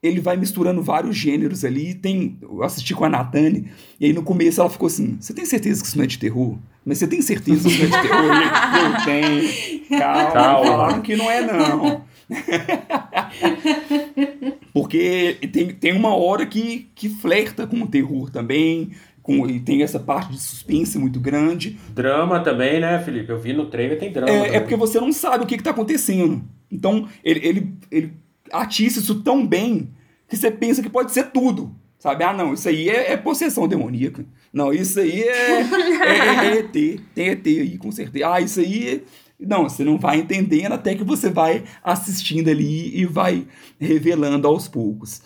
Ele 0.00 0.20
vai 0.20 0.36
misturando 0.36 0.80
vários 0.80 1.16
gêneros 1.16 1.64
ali. 1.64 1.94
Tem, 1.94 2.38
eu 2.40 2.62
assisti 2.62 2.94
com 2.94 3.04
a 3.04 3.08
Natane, 3.08 3.68
e 3.98 4.06
aí 4.06 4.12
no 4.12 4.22
começo 4.22 4.60
ela 4.60 4.70
ficou 4.70 4.86
assim: 4.86 5.16
Você 5.20 5.34
tem 5.34 5.44
certeza 5.44 5.82
que 5.82 5.88
isso 5.88 5.96
não 5.96 6.04
é 6.04 6.06
de 6.06 6.18
terror? 6.18 6.56
Mas 6.84 6.98
você 6.98 7.08
tem 7.08 7.20
certeza 7.20 7.68
que 7.68 7.74
isso 7.74 7.88
não 7.88 7.98
é 7.98 8.02
de 8.02 8.08
terror? 8.08 8.30
E 8.76 8.84
eu 8.84 9.04
tenho. 9.04 9.77
Calma, 9.88 10.30
Calma. 10.32 10.66
falaram 10.66 11.02
que 11.02 11.16
não 11.16 11.30
é, 11.30 11.40
não. 11.40 12.04
Porque 14.72 15.38
tem, 15.52 15.74
tem 15.74 15.92
uma 15.92 16.14
hora 16.14 16.46
que, 16.46 16.88
que 16.94 17.08
flerta 17.08 17.66
com 17.66 17.82
o 17.82 17.86
terror 17.86 18.30
também. 18.30 18.90
Com, 19.22 19.48
e 19.48 19.60
tem 19.60 19.82
essa 19.82 19.98
parte 19.98 20.32
de 20.32 20.40
suspense 20.40 20.98
muito 20.98 21.20
grande. 21.20 21.78
Drama 21.90 22.40
também, 22.40 22.80
né, 22.80 22.98
Felipe? 23.00 23.30
Eu 23.30 23.38
vi 23.38 23.52
no 23.52 23.66
trailer, 23.66 23.98
tem 23.98 24.12
drama. 24.12 24.30
É, 24.30 24.56
é 24.56 24.60
porque 24.60 24.76
você 24.76 25.00
não 25.00 25.12
sabe 25.12 25.44
o 25.44 25.46
que 25.46 25.54
está 25.54 25.70
acontecendo. 25.70 26.42
Então, 26.70 27.08
ele, 27.22 27.46
ele, 27.46 27.74
ele 27.90 28.12
atiça 28.52 29.00
isso 29.00 29.22
tão 29.22 29.46
bem 29.46 29.90
que 30.28 30.36
você 30.36 30.50
pensa 30.50 30.82
que 30.82 30.88
pode 30.88 31.12
ser 31.12 31.30
tudo. 31.30 31.74
Sabe? 31.98 32.22
Ah, 32.22 32.32
não, 32.32 32.54
isso 32.54 32.68
aí 32.68 32.88
é, 32.88 33.12
é 33.12 33.16
possessão 33.16 33.66
demoníaca. 33.66 34.24
Não, 34.52 34.72
isso 34.72 35.00
aí 35.00 35.22
é, 35.22 35.60
é, 35.60 36.46
é 36.46 36.58
ET. 36.58 37.00
Tem 37.14 37.28
ET 37.28 37.46
aí, 37.46 37.76
com 37.76 37.90
certeza. 37.90 38.32
Ah, 38.32 38.40
isso 38.40 38.60
aí. 38.60 39.02
Não, 39.38 39.68
você 39.68 39.84
não 39.84 39.98
vai 39.98 40.18
entendendo 40.18 40.72
até 40.72 40.94
que 40.94 41.04
você 41.04 41.30
vai 41.30 41.64
assistindo 41.82 42.48
ali 42.48 42.96
e 42.98 43.06
vai 43.06 43.46
revelando 43.78 44.48
aos 44.48 44.66
poucos. 44.66 45.22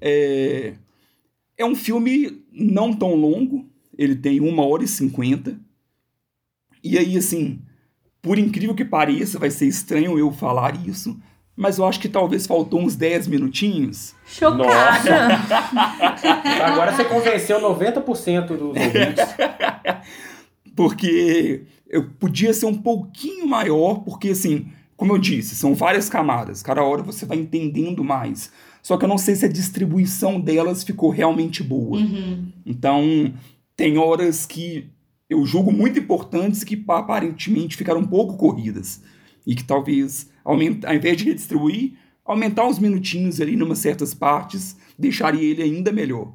É, 0.00 0.74
é 1.56 1.64
um 1.64 1.74
filme 1.74 2.42
não 2.52 2.92
tão 2.92 3.14
longo, 3.14 3.66
ele 3.96 4.14
tem 4.14 4.40
uma 4.40 4.64
hora 4.66 4.84
e 4.84 4.88
cinquenta. 4.88 5.58
E 6.84 6.98
aí, 6.98 7.16
assim, 7.16 7.60
por 8.20 8.38
incrível 8.38 8.74
que 8.74 8.84
pareça, 8.84 9.38
vai 9.38 9.50
ser 9.50 9.66
estranho 9.66 10.18
eu 10.18 10.30
falar 10.30 10.86
isso, 10.86 11.18
mas 11.56 11.78
eu 11.78 11.86
acho 11.86 11.98
que 11.98 12.08
talvez 12.08 12.46
faltou 12.46 12.80
uns 12.80 12.94
10 12.94 13.26
minutinhos. 13.26 14.14
Chocada. 14.26 15.38
Agora 16.64 16.92
você 16.92 17.04
convenceu 17.04 17.60
90% 17.60 18.46
dos 18.46 18.60
ouvintes. 18.60 19.24
Porque 20.76 21.64
eu 21.88 22.10
podia 22.10 22.52
ser 22.52 22.66
um 22.66 22.76
pouquinho 22.76 23.46
maior, 23.46 24.00
porque 24.00 24.30
assim, 24.30 24.68
como 24.96 25.12
eu 25.12 25.18
disse, 25.18 25.56
são 25.56 25.74
várias 25.74 26.08
camadas, 26.08 26.62
cada 26.62 26.82
hora 26.82 27.02
você 27.02 27.24
vai 27.24 27.38
entendendo 27.38 28.04
mais. 28.04 28.52
Só 28.82 28.96
que 28.96 29.04
eu 29.04 29.08
não 29.08 29.18
sei 29.18 29.34
se 29.34 29.44
a 29.44 29.48
distribuição 29.48 30.40
delas 30.40 30.82
ficou 30.82 31.10
realmente 31.10 31.62
boa. 31.62 31.98
Uhum. 31.98 32.52
Então, 32.64 33.32
tem 33.76 33.98
horas 33.98 34.46
que 34.46 34.90
eu 35.28 35.44
julgo 35.44 35.70
muito 35.70 35.98
importantes 35.98 36.64
que 36.64 36.82
aparentemente 36.88 37.76
ficaram 37.76 38.00
um 38.00 38.06
pouco 38.06 38.36
corridas. 38.36 39.02
E 39.46 39.54
que 39.54 39.64
talvez, 39.64 40.30
aumenta, 40.44 40.88
ao 40.88 40.94
invés 40.94 41.16
de 41.16 41.24
redistribuir, 41.24 41.92
aumentar 42.24 42.66
uns 42.66 42.78
minutinhos 42.78 43.40
ali 43.40 43.54
em 43.54 43.62
umas 43.62 43.78
certas 43.78 44.14
partes, 44.14 44.76
deixaria 44.98 45.42
ele 45.42 45.62
ainda 45.62 45.92
melhor. 45.92 46.34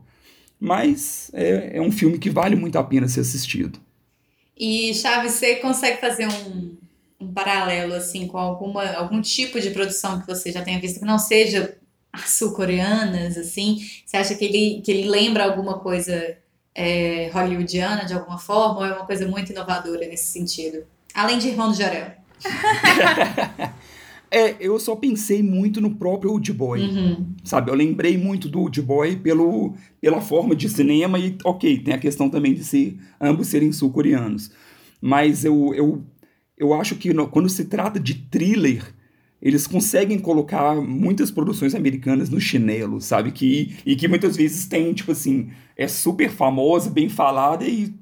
Mas 0.60 1.30
é, 1.34 1.78
é 1.78 1.82
um 1.82 1.92
filme 1.92 2.18
que 2.18 2.30
vale 2.30 2.56
muito 2.56 2.78
a 2.78 2.84
pena 2.84 3.08
ser 3.08 3.22
assistido. 3.22 3.80
E 4.58 4.94
Chaves, 4.94 5.34
você 5.34 5.56
consegue 5.56 6.00
fazer 6.00 6.28
um, 6.28 6.78
um 7.20 7.34
paralelo 7.34 7.94
assim 7.94 8.28
com 8.28 8.38
alguma, 8.38 8.86
algum 8.94 9.22
tipo 9.22 9.60
de 9.60 9.72
produção 9.72 10.22
que 10.22 10.28
você 10.28 10.52
já 10.52 10.62
tenha 10.62 10.80
visto 10.80 11.00
que 11.00 11.06
não 11.06 11.18
seja 11.20 11.78
as 12.12 12.30
sul-coreanas, 12.32 13.38
assim? 13.38 13.80
Você 14.06 14.18
acha 14.18 14.36
que 14.36 14.46
ele, 14.46 14.82
que 14.82 14.92
ele 14.92 15.10
lembra 15.10 15.46
alguma 15.46 15.80
coisa 15.80 16.38
é, 16.76 17.30
hollywoodiana 17.34 18.06
de 18.06 18.14
alguma 18.14 18.38
forma 18.38 18.80
ou 18.80 18.86
é 18.86 18.94
uma 18.94 19.06
coisa 19.06 19.28
muito 19.28 19.52
inovadora 19.52 20.08
nesse 20.08 20.32
sentido? 20.32 20.86
Além 21.14 21.40
de 21.40 21.48
Irmão 21.48 21.70
do 21.70 21.76
Jorel. 21.76 22.12
É, 24.36 24.56
eu 24.60 24.80
só 24.80 24.96
pensei 24.96 25.44
muito 25.44 25.80
no 25.80 25.92
próprio 25.96 26.32
Old 26.32 26.52
Boy. 26.54 26.82
Uhum. 26.82 27.26
Sabe, 27.44 27.70
eu 27.70 27.76
lembrei 27.76 28.18
muito 28.18 28.50
do 28.50 28.62
Old 28.62 28.82
Boy 28.82 29.16
pelo, 29.18 29.76
pela 30.02 30.20
forma 30.22 30.56
de 30.56 30.68
cinema 30.68 31.20
e, 31.20 31.38
ok, 31.46 31.78
tem 31.80 31.94
a 31.94 32.00
questão 32.00 32.28
também 32.30 32.54
de 32.54 32.64
ser 32.64 32.98
ambos 33.22 33.48
serem 33.48 33.72
sul-coreanos. 33.72 34.50
Mas 35.00 35.46
eu, 35.46 35.74
eu, 35.76 36.04
eu 36.58 36.74
acho 36.74 36.96
que 36.96 37.14
no- 37.14 37.28
quando 37.28 37.48
se 37.48 37.66
trata 37.66 38.00
de 38.00 38.16
thriller, 38.16 38.84
eles 39.40 39.68
conseguem 39.68 40.18
colocar 40.18 40.76
muitas 40.82 41.30
produções 41.30 41.76
americanas 41.76 42.30
no 42.30 42.40
chinelo, 42.40 43.00
sabe? 43.02 43.32
Que, 43.32 43.76
e 43.86 43.96
que 43.96 44.08
muitas 44.08 44.36
vezes 44.36 44.66
tem, 44.66 44.92
tipo 44.94 45.12
assim, 45.12 45.50
é 45.78 45.88
super 45.88 46.32
famosa, 46.32 46.90
bem 46.90 47.08
falada 47.08 47.66
e, 47.68 47.94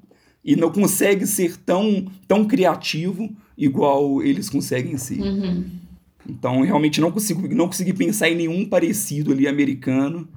e 0.42 0.56
não 0.56 0.70
consegue 0.72 1.26
ser 1.26 1.56
tão, 1.58 2.06
tão 2.26 2.46
criativo 2.46 3.28
igual 3.58 4.22
eles 4.22 4.48
conseguem 4.48 4.96
ser. 4.96 5.20
Uhum. 5.20 5.81
Então, 6.28 6.62
realmente 6.62 7.00
não 7.00 7.10
consigo 7.10 7.48
não 7.54 7.66
consegui 7.66 7.92
pensar 7.92 8.28
em 8.28 8.34
nenhum 8.34 8.68
parecido 8.68 9.32
ali 9.32 9.48
americano, 9.48 10.28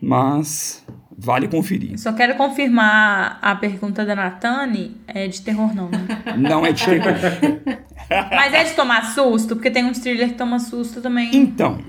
mas 0.00 0.84
vale 1.16 1.48
conferir. 1.48 1.98
Só 1.98 2.12
quero 2.12 2.36
confirmar 2.36 3.38
a 3.40 3.54
pergunta 3.56 4.04
da 4.04 4.14
Natane. 4.14 4.96
É 5.06 5.26
de 5.26 5.40
terror, 5.40 5.74
não, 5.74 5.88
né? 5.88 6.06
Não 6.36 6.66
é 6.66 6.72
de 6.72 6.84
terror. 6.84 7.14
Mas 8.08 8.54
é 8.54 8.62
de 8.62 8.74
tomar 8.74 9.14
susto, 9.14 9.56
porque 9.56 9.68
tem 9.68 9.84
uns 9.84 9.98
thriller 9.98 10.28
que 10.28 10.34
toma 10.34 10.60
susto 10.60 11.00
também. 11.00 11.34
Então, 11.34 11.80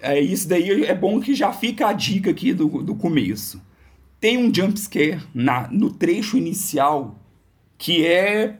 é, 0.00 0.18
isso 0.18 0.48
daí 0.48 0.84
é 0.84 0.94
bom 0.94 1.20
que 1.20 1.34
já 1.34 1.52
fica 1.52 1.88
a 1.88 1.92
dica 1.92 2.30
aqui 2.30 2.54
do, 2.54 2.82
do 2.82 2.94
começo. 2.94 3.62
Tem 4.18 4.38
um 4.38 4.52
jump 4.52 4.78
scare 4.80 5.20
na, 5.34 5.68
no 5.70 5.92
trecho 5.92 6.38
inicial 6.38 7.20
que 7.76 8.06
é, 8.06 8.56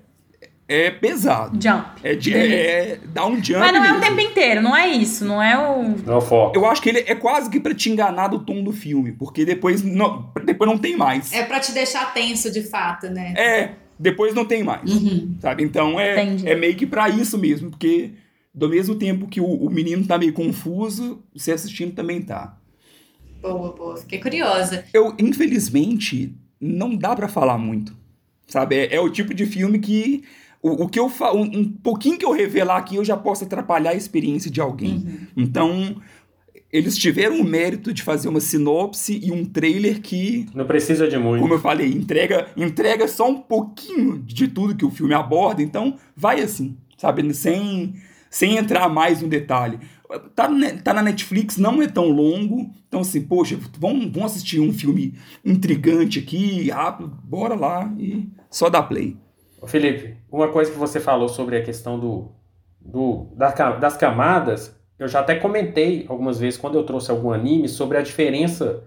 é 0.69 0.91
pesado. 0.91 1.59
Jump. 1.63 1.87
É, 2.03 2.15
de, 2.15 2.35
é, 2.35 2.47
é- 2.93 3.01
dá 3.07 3.25
um 3.27 3.37
jump 3.43 3.61
Mas 3.61 3.73
não 3.73 3.85
é 3.85 3.89
o 3.93 3.99
mesmo. 4.01 4.01
tempo 4.17 4.21
inteiro, 4.21 4.61
não 4.63 4.77
é 4.77 4.89
isso. 4.89 5.25
Não 5.25 5.43
é 5.43 5.57
o. 5.57 5.97
Não, 6.05 6.21
foco. 6.21 6.57
Eu 6.59 6.67
acho 6.67 6.83
que 6.83 6.89
ele 6.89 7.05
é 7.07 7.15
quase 7.15 7.49
que 7.51 7.61
pra 7.61 7.75
te 7.75 7.91
enganar 7.91 8.29
do 8.29 8.41
tom 8.41 8.63
do 8.65 8.73
filme, 8.73 9.13
porque 9.13 9.45
depois 9.45 9.83
não, 9.83 10.31
depois 10.45 10.71
não 10.71 10.79
tem 10.79 10.97
mais. 10.97 11.33
É 11.33 11.45
pra 11.45 11.61
te 11.61 11.73
deixar 11.73 12.13
tenso 12.13 12.51
de 12.53 12.63
fato, 12.63 13.09
né? 13.09 13.33
É, 13.37 13.71
depois 13.99 14.35
não 14.35 14.45
tem 14.45 14.63
mais. 14.65 14.91
Uhum. 14.91 15.37
Sabe? 15.41 15.63
Então 15.63 15.99
é, 16.01 16.23
Entendi. 16.23 16.49
é 16.49 16.55
meio 16.55 16.75
que 16.75 16.87
pra 16.87 17.09
isso 17.09 17.39
mesmo, 17.39 17.71
porque 17.71 18.11
do 18.53 18.69
mesmo 18.69 18.95
tempo 18.95 19.29
que 19.29 19.41
o, 19.41 19.47
o 19.47 19.71
menino 19.71 20.05
tá 20.07 20.17
meio 20.19 20.33
confuso, 20.33 21.23
você 21.35 21.53
assistindo 21.53 21.95
também 21.95 22.23
tá. 22.23 22.57
Boa, 23.41 23.73
boa. 23.73 23.97
Fiquei 23.99 24.19
curiosa. 24.19 24.85
Eu, 24.93 25.15
infelizmente, 25.19 26.35
não 26.61 26.97
dá 26.97 27.15
pra 27.15 27.29
falar 27.29 27.59
muito. 27.59 27.97
Sabe? 28.47 28.77
É, 28.77 28.95
é 28.97 29.01
o 29.01 29.11
tipo 29.11 29.33
de 29.35 29.47
filme 29.47 29.79
que. 29.79 30.25
O, 30.67 30.83
o 30.83 30.89
que 30.89 30.99
eu 30.99 31.09
falo, 31.09 31.39
um, 31.39 31.61
um 31.61 31.65
pouquinho 31.65 32.19
que 32.19 32.25
eu 32.25 32.33
revelar 32.33 32.79
aqui, 32.79 32.97
eu 32.97 33.05
já 33.05 33.17
posso 33.17 33.45
atrapalhar 33.45 33.91
a 33.91 33.95
experiência 33.95 34.51
de 34.51 34.61
alguém. 34.61 35.29
Então, 35.37 35.95
eles 36.73 36.99
tiveram 36.99 37.41
o 37.41 37.45
mérito 37.45 37.93
de 37.93 38.03
fazer 38.03 38.29
uma 38.29 38.41
sinopse 38.41 39.21
e 39.23 39.31
um 39.31 39.45
trailer 39.45 40.01
que 40.01 40.47
Não 40.53 40.67
precisa 40.67 41.07
de 41.07 41.17
muito. 41.17 41.41
como 41.41 41.55
eu 41.55 41.61
falei, 41.61 41.93
entrega, 41.93 42.49
entrega 42.57 43.07
só 43.07 43.31
um 43.31 43.39
pouquinho 43.39 44.19
de 44.19 44.49
tudo 44.49 44.75
que 44.75 44.85
o 44.85 44.91
filme 44.91 45.15
aborda, 45.15 45.63
então 45.63 45.95
vai 46.17 46.41
assim, 46.41 46.77
sabe? 46.99 47.33
Sem, 47.33 47.95
sem 48.29 48.57
entrar 48.57 48.89
mais 48.89 49.23
no 49.23 49.29
detalhe. 49.29 49.79
Tá, 50.35 50.49
tá 50.83 50.95
na 50.95 51.03
Netflix, 51.03 51.57
não 51.57 51.81
é 51.81 51.87
tão 51.87 52.09
longo, 52.09 52.71
então 52.89 53.01
assim, 53.03 53.21
poxa, 53.21 53.57
vamos, 53.79 54.07
vamos 54.07 54.33
assistir 54.33 54.59
um 54.59 54.73
filme 54.73 55.15
intrigante 55.45 56.19
aqui, 56.19 56.71
rápido, 56.71 57.17
bora 57.23 57.55
lá 57.55 57.93
e 57.99 58.29
só 58.51 58.69
dá 58.69 58.83
play. 58.83 59.17
Felipe, 59.67 60.17
uma 60.31 60.49
coisa 60.53 60.71
que 60.71 60.77
você 60.79 61.01
falou 61.01 61.29
sobre 61.29 61.57
a 61.57 61.63
questão 61.65 61.99
do, 61.99 62.31
do 62.81 63.27
das, 63.35 63.55
ca- 63.55 63.77
das 63.77 63.97
camadas, 63.97 64.75
eu 64.99 65.09
já 65.09 65.21
até 65.21 65.37
comentei 65.37 66.05
algumas 66.09 66.39
vezes 66.39 66.59
quando 66.59 66.77
eu 66.79 66.85
trouxe 66.85 67.11
algum 67.11 67.33
anime 67.33 67.69
sobre 67.69 67.97
a 67.99 68.03
diferença 68.03 68.85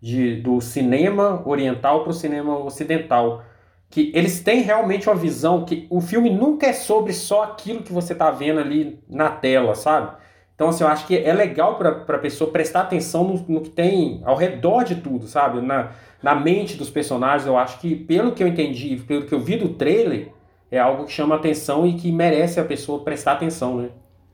de, 0.00 0.40
do 0.40 0.60
cinema 0.60 1.42
oriental 1.46 2.02
para 2.02 2.10
o 2.10 2.14
cinema 2.14 2.58
ocidental. 2.58 3.44
que 3.90 4.12
eles 4.14 4.42
têm 4.42 4.62
realmente 4.62 5.08
uma 5.08 5.16
visão 5.16 5.64
que 5.66 5.86
o 5.90 6.00
filme 6.00 6.30
nunca 6.30 6.66
é 6.68 6.74
sobre 6.74 7.12
só 7.14 7.44
aquilo 7.44 7.82
que 7.84 7.92
você 7.92 8.14
tá 8.14 8.30
vendo 8.32 8.60
ali 8.60 9.00
na 9.08 9.30
tela, 9.30 9.74
sabe? 9.76 10.16
Então, 10.54 10.68
assim, 10.68 10.84
eu 10.84 10.88
acho 10.88 11.06
que 11.06 11.16
é 11.16 11.32
legal 11.32 11.76
para 11.76 11.90
a 11.90 12.18
pessoa 12.18 12.50
prestar 12.50 12.82
atenção 12.82 13.24
no, 13.24 13.44
no, 13.48 13.60
que 13.60 13.70
tem 13.70 14.20
ao 14.24 14.36
redor 14.36 14.84
de 14.84 14.96
tudo, 14.96 15.26
sabe? 15.26 15.60
Na, 15.60 15.90
na 16.22 16.34
mente 16.34 16.76
dos 16.76 16.90
personagens, 16.90 17.46
eu 17.46 17.56
acho 17.56 17.80
que, 17.80 17.96
pelo 17.96 18.32
que 18.32 18.42
eu 18.42 18.46
entendi, 18.46 18.96
pelo 19.06 19.26
que 19.26 19.34
eu 19.34 19.40
vi 19.40 19.56
do 19.56 19.70
trailer, 19.70 20.28
é 20.70 20.78
algo 20.78 21.04
que 21.04 21.12
chama 21.12 21.34
atenção 21.34 21.86
e 21.86 21.94
que 21.94 22.10
merece 22.10 22.58
a 22.58 22.64
pessoa 22.64 23.02
prestar 23.02 23.32
atenção, 23.32 23.76
né? 23.76 23.88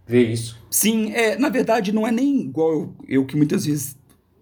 Ver 0.07 0.23
isso. 0.23 0.59
Sim, 0.71 1.13
é, 1.13 1.37
na 1.37 1.49
verdade, 1.49 1.93
não 1.93 2.07
é 2.07 2.13
nem 2.13 2.41
igual 2.41 2.73
eu, 2.73 2.95
eu 3.09 3.27
que 3.27 3.37
muitas 3.37 3.67
vezes 3.67 3.98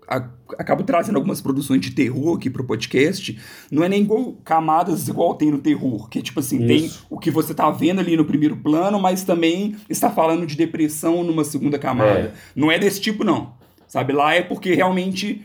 acabo 0.06 0.84
trazendo 0.84 1.16
algumas 1.16 1.40
produções 1.40 1.80
de 1.80 1.90
terror 1.90 2.36
aqui 2.36 2.48
pro 2.48 2.64
podcast, 2.64 3.38
não 3.70 3.82
é 3.82 3.88
nem 3.88 4.02
igual 4.02 4.34
camadas 4.44 5.08
igual 5.08 5.34
tem 5.34 5.50
no 5.50 5.58
terror, 5.58 6.08
que 6.08 6.22
tipo 6.22 6.38
assim, 6.40 6.58
Isso. 6.58 6.66
tem 6.66 7.06
o 7.10 7.18
que 7.18 7.30
você 7.30 7.52
tá 7.52 7.70
vendo 7.70 8.00
ali 8.00 8.16
no 8.16 8.24
primeiro 8.24 8.56
plano, 8.56 9.00
mas 9.00 9.24
também 9.24 9.76
está 9.88 10.10
falando 10.10 10.46
de 10.46 10.56
depressão 10.56 11.24
numa 11.24 11.44
segunda 11.44 11.78
camada. 11.78 12.18
É. 12.18 12.32
Não 12.54 12.70
é 12.70 12.78
desse 12.78 13.00
tipo 13.00 13.24
não. 13.24 13.54
Sabe, 13.88 14.12
lá 14.12 14.34
é 14.34 14.42
porque 14.42 14.74
realmente 14.74 15.44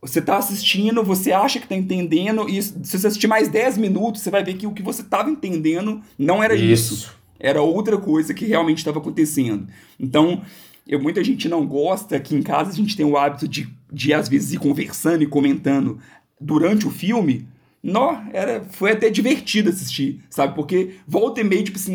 você 0.00 0.20
tá 0.20 0.36
assistindo, 0.36 1.02
você 1.02 1.32
acha 1.32 1.58
que 1.58 1.66
tá 1.66 1.74
entendendo, 1.74 2.48
e 2.48 2.62
se 2.62 2.98
você 2.98 3.06
assistir 3.06 3.26
mais 3.26 3.48
10 3.48 3.78
minutos, 3.78 4.22
você 4.22 4.30
vai 4.30 4.44
ver 4.44 4.54
que 4.54 4.66
o 4.66 4.72
que 4.72 4.82
você 4.82 5.02
tava 5.02 5.30
entendendo 5.30 6.00
não 6.18 6.42
era 6.42 6.54
isso. 6.54 6.94
isso. 6.94 7.16
Era 7.38 7.60
outra 7.60 7.98
coisa 7.98 8.32
que 8.32 8.46
realmente 8.46 8.78
estava 8.78 8.98
acontecendo. 8.98 9.66
Então, 10.00 10.42
eu, 10.86 11.00
muita 11.00 11.22
gente 11.24 11.48
não 11.48 11.66
gosta, 11.66 12.16
aqui 12.16 12.34
em 12.34 12.42
casa 12.42 12.70
a 12.70 12.74
gente 12.74 12.96
tem 12.96 13.04
o 13.04 13.16
hábito 13.16 13.48
de, 13.48 13.68
de 13.92 14.14
às 14.14 14.28
vezes 14.28 14.52
ir 14.52 14.58
conversando 14.58 15.22
e 15.22 15.26
comentando 15.26 15.98
durante 16.40 16.86
o 16.86 16.90
filme. 16.90 17.48
Nó, 17.82 18.20
era, 18.32 18.64
foi 18.70 18.92
até 18.92 19.08
divertido 19.08 19.70
assistir, 19.70 20.20
sabe? 20.28 20.54
Porque 20.54 20.94
volta 21.06 21.40
e 21.40 21.44
meio, 21.44 21.62
tipo 21.62 21.78
assim, 21.78 21.94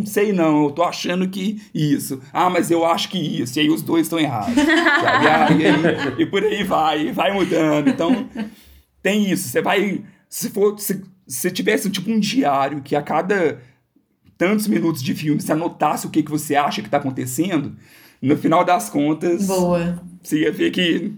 hum, 0.00 0.06
sei 0.06 0.32
não, 0.32 0.64
eu 0.64 0.70
tô 0.70 0.82
achando 0.82 1.28
que 1.28 1.60
isso. 1.74 2.20
Ah, 2.32 2.50
mas 2.50 2.70
eu 2.70 2.84
acho 2.84 3.08
que 3.08 3.18
isso. 3.18 3.58
E 3.58 3.62
aí 3.62 3.70
os 3.70 3.80
dois 3.80 4.02
estão 4.02 4.18
errados. 4.18 4.54
sabe? 4.54 5.62
E, 5.62 5.66
aí, 5.66 5.82
e 6.18 6.26
por 6.26 6.42
aí 6.42 6.62
vai, 6.62 7.10
vai 7.12 7.32
mudando. 7.32 7.88
Então, 7.88 8.28
tem 9.02 9.30
isso. 9.30 9.48
Você 9.48 9.62
vai. 9.62 10.02
Se 10.28 10.50
for. 10.50 10.78
Se, 10.78 11.02
se 11.26 11.50
tivesse 11.50 11.88
tipo 11.88 12.10
um 12.10 12.18
diário 12.18 12.82
que 12.82 12.94
a 12.94 13.00
cada 13.00 13.60
tantos 14.36 14.66
minutos 14.66 15.02
de 15.02 15.14
filme 15.14 15.40
você 15.40 15.52
anotasse 15.52 16.06
o 16.06 16.10
que, 16.10 16.22
que 16.22 16.30
você 16.30 16.56
acha 16.56 16.82
que 16.82 16.88
tá 16.88 16.96
acontecendo, 16.96 17.76
no 18.20 18.36
final 18.36 18.64
das 18.64 18.90
contas, 18.90 19.46
Boa. 19.46 20.02
você 20.22 20.40
ia 20.40 20.52
ver 20.52 20.70
que 20.70 21.12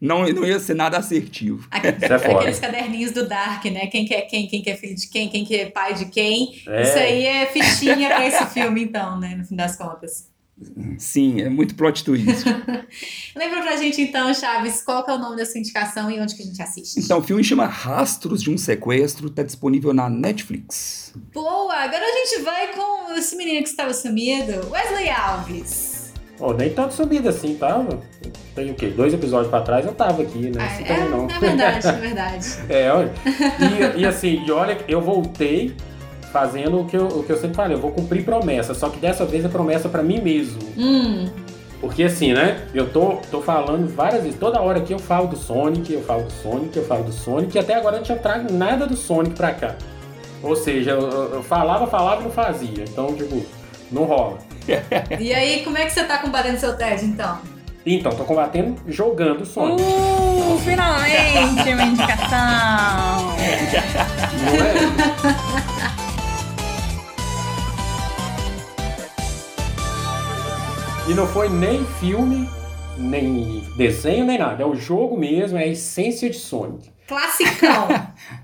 não, 0.00 0.28
não 0.28 0.44
ia 0.44 0.60
ser 0.60 0.74
nada 0.74 0.98
assertivo. 0.98 1.66
Aqueles, 1.70 2.02
é 2.02 2.14
aqueles 2.14 2.58
caderninhos 2.58 3.12
do 3.12 3.28
Dark, 3.28 3.64
né? 3.66 3.86
Quem 3.86 4.04
que 4.04 4.14
é 4.14 4.22
quem, 4.22 4.46
quem 4.46 4.62
que 4.62 4.70
é 4.70 4.76
filho 4.76 4.94
de 4.94 5.08
quem, 5.08 5.28
quem 5.28 5.44
que 5.44 5.56
é 5.56 5.70
pai 5.70 5.94
de 5.94 6.06
quem. 6.06 6.62
É. 6.66 6.82
Isso 6.82 6.98
aí 6.98 7.26
é 7.26 7.46
fichinha 7.46 8.08
pra 8.08 8.26
esse 8.26 8.46
filme, 8.46 8.82
então, 8.84 9.18
né? 9.18 9.34
No 9.34 9.44
fim 9.44 9.56
das 9.56 9.76
contas. 9.76 10.28
Sim, 10.98 11.42
é 11.42 11.50
muito 11.50 11.74
plot 11.74 12.02
twist. 12.02 12.44
Lembra 13.36 13.60
pra 13.62 13.76
gente 13.76 14.00
então, 14.00 14.32
Chaves, 14.32 14.82
qual 14.82 15.04
que 15.04 15.10
é 15.10 15.14
o 15.14 15.18
nome 15.18 15.36
da 15.36 15.44
sua 15.44 15.60
indicação 15.60 16.10
e 16.10 16.18
onde 16.18 16.34
que 16.34 16.42
a 16.42 16.46
gente 16.46 16.62
assiste? 16.62 16.98
Então, 16.98 17.18
o 17.18 17.22
filme 17.22 17.44
chama 17.44 17.66
Rastros 17.66 18.42
de 18.42 18.50
um 18.50 18.56
Sequestro, 18.56 19.28
tá 19.28 19.42
disponível 19.42 19.92
na 19.92 20.08
Netflix. 20.08 21.12
Boa! 21.34 21.74
Agora 21.74 22.02
a 22.02 22.26
gente 22.26 22.42
vai 22.42 22.72
com 22.72 23.12
esse 23.12 23.36
menino 23.36 23.62
que 23.62 23.68
estava 23.68 23.92
sumido, 23.92 24.70
Wesley 24.70 25.10
Alves. 25.10 25.95
Oh, 26.38 26.52
nem 26.52 26.70
tanto 26.70 26.92
subida 26.92 27.30
assim, 27.30 27.56
tá? 27.56 27.84
Tem 28.54 28.70
o 28.70 28.74
quê? 28.74 28.88
Dois 28.88 29.14
episódios 29.14 29.48
pra 29.48 29.62
trás 29.62 29.86
eu 29.86 29.92
tava 29.92 30.22
aqui, 30.22 30.50
né? 30.50 30.58
Ah, 30.60 30.82
é, 30.82 31.08
não. 31.08 31.24
é 31.24 31.38
verdade, 31.38 31.88
é 31.88 31.92
verdade. 31.92 32.46
é, 32.68 32.92
olha. 32.92 33.12
E, 33.96 34.00
e 34.00 34.06
assim, 34.06 34.44
e 34.46 34.50
olha, 34.50 34.78
eu 34.86 35.00
voltei 35.00 35.74
fazendo 36.32 36.80
o 36.80 36.84
que, 36.84 36.96
eu, 36.96 37.06
o 37.06 37.22
que 37.24 37.30
eu 37.30 37.36
sempre 37.36 37.56
falei, 37.56 37.76
eu 37.76 37.80
vou 37.80 37.90
cumprir 37.90 38.22
promessa, 38.22 38.74
só 38.74 38.90
que 38.90 38.98
dessa 38.98 39.24
vez 39.24 39.44
é 39.44 39.48
promessa 39.48 39.88
para 39.88 40.02
mim 40.02 40.20
mesmo. 40.20 40.58
Hum. 40.76 41.28
Porque 41.80 42.02
assim, 42.02 42.32
né? 42.32 42.66
Eu 42.74 42.90
tô, 42.90 43.18
tô 43.30 43.40
falando 43.40 43.86
várias 43.88 44.22
vezes, 44.22 44.38
toda 44.38 44.60
hora 44.60 44.78
aqui 44.78 44.92
eu 44.92 44.98
falo 44.98 45.28
do 45.28 45.36
Sonic, 45.36 45.92
eu 45.92 46.02
falo 46.02 46.24
do 46.24 46.32
Sonic, 46.32 46.76
eu 46.76 46.84
falo 46.84 47.04
do 47.04 47.12
Sonic, 47.12 47.56
e 47.56 47.58
até 47.58 47.74
agora 47.74 47.96
eu 47.96 47.98
não 47.98 48.04
tinha 48.04 48.18
trago 48.18 48.52
nada 48.52 48.86
do 48.86 48.96
Sonic 48.96 49.34
pra 49.34 49.52
cá. 49.52 49.76
Ou 50.42 50.54
seja, 50.54 50.90
eu, 50.90 51.00
eu 51.34 51.42
falava, 51.42 51.86
falava 51.86 52.20
e 52.20 52.24
não 52.24 52.30
fazia. 52.30 52.84
Então, 52.84 53.14
tipo, 53.14 53.42
não 53.90 54.04
rola. 54.04 54.38
e 55.18 55.32
aí, 55.32 55.62
como 55.64 55.78
é 55.78 55.84
que 55.84 55.92
você 55.92 56.04
tá 56.04 56.18
combatendo 56.18 56.58
seu 56.58 56.76
TED, 56.76 57.04
então? 57.04 57.38
Então, 57.84 58.10
tô 58.12 58.24
combatendo 58.24 58.76
jogando 58.88 59.46
Sonic. 59.46 59.80
Uh, 59.80 60.58
finalmente 60.64 61.72
uma 61.72 61.84
indicação! 61.84 63.36
Não 64.44 64.64
é? 64.64 65.66
E 71.08 71.14
não 71.14 71.28
foi 71.28 71.48
nem 71.48 71.86
filme, 72.00 72.50
nem 72.98 73.60
desenho, 73.76 74.24
nem 74.24 74.36
nada. 74.36 74.64
É 74.64 74.66
o 74.66 74.74
jogo 74.74 75.16
mesmo, 75.16 75.56
é 75.56 75.62
a 75.62 75.66
essência 75.68 76.28
de 76.28 76.36
Sonic. 76.36 76.90
Classicão! 77.06 77.86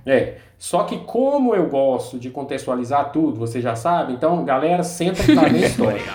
é. 0.06 0.36
Só 0.62 0.84
que 0.84 0.98
como 0.98 1.56
eu 1.56 1.68
gosto 1.68 2.20
de 2.20 2.30
contextualizar 2.30 3.10
tudo, 3.10 3.36
você 3.36 3.60
já 3.60 3.74
sabe, 3.74 4.12
então, 4.12 4.44
galera, 4.44 4.84
senta 4.84 5.20
pra 5.24 5.48
ver 5.48 5.64
a 5.64 5.66
história. 5.66 6.12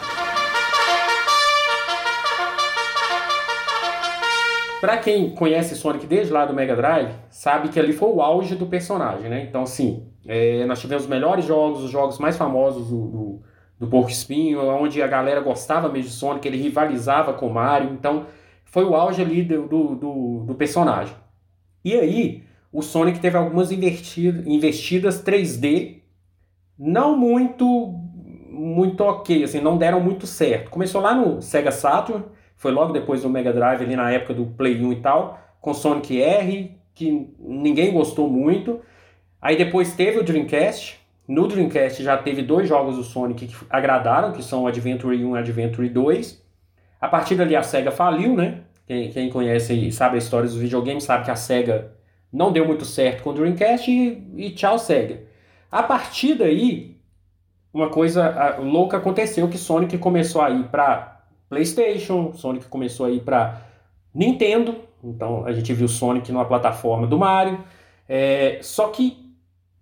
Pra 4.79 4.99
quem 4.99 5.31
conhece 5.31 5.75
Sonic 5.75 6.07
desde 6.07 6.31
lá 6.31 6.45
do 6.45 6.53
Mega 6.53 6.77
Drive, 6.77 7.11
sabe 7.29 7.67
que 7.67 7.77
ali 7.77 7.91
foi 7.91 8.07
o 8.07 8.21
auge 8.21 8.55
do 8.55 8.67
personagem, 8.67 9.29
né? 9.29 9.43
Então, 9.43 9.63
assim, 9.63 10.07
é, 10.25 10.65
nós 10.65 10.79
tivemos 10.79 11.03
os 11.03 11.09
melhores 11.09 11.43
jogos, 11.43 11.83
os 11.83 11.91
jogos 11.91 12.17
mais 12.17 12.37
famosos 12.37 12.87
do, 12.87 13.07
do, 13.07 13.41
do 13.81 13.87
Porco 13.87 14.09
Espinho, 14.09 14.61
onde 14.61 15.03
a 15.03 15.07
galera 15.07 15.41
gostava 15.41 15.89
mesmo 15.89 16.09
de 16.09 16.15
Sonic, 16.15 16.47
ele 16.47 16.55
rivalizava 16.55 17.33
com 17.33 17.47
o 17.47 17.53
Mario, 17.53 17.91
então 17.91 18.27
foi 18.63 18.85
o 18.85 18.95
auge 18.95 19.21
ali 19.21 19.43
do, 19.43 19.67
do, 19.67 19.95
do, 19.95 20.43
do 20.45 20.55
personagem. 20.55 21.13
E 21.83 21.93
aí, 21.93 22.46
o 22.77 22.83
Sonic 22.83 23.17
teve 23.19 23.35
algumas 23.35 23.71
investidas 23.71 25.23
3D 25.23 25.95
não 26.77 27.17
muito 27.17 27.65
muito 28.51 29.03
ok, 29.03 29.43
assim, 29.43 29.59
não 29.59 29.79
deram 29.79 29.99
muito 29.99 30.27
certo. 30.27 30.69
Começou 30.69 31.01
lá 31.01 31.15
no 31.15 31.41
Sega 31.41 31.71
Saturn, 31.71 32.25
foi 32.55 32.71
logo 32.71 32.93
depois 32.93 33.23
do 33.23 33.29
Mega 33.31 33.51
Drive, 33.51 33.81
ali 33.81 33.95
na 33.95 34.11
época 34.11 34.35
do 34.35 34.45
Play 34.45 34.79
1 34.79 34.93
e 34.93 34.95
tal, 34.97 35.39
com 35.59 35.73
Sonic 35.73 36.21
R, 36.21 36.77
que 36.93 37.27
ninguém 37.39 37.91
gostou 37.91 38.29
muito. 38.29 38.79
Aí 39.41 39.57
depois 39.57 39.95
teve 39.95 40.19
o 40.19 40.23
Dreamcast. 40.23 40.99
No 41.27 41.47
Dreamcast 41.47 42.03
já 42.03 42.15
teve 42.15 42.43
dois 42.43 42.69
jogos 42.69 42.95
do 42.95 43.03
Sonic 43.03 43.47
que 43.47 43.55
agradaram, 43.71 44.33
que 44.33 44.43
são 44.43 44.67
Adventure 44.67 45.25
1 45.25 45.35
e 45.35 45.39
Adventure 45.39 45.89
2. 45.89 46.43
A 47.01 47.07
partir 47.07 47.33
dali 47.33 47.55
a 47.55 47.63
SEGA 47.63 47.89
faliu, 47.89 48.35
né? 48.35 48.59
Quem, 48.85 49.09
quem 49.09 49.29
conhece 49.31 49.73
e 49.73 49.91
sabe 49.91 50.13
a 50.13 50.19
história 50.19 50.47
dos 50.47 50.57
videogames 50.57 51.05
sabe 51.05 51.25
que 51.25 51.31
a 51.31 51.35
SEGA 51.35 51.96
não 52.31 52.51
deu 52.51 52.65
muito 52.65 52.85
certo 52.85 53.23
com 53.23 53.29
o 53.29 53.33
Dreamcast 53.33 53.89
e, 53.89 54.27
e 54.35 54.51
tchau, 54.51 54.77
Sega. 54.77 55.23
A 55.71 55.83
partir 55.83 56.35
daí, 56.35 56.97
uma 57.73 57.89
coisa 57.89 58.57
louca 58.59 58.97
aconteceu 58.97 59.47
que 59.47 59.57
Sonic 59.57 59.97
começou 59.97 60.41
a 60.41 60.49
ir 60.49 60.67
para 60.69 61.21
PlayStation, 61.49 62.33
Sonic 62.33 62.67
começou 62.67 63.05
a 63.05 63.11
ir 63.11 63.21
para 63.21 63.61
Nintendo, 64.13 64.75
então 65.03 65.45
a 65.45 65.51
gente 65.53 65.73
viu 65.73 65.87
Sonic 65.87 66.31
numa 66.31 66.45
plataforma 66.45 67.07
do 67.07 67.17
Mario, 67.17 67.63
é, 68.07 68.59
só 68.61 68.87
que 68.89 69.35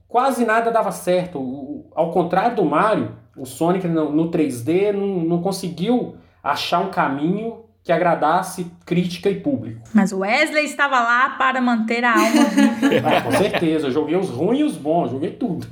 quase 0.07 0.45
nada 0.45 0.71
dava 0.71 0.91
certo. 0.91 1.39
O, 1.39 1.91
ao 1.93 2.11
contrário 2.11 2.55
do 2.55 2.65
Mario, 2.65 3.15
o 3.35 3.45
Sonic 3.45 3.87
no, 3.87 4.11
no 4.11 4.31
3D 4.31 4.91
não, 4.91 5.07
não 5.23 5.41
conseguiu 5.41 6.15
achar 6.43 6.79
um 6.79 6.89
caminho 6.89 7.64
que 7.85 7.91
agradasse 7.91 8.65
crítica 8.83 9.29
e 9.29 9.39
público. 9.39 9.79
Mas 9.93 10.11
o 10.11 10.17
Wesley 10.17 10.65
estava 10.65 10.99
lá 10.99 11.29
para 11.37 11.61
manter 11.61 12.03
a 12.03 12.13
alma 12.13 12.45
viva. 12.79 13.07
ah, 13.15 13.21
com 13.21 13.31
certeza, 13.31 13.87
eu 13.87 13.91
joguei 13.91 14.17
os 14.17 14.27
ruins 14.27 14.59
e 14.59 14.63
os 14.63 14.75
bons, 14.75 15.11
joguei 15.11 15.29
tudo. 15.29 15.67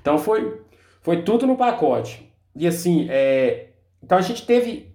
Então 0.00 0.16
foi, 0.16 0.62
foi 1.02 1.20
tudo 1.20 1.46
no 1.46 1.54
pacote. 1.54 2.26
E 2.56 2.66
assim, 2.66 3.06
é... 3.10 3.66
então 4.02 4.16
a 4.16 4.22
gente 4.22 4.46
teve 4.46 4.94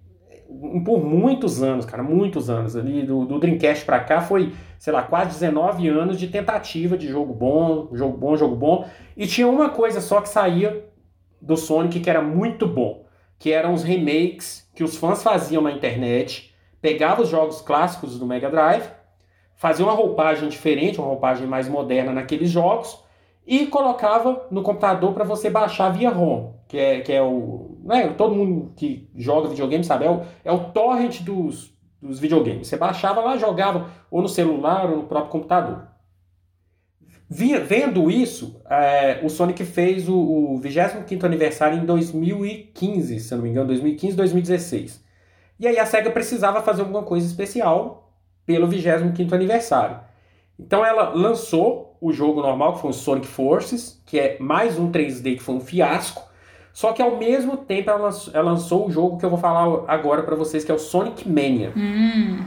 por 0.84 1.04
muitos 1.04 1.62
anos, 1.62 1.84
cara, 1.84 2.02
muitos 2.02 2.50
anos 2.50 2.74
ali, 2.74 3.04
do, 3.04 3.24
do 3.24 3.38
Dreamcast 3.38 3.84
para 3.84 4.00
cá 4.00 4.20
foi, 4.20 4.52
sei 4.80 4.92
lá, 4.92 5.02
quase 5.02 5.30
19 5.38 5.86
anos 5.88 6.18
de 6.18 6.26
tentativa 6.26 6.98
de 6.98 7.06
jogo 7.06 7.32
bom, 7.32 7.88
jogo 7.92 8.16
bom, 8.16 8.36
jogo 8.36 8.56
bom. 8.56 8.88
E 9.16 9.28
tinha 9.28 9.46
uma 9.46 9.68
coisa 9.68 10.00
só 10.00 10.20
que 10.20 10.28
saía 10.28 10.84
do 11.40 11.56
Sonic 11.56 12.00
que 12.00 12.10
era 12.10 12.20
muito 12.20 12.66
bom, 12.66 13.06
que 13.38 13.52
eram 13.52 13.74
os 13.74 13.84
remakes 13.84 14.68
que 14.74 14.82
os 14.82 14.96
fãs 14.96 15.22
faziam 15.22 15.62
na 15.62 15.70
internet 15.70 16.47
pegava 16.80 17.22
os 17.22 17.28
jogos 17.28 17.60
clássicos 17.60 18.18
do 18.18 18.26
Mega 18.26 18.50
Drive, 18.50 18.88
fazia 19.56 19.84
uma 19.84 19.94
roupagem 19.94 20.48
diferente, 20.48 20.98
uma 20.98 21.08
roupagem 21.08 21.46
mais 21.46 21.68
moderna 21.68 22.12
naqueles 22.12 22.50
jogos 22.50 23.02
e 23.46 23.66
colocava 23.66 24.46
no 24.50 24.62
computador 24.62 25.12
para 25.14 25.24
você 25.24 25.48
baixar 25.48 25.88
via 25.88 26.10
ROM, 26.10 26.52
que 26.68 26.76
é, 26.76 27.00
que 27.00 27.12
é 27.12 27.22
o. 27.22 27.78
Né, 27.82 28.08
todo 28.08 28.34
mundo 28.34 28.72
que 28.76 29.08
joga 29.16 29.48
videogame 29.48 29.82
sabe, 29.82 30.04
é 30.04 30.10
o, 30.10 30.22
é 30.44 30.52
o 30.52 30.70
torrent 30.70 31.22
dos, 31.22 31.74
dos 32.00 32.18
videogames. 32.18 32.68
Você 32.68 32.76
baixava 32.76 33.20
lá, 33.20 33.36
jogava 33.36 33.90
ou 34.10 34.20
no 34.20 34.28
celular 34.28 34.90
ou 34.90 34.98
no 34.98 35.04
próprio 35.04 35.32
computador. 35.32 35.88
Vendo 37.30 38.10
isso, 38.10 38.60
é, 38.70 39.20
o 39.22 39.28
Sonic 39.28 39.62
fez 39.64 40.08
o, 40.08 40.16
o 40.16 40.58
25 40.58 41.26
aniversário 41.26 41.78
em 41.78 41.84
2015, 41.84 43.20
se 43.20 43.34
não 43.34 43.42
me 43.42 43.50
engano, 43.50 43.66
2015, 43.66 44.16
2016. 44.16 45.07
E 45.58 45.66
aí 45.66 45.78
a 45.78 45.86
SEGA 45.86 46.10
precisava 46.10 46.62
fazer 46.62 46.82
alguma 46.82 47.02
coisa 47.02 47.26
especial 47.26 48.12
pelo 48.46 48.66
25 48.66 49.34
aniversário. 49.34 50.00
Então 50.58 50.84
ela 50.84 51.10
lançou 51.10 51.96
o 52.00 52.12
jogo 52.12 52.40
normal, 52.40 52.74
que 52.74 52.80
foi 52.80 52.90
o 52.90 52.94
Sonic 52.94 53.26
Forces, 53.26 54.02
que 54.06 54.18
é 54.18 54.36
mais 54.38 54.78
um 54.78 54.90
3D 54.90 55.36
que 55.36 55.42
foi 55.42 55.54
um 55.56 55.60
fiasco. 55.60 56.22
Só 56.72 56.92
que 56.92 57.02
ao 57.02 57.16
mesmo 57.16 57.56
tempo 57.56 57.90
ela 57.90 57.98
lançou, 57.98 58.34
ela 58.34 58.50
lançou 58.52 58.86
o 58.86 58.90
jogo 58.90 59.18
que 59.18 59.24
eu 59.24 59.30
vou 59.30 59.38
falar 59.38 59.84
agora 59.88 60.22
para 60.22 60.36
vocês, 60.36 60.64
que 60.64 60.70
é 60.70 60.74
o 60.74 60.78
Sonic 60.78 61.28
Mania. 61.28 61.72
Hum. 61.76 62.44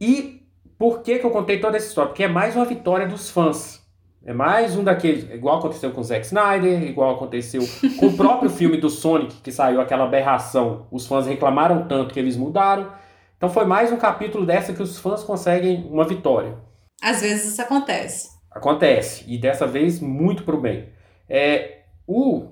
E 0.00 0.46
por 0.78 1.02
que, 1.02 1.18
que 1.18 1.26
eu 1.26 1.30
contei 1.30 1.58
toda 1.58 1.76
essa 1.76 1.88
história? 1.88 2.10
Porque 2.10 2.22
é 2.22 2.28
mais 2.28 2.54
uma 2.54 2.64
vitória 2.64 3.06
dos 3.06 3.30
fãs. 3.30 3.84
É 4.24 4.32
mais 4.32 4.76
um 4.76 4.82
daqueles, 4.82 5.30
igual 5.30 5.58
aconteceu 5.58 5.90
com 5.92 6.00
o 6.00 6.04
Zack 6.04 6.26
Snyder, 6.26 6.82
igual 6.82 7.14
aconteceu 7.14 7.62
com 7.98 8.06
o 8.06 8.16
próprio 8.16 8.50
filme 8.50 8.76
do 8.76 8.90
Sonic, 8.90 9.36
que 9.36 9.52
saiu 9.52 9.80
aquela 9.80 10.04
aberração. 10.04 10.86
Os 10.90 11.06
fãs 11.06 11.26
reclamaram 11.26 11.86
tanto 11.86 12.12
que 12.12 12.20
eles 12.20 12.36
mudaram. 12.36 12.92
Então 13.36 13.48
foi 13.48 13.64
mais 13.64 13.92
um 13.92 13.96
capítulo 13.96 14.44
dessa 14.44 14.72
que 14.72 14.82
os 14.82 14.98
fãs 14.98 15.22
conseguem 15.22 15.86
uma 15.90 16.04
vitória. 16.04 16.56
Às 17.00 17.20
vezes 17.20 17.52
isso 17.52 17.62
acontece. 17.62 18.30
Acontece, 18.50 19.24
e 19.28 19.38
dessa 19.38 19.66
vez 19.66 20.00
muito 20.00 20.42
pro 20.42 20.60
bem. 20.60 20.88
É, 21.28 21.82
o, 22.06 22.48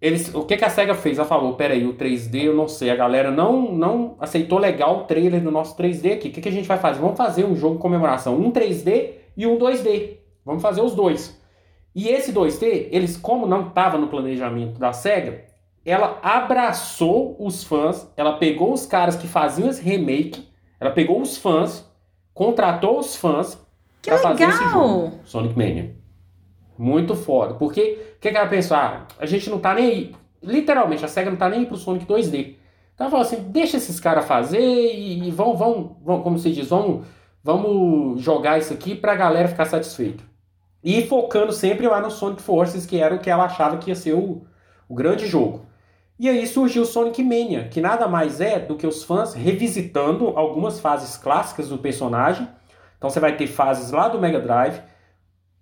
eles, 0.00 0.32
o 0.32 0.44
que, 0.44 0.56
que 0.56 0.64
a 0.64 0.70
SEGA 0.70 0.94
fez? 0.94 1.18
Ela 1.18 1.26
falou, 1.26 1.56
peraí, 1.56 1.84
o 1.84 1.94
3D 1.94 2.44
eu 2.44 2.54
não 2.54 2.68
sei, 2.68 2.90
a 2.90 2.96
galera 2.96 3.32
não, 3.32 3.72
não 3.72 4.16
aceitou 4.20 4.58
legal 4.58 5.00
o 5.00 5.04
trailer 5.04 5.42
do 5.42 5.50
nosso 5.50 5.76
3D 5.76 6.14
aqui. 6.14 6.28
O 6.28 6.32
que, 6.32 6.40
que 6.40 6.48
a 6.48 6.52
gente 6.52 6.68
vai 6.68 6.78
fazer? 6.78 7.00
Vamos 7.00 7.16
fazer 7.16 7.44
um 7.44 7.56
jogo 7.56 7.74
de 7.74 7.82
comemoração, 7.82 8.38
um 8.38 8.52
3D 8.52 9.14
e 9.36 9.46
um 9.46 9.58
2D. 9.58 10.17
Vamos 10.48 10.62
fazer 10.62 10.80
os 10.80 10.94
dois. 10.94 11.38
E 11.94 12.08
esse 12.08 12.32
2D, 12.32 12.88
eles, 12.90 13.18
como 13.18 13.46
não 13.46 13.68
estava 13.68 13.98
no 13.98 14.08
planejamento 14.08 14.78
da 14.78 14.94
SEGA, 14.94 15.44
ela 15.84 16.18
abraçou 16.22 17.36
os 17.38 17.62
fãs, 17.62 18.10
ela 18.16 18.38
pegou 18.38 18.72
os 18.72 18.86
caras 18.86 19.14
que 19.14 19.28
faziam 19.28 19.68
esse 19.68 19.82
remake, 19.82 20.48
ela 20.80 20.90
pegou 20.90 21.20
os 21.20 21.36
fãs, 21.36 21.86
contratou 22.32 22.98
os 22.98 23.14
fãs 23.14 23.62
Que 24.00 24.08
pra 24.08 24.18
fazer 24.20 24.44
esse 24.44 24.64
legal! 24.64 24.72
jogo, 24.72 25.12
Sonic 25.24 25.54
Mania. 25.54 25.94
Muito 26.78 27.14
foda. 27.14 27.52
Porque 27.52 28.14
o 28.16 28.18
que, 28.18 28.30
que 28.30 28.36
ela 28.38 28.48
pensou? 28.48 28.74
Ah, 28.74 29.06
a 29.18 29.26
gente 29.26 29.50
não 29.50 29.58
tá 29.58 29.74
nem 29.74 29.84
aí. 29.84 30.16
Literalmente, 30.42 31.04
a 31.04 31.08
SEGA 31.08 31.28
não 31.30 31.36
tá 31.36 31.50
nem 31.50 31.60
aí 31.60 31.66
pro 31.66 31.76
Sonic 31.76 32.06
2D. 32.06 32.54
Então 32.94 33.04
ela 33.06 33.10
falou 33.10 33.26
assim: 33.26 33.50
deixa 33.50 33.76
esses 33.76 34.00
caras 34.00 34.24
fazer 34.24 34.62
e, 34.62 35.28
e 35.28 35.30
vão, 35.30 35.54
vão, 35.54 35.98
vão, 36.02 36.22
como 36.22 36.38
se 36.38 36.50
diz, 36.50 36.70
vamos, 36.70 37.06
vamos 37.44 38.22
jogar 38.22 38.56
isso 38.58 38.72
aqui 38.72 38.94
pra 38.94 39.14
galera 39.14 39.46
ficar 39.48 39.66
satisfeita. 39.66 40.27
E 40.90 41.06
focando 41.06 41.52
sempre 41.52 41.86
lá 41.86 42.00
no 42.00 42.10
Sonic 42.10 42.40
Forces, 42.40 42.86
que 42.86 42.98
era 42.98 43.14
o 43.14 43.18
que 43.18 43.28
ela 43.28 43.44
achava 43.44 43.76
que 43.76 43.90
ia 43.90 43.94
ser 43.94 44.14
o, 44.14 44.46
o 44.88 44.94
grande 44.94 45.26
jogo. 45.26 45.66
E 46.18 46.26
aí 46.30 46.46
surgiu 46.46 46.80
o 46.80 46.86
Sonic 46.86 47.22
Mania, 47.22 47.68
que 47.68 47.78
nada 47.78 48.08
mais 48.08 48.40
é 48.40 48.58
do 48.58 48.74
que 48.74 48.86
os 48.86 49.04
fãs 49.04 49.34
revisitando 49.34 50.28
algumas 50.28 50.80
fases 50.80 51.14
clássicas 51.18 51.68
do 51.68 51.76
personagem. 51.76 52.48
Então 52.96 53.10
você 53.10 53.20
vai 53.20 53.36
ter 53.36 53.46
fases 53.48 53.90
lá 53.90 54.08
do 54.08 54.18
Mega 54.18 54.40
Drive, 54.40 54.80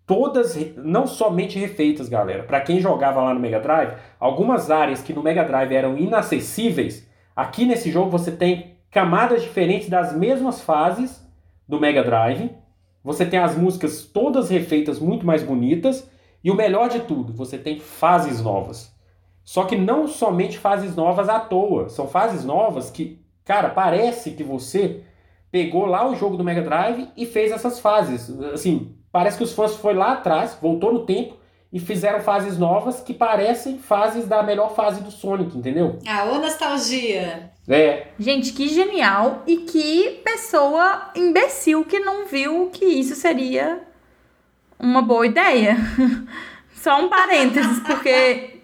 todas 0.06 0.56
não 0.76 1.08
somente 1.08 1.58
refeitas, 1.58 2.08
galera. 2.08 2.44
Para 2.44 2.60
quem 2.60 2.78
jogava 2.78 3.20
lá 3.20 3.34
no 3.34 3.40
Mega 3.40 3.58
Drive, 3.58 3.96
algumas 4.20 4.70
áreas 4.70 5.02
que 5.02 5.12
no 5.12 5.24
Mega 5.24 5.42
Drive 5.42 5.74
eram 5.74 5.98
inacessíveis, 5.98 7.04
aqui 7.34 7.66
nesse 7.66 7.90
jogo 7.90 8.10
você 8.10 8.30
tem 8.30 8.76
camadas 8.92 9.42
diferentes 9.42 9.88
das 9.88 10.14
mesmas 10.16 10.60
fases 10.60 11.20
do 11.68 11.80
Mega 11.80 12.04
Drive. 12.04 12.48
Você 13.06 13.24
tem 13.24 13.38
as 13.38 13.56
músicas 13.56 14.02
todas 14.02 14.50
refeitas 14.50 14.98
muito 14.98 15.24
mais 15.24 15.40
bonitas 15.40 16.10
e 16.42 16.50
o 16.50 16.56
melhor 16.56 16.88
de 16.88 16.98
tudo, 16.98 17.32
você 17.32 17.56
tem 17.56 17.78
fases 17.78 18.42
novas. 18.42 18.92
Só 19.44 19.62
que 19.62 19.76
não 19.76 20.08
somente 20.08 20.58
fases 20.58 20.96
novas 20.96 21.28
à 21.28 21.38
toa, 21.38 21.88
são 21.88 22.08
fases 22.08 22.44
novas 22.44 22.90
que, 22.90 23.24
cara, 23.44 23.70
parece 23.70 24.32
que 24.32 24.42
você 24.42 25.04
pegou 25.52 25.86
lá 25.86 26.04
o 26.10 26.16
jogo 26.16 26.36
do 26.36 26.42
Mega 26.42 26.62
Drive 26.62 27.08
e 27.16 27.24
fez 27.24 27.52
essas 27.52 27.78
fases. 27.78 28.28
Assim, 28.52 28.96
parece 29.12 29.38
que 29.38 29.44
os 29.44 29.52
fãs 29.52 29.76
foi 29.76 29.94
lá 29.94 30.14
atrás, 30.14 30.58
voltou 30.60 30.92
no 30.92 31.06
tempo 31.06 31.36
e 31.72 31.78
fizeram 31.80 32.20
fases 32.20 32.56
novas 32.58 33.00
que 33.00 33.12
parecem 33.12 33.78
fases 33.78 34.26
da 34.26 34.42
melhor 34.42 34.74
fase 34.74 35.00
do 35.02 35.10
Sonic, 35.10 35.56
entendeu? 35.58 35.98
Ah, 36.06 36.24
ô 36.32 36.38
nostalgia! 36.38 37.50
É, 37.68 38.06
Gente, 38.18 38.52
que 38.52 38.68
genial 38.68 39.42
e 39.46 39.56
que 39.58 40.20
pessoa 40.24 41.10
imbecil 41.16 41.84
que 41.84 41.98
não 41.98 42.24
viu 42.26 42.70
que 42.72 42.84
isso 42.84 43.14
seria 43.16 43.80
uma 44.78 45.02
boa 45.02 45.26
ideia. 45.26 45.76
Só 46.74 47.00
um 47.04 47.08
parênteses, 47.08 47.80
porque 47.80 48.60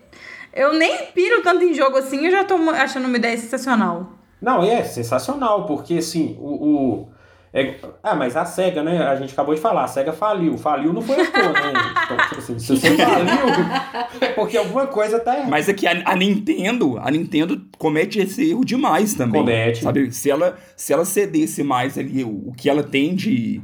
eu 0.55 0.73
nem 0.75 1.07
piro 1.07 1.43
tanto 1.43 1.65
em 1.65 1.75
jogo 1.75 1.97
assim, 1.97 2.25
eu 2.27 2.31
já 2.31 2.45
tô 2.45 2.55
achando 2.71 3.07
uma 3.09 3.17
ideia 3.17 3.37
sensacional. 3.37 4.12
Não, 4.41 4.62
é 4.62 4.85
sensacional, 4.85 5.67
porque 5.67 5.95
assim, 5.99 6.37
o. 6.41 6.47
o- 6.69 7.12
é- 7.55 7.75
ah, 8.03 8.15
mas 8.15 8.35
a 8.35 8.45
SEGA, 8.47 8.83
né? 8.83 9.03
A 9.03 9.15
gente 9.17 9.33
acabou 9.33 9.55
de 9.55 9.61
falar, 9.61 9.85
a 9.85 9.88
SEGA 9.88 10.12
faliu. 10.12 10.57
Faliu 10.57 10.93
não 10.93 11.03
foi 11.03 11.21
à 11.21 11.31
toa, 11.31 11.53
né? 11.53 11.73
Então, 12.05 12.17
tipo 12.29 12.38
assim, 12.38 12.59
se 12.59 12.67
você 12.77 12.97
faliu, 12.97 14.21
é 14.21 14.29
porque 14.29 14.57
alguma 14.57 14.87
coisa 14.87 15.21
tá 15.21 15.35
errada. 15.35 15.51
Mas 15.51 15.69
é 15.69 15.75
que 15.75 15.87
a, 15.87 16.03
a 16.05 16.17
Nintendo, 16.17 16.99
a 16.99 17.11
Nintendo 17.11 17.61
comete 17.79 18.19
esse 18.21 18.51
erro 18.51 18.65
demais 18.65 19.15
também. 19.15 19.41
Comete. 19.41 19.83
Sabe? 19.83 20.11
Se 20.12 20.31
ela, 20.31 20.57
se 20.77 20.93
ela 20.93 21.05
cedesse 21.05 21.62
mais 21.62 21.99
ali 21.99 22.25
o, 22.25 22.49
o 22.49 22.53
que 22.57 22.71
ela 22.71 22.83
tem 22.83 23.15
de. 23.15 23.61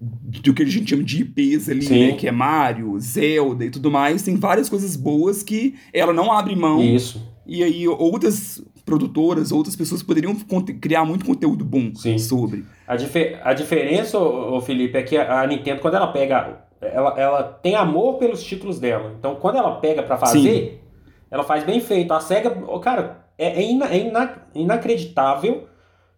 Do 0.00 0.52
que 0.52 0.62
a 0.62 0.66
gente 0.66 0.90
chama 0.90 1.02
de 1.02 1.22
IPs 1.22 1.68
ali, 1.68 1.82
Sim. 1.82 2.06
né? 2.08 2.12
Que 2.12 2.28
é 2.28 2.32
Mario, 2.32 2.98
Zelda 3.00 3.64
e 3.64 3.70
tudo 3.70 3.90
mais. 3.90 4.22
Tem 4.22 4.36
várias 4.36 4.68
coisas 4.68 4.96
boas 4.96 5.42
que 5.42 5.74
ela 5.92 6.12
não 6.12 6.30
abre 6.30 6.54
mão. 6.54 6.82
Isso. 6.82 7.26
E 7.46 7.62
aí 7.64 7.88
outras 7.88 8.62
produtoras, 8.84 9.50
outras 9.52 9.74
pessoas 9.74 10.02
poderiam 10.02 10.34
criar 10.80 11.04
muito 11.04 11.24
conteúdo 11.24 11.64
bom 11.64 11.94
Sim. 11.94 12.18
sobre. 12.18 12.64
A, 12.86 12.96
dife- 12.96 13.36
a 13.42 13.52
diferença, 13.54 14.18
ô, 14.18 14.56
ô, 14.56 14.60
Felipe, 14.60 14.96
é 14.98 15.02
que 15.02 15.16
a, 15.16 15.40
a 15.40 15.46
Nintendo, 15.46 15.80
quando 15.80 15.94
ela 15.94 16.08
pega. 16.08 16.62
Ela, 16.80 17.14
ela 17.18 17.42
tem 17.42 17.74
amor 17.76 18.18
pelos 18.18 18.42
títulos 18.44 18.78
dela. 18.78 19.14
Então, 19.18 19.36
quando 19.36 19.56
ela 19.56 19.76
pega 19.76 20.02
pra 20.02 20.18
fazer, 20.18 20.82
ela 21.30 21.42
faz 21.42 21.64
bem 21.64 21.80
feito. 21.80 22.12
A 22.12 22.20
SEGA, 22.20 22.50
cara, 22.82 23.24
é, 23.38 23.58
é 23.58 23.62
ina- 23.62 23.86
é 23.88 23.98
ina- 23.98 24.42
inacreditável 24.54 25.64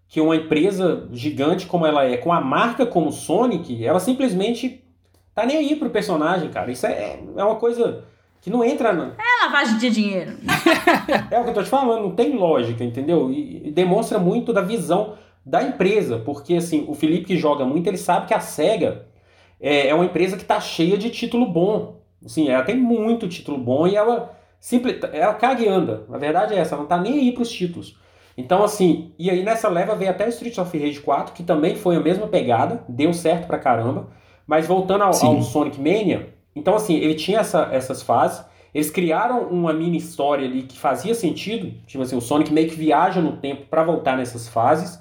que 0.09 0.21
uma 0.21 0.35
empresa 0.35 1.09
gigante 1.13 1.67
como 1.67 1.87
ela 1.87 2.05
é, 2.05 2.17
com 2.17 2.33
a 2.33 2.41
marca 2.41 2.85
como 2.85 3.13
Sonic, 3.13 3.85
ela 3.85 4.01
simplesmente 4.01 4.83
tá 5.35 5.47
nem 5.47 5.57
aí 5.57 5.77
pro 5.77 5.91
personagem, 5.91 6.49
cara. 6.51 6.71
Isso 6.73 6.87
é, 6.87 7.21
é 7.37 7.45
uma 7.45 7.57
coisa 7.57 8.05
que 8.47 8.51
não 8.51 8.63
entra. 8.65 8.93
na- 8.93 9.11
É 9.19 9.45
lavagem 9.45 9.77
de 9.77 9.91
dinheiro. 9.91 10.37
é 11.33 11.41
o 11.41 11.43
que 11.43 11.51
eu 11.51 11.55
tô 11.55 11.63
te 11.65 11.69
falando, 11.69 12.03
não 12.05 12.11
tem 12.13 12.37
lógica, 12.37 12.85
entendeu? 12.85 13.29
E, 13.29 13.67
e 13.67 13.71
demonstra 13.73 14.21
muito 14.21 14.53
da 14.53 14.61
visão 14.61 15.15
da 15.45 15.65
empresa, 15.65 16.19
porque 16.25 16.55
assim, 16.55 16.85
o 16.87 16.95
Felipe 16.95 17.25
que 17.27 17.37
joga 17.37 17.65
muito, 17.65 17.89
ele 17.89 17.97
sabe 17.97 18.27
que 18.29 18.35
a 18.35 18.39
SEGA 18.39 19.07
é, 19.61 19.89
é 19.89 19.95
uma 19.95 20.05
empresa 20.05 20.37
que 20.37 20.45
tá 20.45 20.61
cheia 20.61 20.97
de 20.97 21.11
título 21.11 21.45
bom. 21.47 21.97
Assim, 22.25 22.49
ela 22.49 22.63
tem 22.63 22.77
muito 22.77 23.27
título 23.29 23.59
bom 23.59 23.85
e 23.85 23.97
ela 23.97 24.33
simple, 24.61 24.97
ela 25.13 25.35
caga 25.35 25.65
e 25.65 25.69
anda. 25.69 26.05
A 26.13 26.17
verdade 26.17 26.55
é 26.55 26.59
essa, 26.59 26.77
ela 26.77 26.83
não 26.83 26.89
tá 26.89 26.99
nem 26.99 27.19
aí 27.19 27.33
pros 27.33 27.51
títulos. 27.51 27.99
Então, 28.39 28.63
assim, 28.63 29.13
e 29.19 29.29
aí 29.29 29.43
nessa 29.43 29.69
leva 29.69 29.97
veio 29.97 30.11
até 30.13 30.25
o 30.25 30.29
Streets 30.29 30.59
of 30.59 30.79
Rage 30.79 31.01
4, 31.01 31.35
que 31.35 31.43
também 31.43 31.75
foi 31.75 31.97
a 31.97 32.01
mesma 32.01 32.29
pegada, 32.29 32.85
deu 32.89 33.13
certo 33.13 33.49
pra 33.49 33.59
caramba. 33.59 34.07
Mas 34.47 34.69
voltando 34.69 35.03
ao, 35.03 35.13
ao 35.27 35.43
Sonic 35.43 35.79
Mania, 35.81 36.33
então 36.57 36.75
assim, 36.75 36.97
ele 36.97 37.14
tinha 37.14 37.40
essa- 37.40 37.69
essas 37.73 38.03
fases, 38.03 38.45
eles 38.75 38.90
criaram 38.90 39.42
uma 39.49 39.73
mini 39.73 39.97
história 39.99 40.47
ali 40.47 40.62
que 40.64 40.79
fazia 40.79 41.14
sentido, 41.14 41.73
tipo 41.87 42.03
assim, 42.03 42.16
o 42.16 42.21
Sonic 42.21 42.53
meio 42.53 42.69
que 42.69 42.75
viaja 42.75 43.21
no 43.21 43.37
tempo 43.37 43.66
pra 43.71 43.85
voltar 43.85 44.16
nessas 44.16 44.49
fases. 44.49 45.01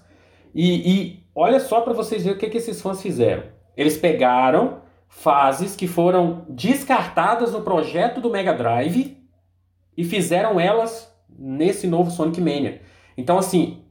E, 0.54 0.90
e 0.94 1.24
olha 1.36 1.60
só 1.60 1.82
pra 1.82 1.92
vocês 1.94 2.24
verem 2.24 2.38
o 2.38 2.40
que, 2.40 2.50
que 2.50 2.58
esses 2.58 2.82
fãs 2.82 3.02
fizeram. 3.02 3.44
Eles 3.76 3.98
pegaram 3.98 4.82
fases 5.10 5.76
que 5.76 5.88
foram 5.88 6.46
descartadas 6.48 7.52
no 7.52 7.62
projeto 7.62 8.22
do 8.22 8.30
Mega 8.30 8.54
Drive 8.54 9.18
e 9.98 10.04
fizeram 10.06 10.60
elas 10.60 11.14
nesse 11.38 11.88
novo 11.88 12.10
Sonic 12.12 12.40
Mania. 12.40 12.82
Então, 13.18 13.38
assim, 13.38 13.84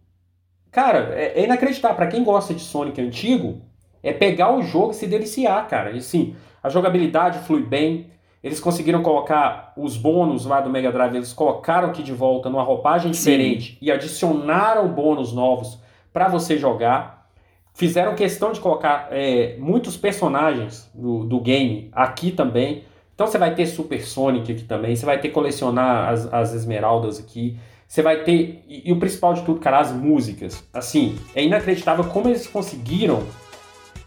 cara, 0.70 1.14
é, 1.14 1.40
é 1.40 1.44
inacreditável. 1.44 1.96
Pra 1.96 2.06
quem 2.06 2.24
gosta 2.24 2.54
de 2.54 2.60
Sonic 2.60 3.00
antigo, 3.00 3.60
é 4.02 4.12
pegar 4.12 4.54
o 4.54 4.62
jogo 4.62 4.92
e 4.92 4.94
se 4.94 5.06
deliciar, 5.06 5.66
cara. 5.68 5.90
E, 5.92 5.98
assim, 5.98 6.34
a 6.64 6.70
jogabilidade 6.70 7.40
flui 7.40 7.62
bem. 7.62 8.06
Eles 8.42 8.58
conseguiram 8.58 9.02
colocar 9.02 9.74
os 9.76 9.98
bônus 9.98 10.46
lá 10.46 10.62
do 10.62 10.70
Mega 10.70 10.90
Drive, 10.90 11.14
eles 11.14 11.32
colocaram 11.32 11.88
aqui 11.88 12.02
de 12.02 12.12
volta 12.12 12.48
numa 12.48 12.62
roupagem 12.62 13.12
Sim. 13.12 13.18
diferente 13.18 13.78
e 13.82 13.92
adicionaram 13.92 14.88
bônus 14.88 15.32
novos 15.32 15.78
pra 16.10 16.26
você 16.26 16.56
jogar. 16.56 17.28
Fizeram 17.74 18.14
questão 18.14 18.52
de 18.52 18.60
colocar 18.60 19.08
é, 19.10 19.56
muitos 19.58 19.96
personagens 19.96 20.90
do, 20.94 21.24
do 21.24 21.38
game 21.40 21.90
aqui 21.92 22.30
também. 22.30 22.84
Então 23.14 23.26
você 23.26 23.36
vai 23.36 23.54
ter 23.54 23.66
Super 23.66 24.02
Sonic 24.02 24.52
aqui 24.52 24.64
também, 24.64 24.96
você 24.96 25.04
vai 25.04 25.20
ter 25.20 25.28
colecionar 25.28 26.08
as, 26.08 26.32
as 26.32 26.54
esmeraldas 26.54 27.18
aqui. 27.18 27.58
Você 27.86 28.00
vai 28.00 28.24
ter. 28.24 28.64
E, 28.66 28.88
e 28.88 28.92
o 28.92 28.98
principal 28.98 29.34
de 29.34 29.42
tudo, 29.42 29.60
cara, 29.60 29.80
as 29.80 29.92
músicas. 29.92 30.64
Assim, 30.72 31.18
é 31.34 31.44
inacreditável 31.44 32.04
como 32.04 32.28
eles 32.28 32.46
conseguiram 32.46 33.22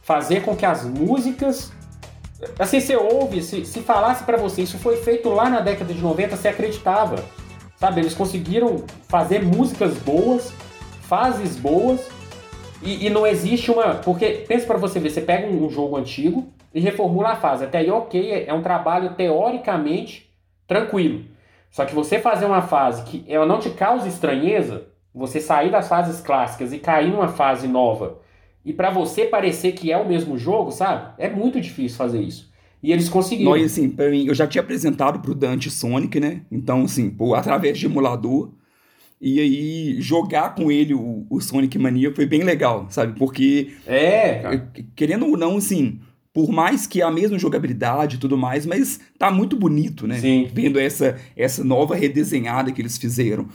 fazer 0.02 0.42
com 0.42 0.56
que 0.56 0.66
as 0.66 0.86
músicas 0.86 1.72
Assim, 2.60 2.80
você 2.80 2.96
ouve, 2.96 3.42
se, 3.42 3.66
se 3.66 3.82
falasse 3.82 4.24
para 4.24 4.38
você, 4.38 4.62
isso 4.62 4.78
foi 4.78 4.98
feito 4.98 5.30
lá 5.30 5.50
na 5.50 5.60
década 5.60 5.94
de 5.94 6.02
90, 6.02 6.36
você 6.36 6.48
acreditava. 6.48 7.24
Sabe, 7.76 8.02
eles 8.02 8.14
conseguiram 8.14 8.84
fazer 9.08 9.44
músicas 9.44 9.96
boas, 9.98 10.52
fases 11.02 11.56
boas, 11.56 12.08
e, 12.82 13.08
e 13.08 13.10
não 13.10 13.26
existe 13.26 13.72
uma. 13.72 13.96
Porque, 13.96 14.46
pensa 14.48 14.66
para 14.66 14.78
você 14.78 15.00
ver, 15.00 15.10
você 15.10 15.22
pega 15.22 15.48
um, 15.48 15.66
um, 15.66 15.70
jogo 15.70 15.98
antigo 15.98 16.48
e 16.74 16.80
reformula 16.80 17.30
a 17.30 17.36
fase. 17.36 17.66
Até 17.66 17.80
aí, 17.80 17.90
ok, 17.90 18.32
é, 18.32 18.48
é 18.48 18.54
um 18.54 18.62
trabalho 18.62 19.14
teoricamente 19.16 20.32
tranquilo. 20.68 21.26
Só 21.72 21.86
que 21.86 21.96
você 21.96 22.20
fazer 22.20 22.46
uma 22.46 22.62
fase 22.62 23.04
que 23.04 23.26
ela 23.28 23.46
não 23.46 23.60
te 23.60 23.70
causa 23.72 24.08
estranheza, 24.08 24.88
você 25.14 25.40
sair 25.40 25.72
das 25.72 25.88
fases 25.88 26.22
clássicas 26.22 26.72
e 26.72 26.80
cair 26.80 27.10
numa 27.10 27.28
fase 27.28 27.68
nova, 27.68 28.20
e 28.68 28.74
para 28.74 28.90
você 28.90 29.24
parecer 29.24 29.72
que 29.72 29.94
é 29.94 29.98
o 29.98 30.06
mesmo 30.06 30.38
jogo, 30.38 30.72
sabe? 30.72 31.14
É 31.18 31.30
muito 31.30 31.62
difícil 31.62 31.98
fazer 31.98 32.22
isso. 32.22 32.52
E 32.84 32.92
eles 32.92 33.08
conseguiram. 33.08 33.52
Não, 33.52 33.58
e 33.58 33.64
assim, 33.64 33.90
pra 33.90 34.10
mim, 34.10 34.28
eu 34.28 34.36
já 34.36 34.46
tinha 34.46 34.62
apresentado 34.62 35.22
pro 35.22 35.34
Dante 35.34 35.72
Sonic, 35.72 36.20
né? 36.20 36.42
Então, 36.52 36.84
assim, 36.84 37.10
pô, 37.10 37.34
através 37.34 37.80
de 37.80 37.86
emulador. 37.86 38.52
E 39.22 39.40
aí, 39.40 40.02
jogar 40.02 40.54
com 40.54 40.70
ele 40.70 40.94
o, 40.94 41.26
o 41.30 41.40
Sonic 41.40 41.80
Mania 41.80 42.14
foi 42.14 42.26
bem 42.26 42.44
legal, 42.44 42.88
sabe? 42.90 43.18
Porque. 43.18 43.72
É, 43.88 44.44
Querendo 44.98 45.28
ou 45.28 45.38
não, 45.38 45.56
assim, 45.56 46.02
por 46.34 46.52
mais 46.52 46.86
que 46.86 47.02
a 47.02 47.10
mesma 47.10 47.40
jogabilidade 47.40 48.18
e 48.18 48.20
tudo 48.20 48.38
mais, 48.38 48.66
mas 48.66 49.00
tá 49.18 49.32
muito 49.32 49.56
bonito, 49.56 50.06
né? 50.06 50.20
Sim. 50.20 50.50
Vendo 50.54 50.78
essa, 50.78 51.16
essa 51.38 51.64
nova 51.64 51.96
redesenhada 51.96 52.70
que 52.74 52.82
eles 52.82 52.98
fizeram. 52.98 53.48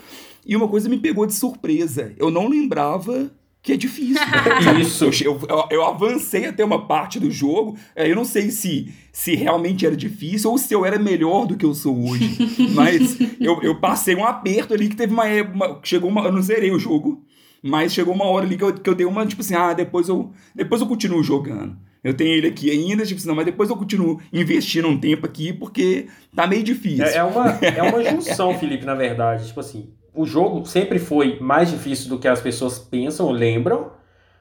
E 0.47 0.57
uma 0.57 0.67
coisa 0.67 0.89
me 0.89 0.97
pegou 0.97 1.27
de 1.27 1.35
surpresa. 1.35 2.15
Eu 2.17 2.31
não 2.31 2.49
lembrava 2.49 3.31
que 3.63 3.73
é 3.73 3.77
difícil. 3.77 4.21
Isso. 4.81 5.05
Eu, 5.25 5.39
eu, 5.49 5.67
eu, 5.71 5.85
avancei 5.85 6.47
até 6.47 6.65
uma 6.65 6.87
parte 6.87 7.21
do 7.21 7.31
jogo. 7.31 7.79
Eu 7.95 8.17
não 8.17 8.25
sei 8.25 8.51
se, 8.51 8.93
se 9.13 9.37
realmente 9.37 9.87
era 9.87 9.97
difícil 9.97 10.51
ou 10.51 10.59
se 10.59 10.75
eu 10.75 10.85
era 10.85 10.99
melhor 10.99 11.47
do 11.47 11.57
que 11.57 11.65
eu 11.65 11.73
sou 11.73 12.11
hoje. 12.11 12.37
Mas 12.75 13.19
eu, 13.41 13.63
eu 13.63 13.79
passei 13.79 14.17
um 14.17 14.25
aperto 14.25 14.75
ali 14.75 14.89
que 14.89 14.97
teve 14.97 15.13
uma, 15.13 15.25
uma. 15.55 15.81
Chegou 15.83 16.11
uma. 16.11 16.25
Eu 16.25 16.33
não 16.33 16.43
zerei 16.43 16.73
o 16.73 16.79
jogo. 16.79 17.25
Mas 17.63 17.93
chegou 17.93 18.13
uma 18.13 18.25
hora 18.25 18.45
ali 18.45 18.57
que 18.57 18.65
eu, 18.65 18.75
que 18.75 18.91
eu 18.91 18.95
dei 18.95 19.07
uma, 19.07 19.25
tipo 19.25 19.41
assim, 19.41 19.55
ah, 19.55 19.73
depois 19.73 20.09
eu, 20.09 20.33
depois 20.53 20.81
eu 20.81 20.87
continuo 20.89 21.23
jogando. 21.23 21.77
Eu 22.03 22.13
tenho 22.13 22.33
ele 22.33 22.49
aqui 22.49 22.69
ainda, 22.69 23.07
tipo 23.07 23.21
assim, 23.21 23.29
não, 23.29 23.37
mas 23.37 23.45
depois 23.45 23.71
eu 23.71 23.77
continuo 23.77 24.21
investindo 24.33 24.89
um 24.89 24.99
tempo 24.99 25.25
aqui 25.25 25.53
porque 25.53 26.09
tá 26.35 26.45
meio 26.45 26.65
difícil. 26.65 27.05
É, 27.05 27.19
é 27.19 27.23
uma, 27.23 27.51
é 27.51 27.81
uma 27.81 28.03
junção, 28.11 28.59
Felipe, 28.59 28.85
na 28.85 28.97
verdade. 28.97 29.47
Tipo 29.47 29.61
assim, 29.61 29.91
o 30.15 30.27
jogo 30.27 30.65
sempre 30.67 30.99
foi 30.99 31.39
mais 31.41 31.71
difícil 31.71 32.09
do 32.09 32.19
que 32.19 32.29
as 32.29 32.41
pessoas 32.41 32.79
pensam 32.79 33.27
ou 33.27 33.33
lembram, 33.33 33.93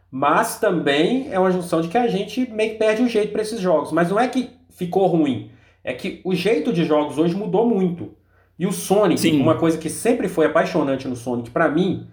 mas 0.10 0.60
também 0.60 1.30
é 1.32 1.40
uma 1.40 1.52
junção 1.52 1.82
de 1.82 1.88
que 1.88 1.98
a 1.98 2.08
gente 2.08 2.50
meio 2.52 2.72
que 2.72 2.78
perde 2.78 3.02
o 3.02 3.08
jeito 3.08 3.32
para 3.32 3.42
esses 3.42 3.60
jogos. 3.60 3.92
Mas 3.92 4.10
não 4.10 4.20
é 4.20 4.28
que 4.28 4.50
ficou 4.70 5.08
ruim, 5.08 5.52
é 5.84 5.94
que 5.94 6.22
o 6.24 6.36
jeito 6.36 6.74
de 6.74 6.84
jogos 6.84 7.18
hoje 7.18 7.36
mudou 7.36 7.66
muito. 7.68 8.14
E 8.60 8.68
o 8.68 8.72
Sonic, 8.72 9.22
Sim. 9.22 9.42
uma 9.42 9.56
coisa 9.56 9.78
que 9.78 9.90
sempre 9.90 10.28
foi 10.28 10.46
apaixonante 10.46 11.08
no 11.08 11.16
Sonic 11.16 11.50
para 11.50 11.70
mim, 11.70 12.08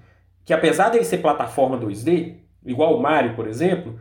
que 0.44 0.52
apesar 0.54 0.88
dele 0.88 1.04
ser 1.04 1.18
plataforma 1.18 1.76
2D, 1.78 2.36
igual 2.64 2.96
o 2.96 3.02
Mario, 3.02 3.34
por 3.34 3.46
exemplo, 3.46 3.98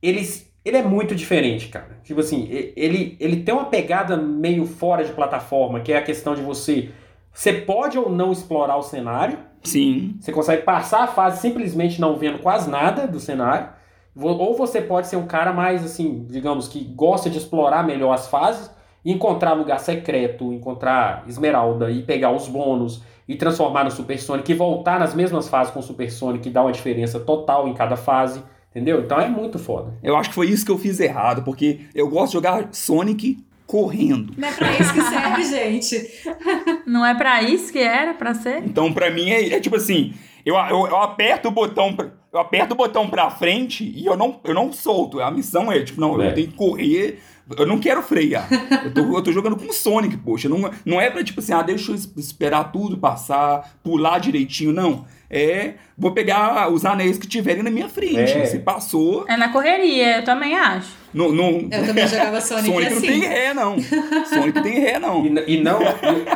eles, 0.00 0.52
ele 0.64 0.76
é 0.76 0.82
muito 0.82 1.14
diferente, 1.14 1.68
cara. 1.68 1.98
Tipo 2.04 2.20
assim, 2.20 2.46
ele, 2.76 3.16
ele 3.18 3.42
tem 3.42 3.54
uma 3.54 3.64
pegada 3.64 4.16
meio 4.16 4.64
fora 4.64 5.04
de 5.04 5.12
plataforma, 5.12 5.80
que 5.80 5.92
é 5.92 5.96
a 5.96 6.02
questão 6.02 6.34
de 6.34 6.42
você 6.42 6.90
você 7.38 7.52
pode 7.52 7.96
ou 7.96 8.10
não 8.10 8.32
explorar 8.32 8.76
o 8.76 8.82
cenário. 8.82 9.38
Sim. 9.62 10.16
Você 10.18 10.32
consegue 10.32 10.62
passar 10.62 11.04
a 11.04 11.06
fase 11.06 11.40
simplesmente 11.40 12.00
não 12.00 12.16
vendo 12.16 12.40
quase 12.40 12.68
nada 12.68 13.06
do 13.06 13.20
cenário. 13.20 13.68
Ou 14.16 14.56
você 14.56 14.80
pode 14.80 15.06
ser 15.06 15.14
um 15.14 15.26
cara 15.26 15.52
mais, 15.52 15.84
assim, 15.84 16.26
digamos, 16.28 16.66
que 16.66 16.82
gosta 16.82 17.30
de 17.30 17.38
explorar 17.38 17.86
melhor 17.86 18.12
as 18.12 18.26
fases 18.26 18.68
encontrar 19.04 19.52
lugar 19.52 19.78
secreto, 19.78 20.52
encontrar 20.52 21.22
esmeralda 21.28 21.90
e 21.92 22.02
pegar 22.02 22.32
os 22.32 22.48
bônus 22.48 23.02
e 23.28 23.36
transformar 23.36 23.84
no 23.84 23.90
Super 23.92 24.18
Sonic 24.18 24.50
e 24.50 24.54
voltar 24.56 24.98
nas 24.98 25.14
mesmas 25.14 25.48
fases 25.48 25.72
com 25.72 25.78
o 25.78 25.82
Super 25.82 26.10
Sonic 26.10 26.48
e 26.48 26.52
dar 26.52 26.62
uma 26.62 26.72
diferença 26.72 27.20
total 27.20 27.68
em 27.68 27.74
cada 27.74 27.96
fase. 27.96 28.42
Entendeu? 28.70 29.00
Então 29.00 29.20
é 29.20 29.28
muito 29.28 29.60
foda. 29.60 29.94
Eu 30.02 30.16
acho 30.16 30.30
que 30.30 30.34
foi 30.34 30.48
isso 30.48 30.66
que 30.66 30.72
eu 30.72 30.78
fiz 30.78 30.98
errado, 30.98 31.42
porque 31.42 31.82
eu 31.94 32.08
gosto 32.08 32.28
de 32.28 32.32
jogar 32.34 32.68
Sonic 32.72 33.38
correndo. 33.68 34.32
Não 34.34 34.48
é 34.48 34.52
pra 34.52 34.72
isso 34.72 34.94
que 34.94 35.02
serve, 35.02 35.44
gente. 35.44 36.10
Não 36.86 37.04
é 37.04 37.14
pra 37.14 37.42
isso 37.42 37.70
que 37.70 37.78
era 37.78 38.14
pra 38.14 38.32
ser? 38.32 38.64
Então, 38.64 38.90
pra 38.90 39.10
mim, 39.10 39.28
é, 39.30 39.52
é 39.52 39.60
tipo 39.60 39.76
assim, 39.76 40.14
eu, 40.44 40.56
eu, 40.56 40.86
eu, 40.86 40.96
aperto 40.96 41.48
o 41.48 41.50
botão, 41.50 41.94
pra, 41.94 42.10
eu 42.32 42.40
aperto 42.40 42.72
o 42.72 42.76
botão 42.76 43.10
pra 43.10 43.30
frente 43.30 43.84
e 43.84 44.06
eu 44.06 44.16
não, 44.16 44.40
eu 44.42 44.54
não 44.54 44.72
solto. 44.72 45.20
A 45.20 45.30
missão 45.30 45.70
é, 45.70 45.82
tipo, 45.82 46.00
não, 46.00 46.20
é. 46.20 46.28
eu 46.28 46.34
tenho 46.34 46.48
que 46.48 46.54
correr. 46.54 47.20
Eu 47.56 47.66
não 47.66 47.78
quero 47.78 48.02
frear. 48.02 48.48
eu, 48.84 48.92
tô, 48.92 49.00
eu 49.16 49.22
tô 49.22 49.32
jogando 49.32 49.56
com 49.56 49.72
Sonic, 49.72 50.16
poxa. 50.18 50.48
Não, 50.48 50.70
não 50.84 51.00
é 51.00 51.10
pra, 51.10 51.24
tipo 51.24 51.40
assim, 51.40 51.52
ah, 51.52 51.62
deixa 51.62 51.92
eu 51.92 51.94
esperar 52.16 52.72
tudo 52.72 52.98
passar, 52.98 53.78
pular 53.82 54.18
direitinho, 54.18 54.72
não 54.72 55.06
é 55.30 55.74
vou 55.96 56.12
pegar 56.12 56.72
os 56.72 56.84
anéis 56.84 57.18
que 57.18 57.26
tiverem 57.26 57.62
na 57.62 57.70
minha 57.70 57.88
frente. 57.88 58.32
É. 58.32 58.46
Se 58.46 58.60
passou. 58.60 59.26
É 59.28 59.36
na 59.36 59.50
correria, 59.50 60.18
eu 60.18 60.24
também 60.24 60.56
acho. 60.56 60.96
No, 61.12 61.32
no... 61.32 61.68
Eu 61.70 61.86
também 61.86 62.06
jogava 62.06 62.40
Sonic. 62.40 62.68
Sonic 62.72 62.86
assim. 62.86 62.94
não 62.94 63.20
tem 63.20 63.20
ré, 63.20 63.54
não. 63.54 63.76
Sonic 64.24 64.62
tem 64.62 64.80
ré, 64.80 64.98
não. 64.98 65.26
E, 65.26 65.54
e 65.54 65.62
não, 65.62 65.80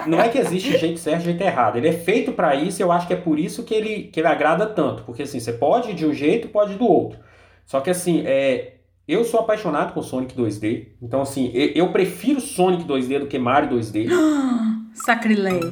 não 0.06 0.20
é 0.20 0.28
que 0.28 0.38
existe 0.38 0.76
jeito 0.76 0.98
certo 0.98 1.22
e 1.22 1.24
jeito 1.26 1.40
errado. 1.42 1.76
Ele 1.76 1.88
é 1.88 1.92
feito 1.92 2.32
para 2.32 2.54
isso 2.54 2.80
e 2.80 2.82
eu 2.82 2.92
acho 2.92 3.06
que 3.06 3.12
é 3.12 3.16
por 3.16 3.38
isso 3.38 3.62
que 3.62 3.74
ele, 3.74 4.10
que 4.12 4.20
ele 4.20 4.26
agrada 4.26 4.66
tanto. 4.66 5.04
Porque 5.04 5.22
assim, 5.22 5.40
você 5.40 5.52
pode 5.52 5.90
ir 5.90 5.94
de 5.94 6.04
um 6.04 6.12
jeito 6.12 6.48
pode 6.48 6.72
ir 6.72 6.76
do 6.78 6.86
outro. 6.86 7.18
Só 7.64 7.80
que 7.80 7.88
assim, 7.88 8.24
é, 8.26 8.74
eu 9.12 9.24
sou 9.24 9.40
apaixonado 9.40 9.92
com 9.92 10.02
Sonic 10.02 10.34
2D. 10.34 10.88
Então, 11.00 11.20
assim, 11.20 11.50
eu 11.54 11.92
prefiro 11.92 12.40
Sonic 12.40 12.84
2D 12.84 13.20
do 13.20 13.26
que 13.26 13.38
Mario 13.38 13.78
2D. 13.78 14.08
Sacrilégio. 14.94 15.70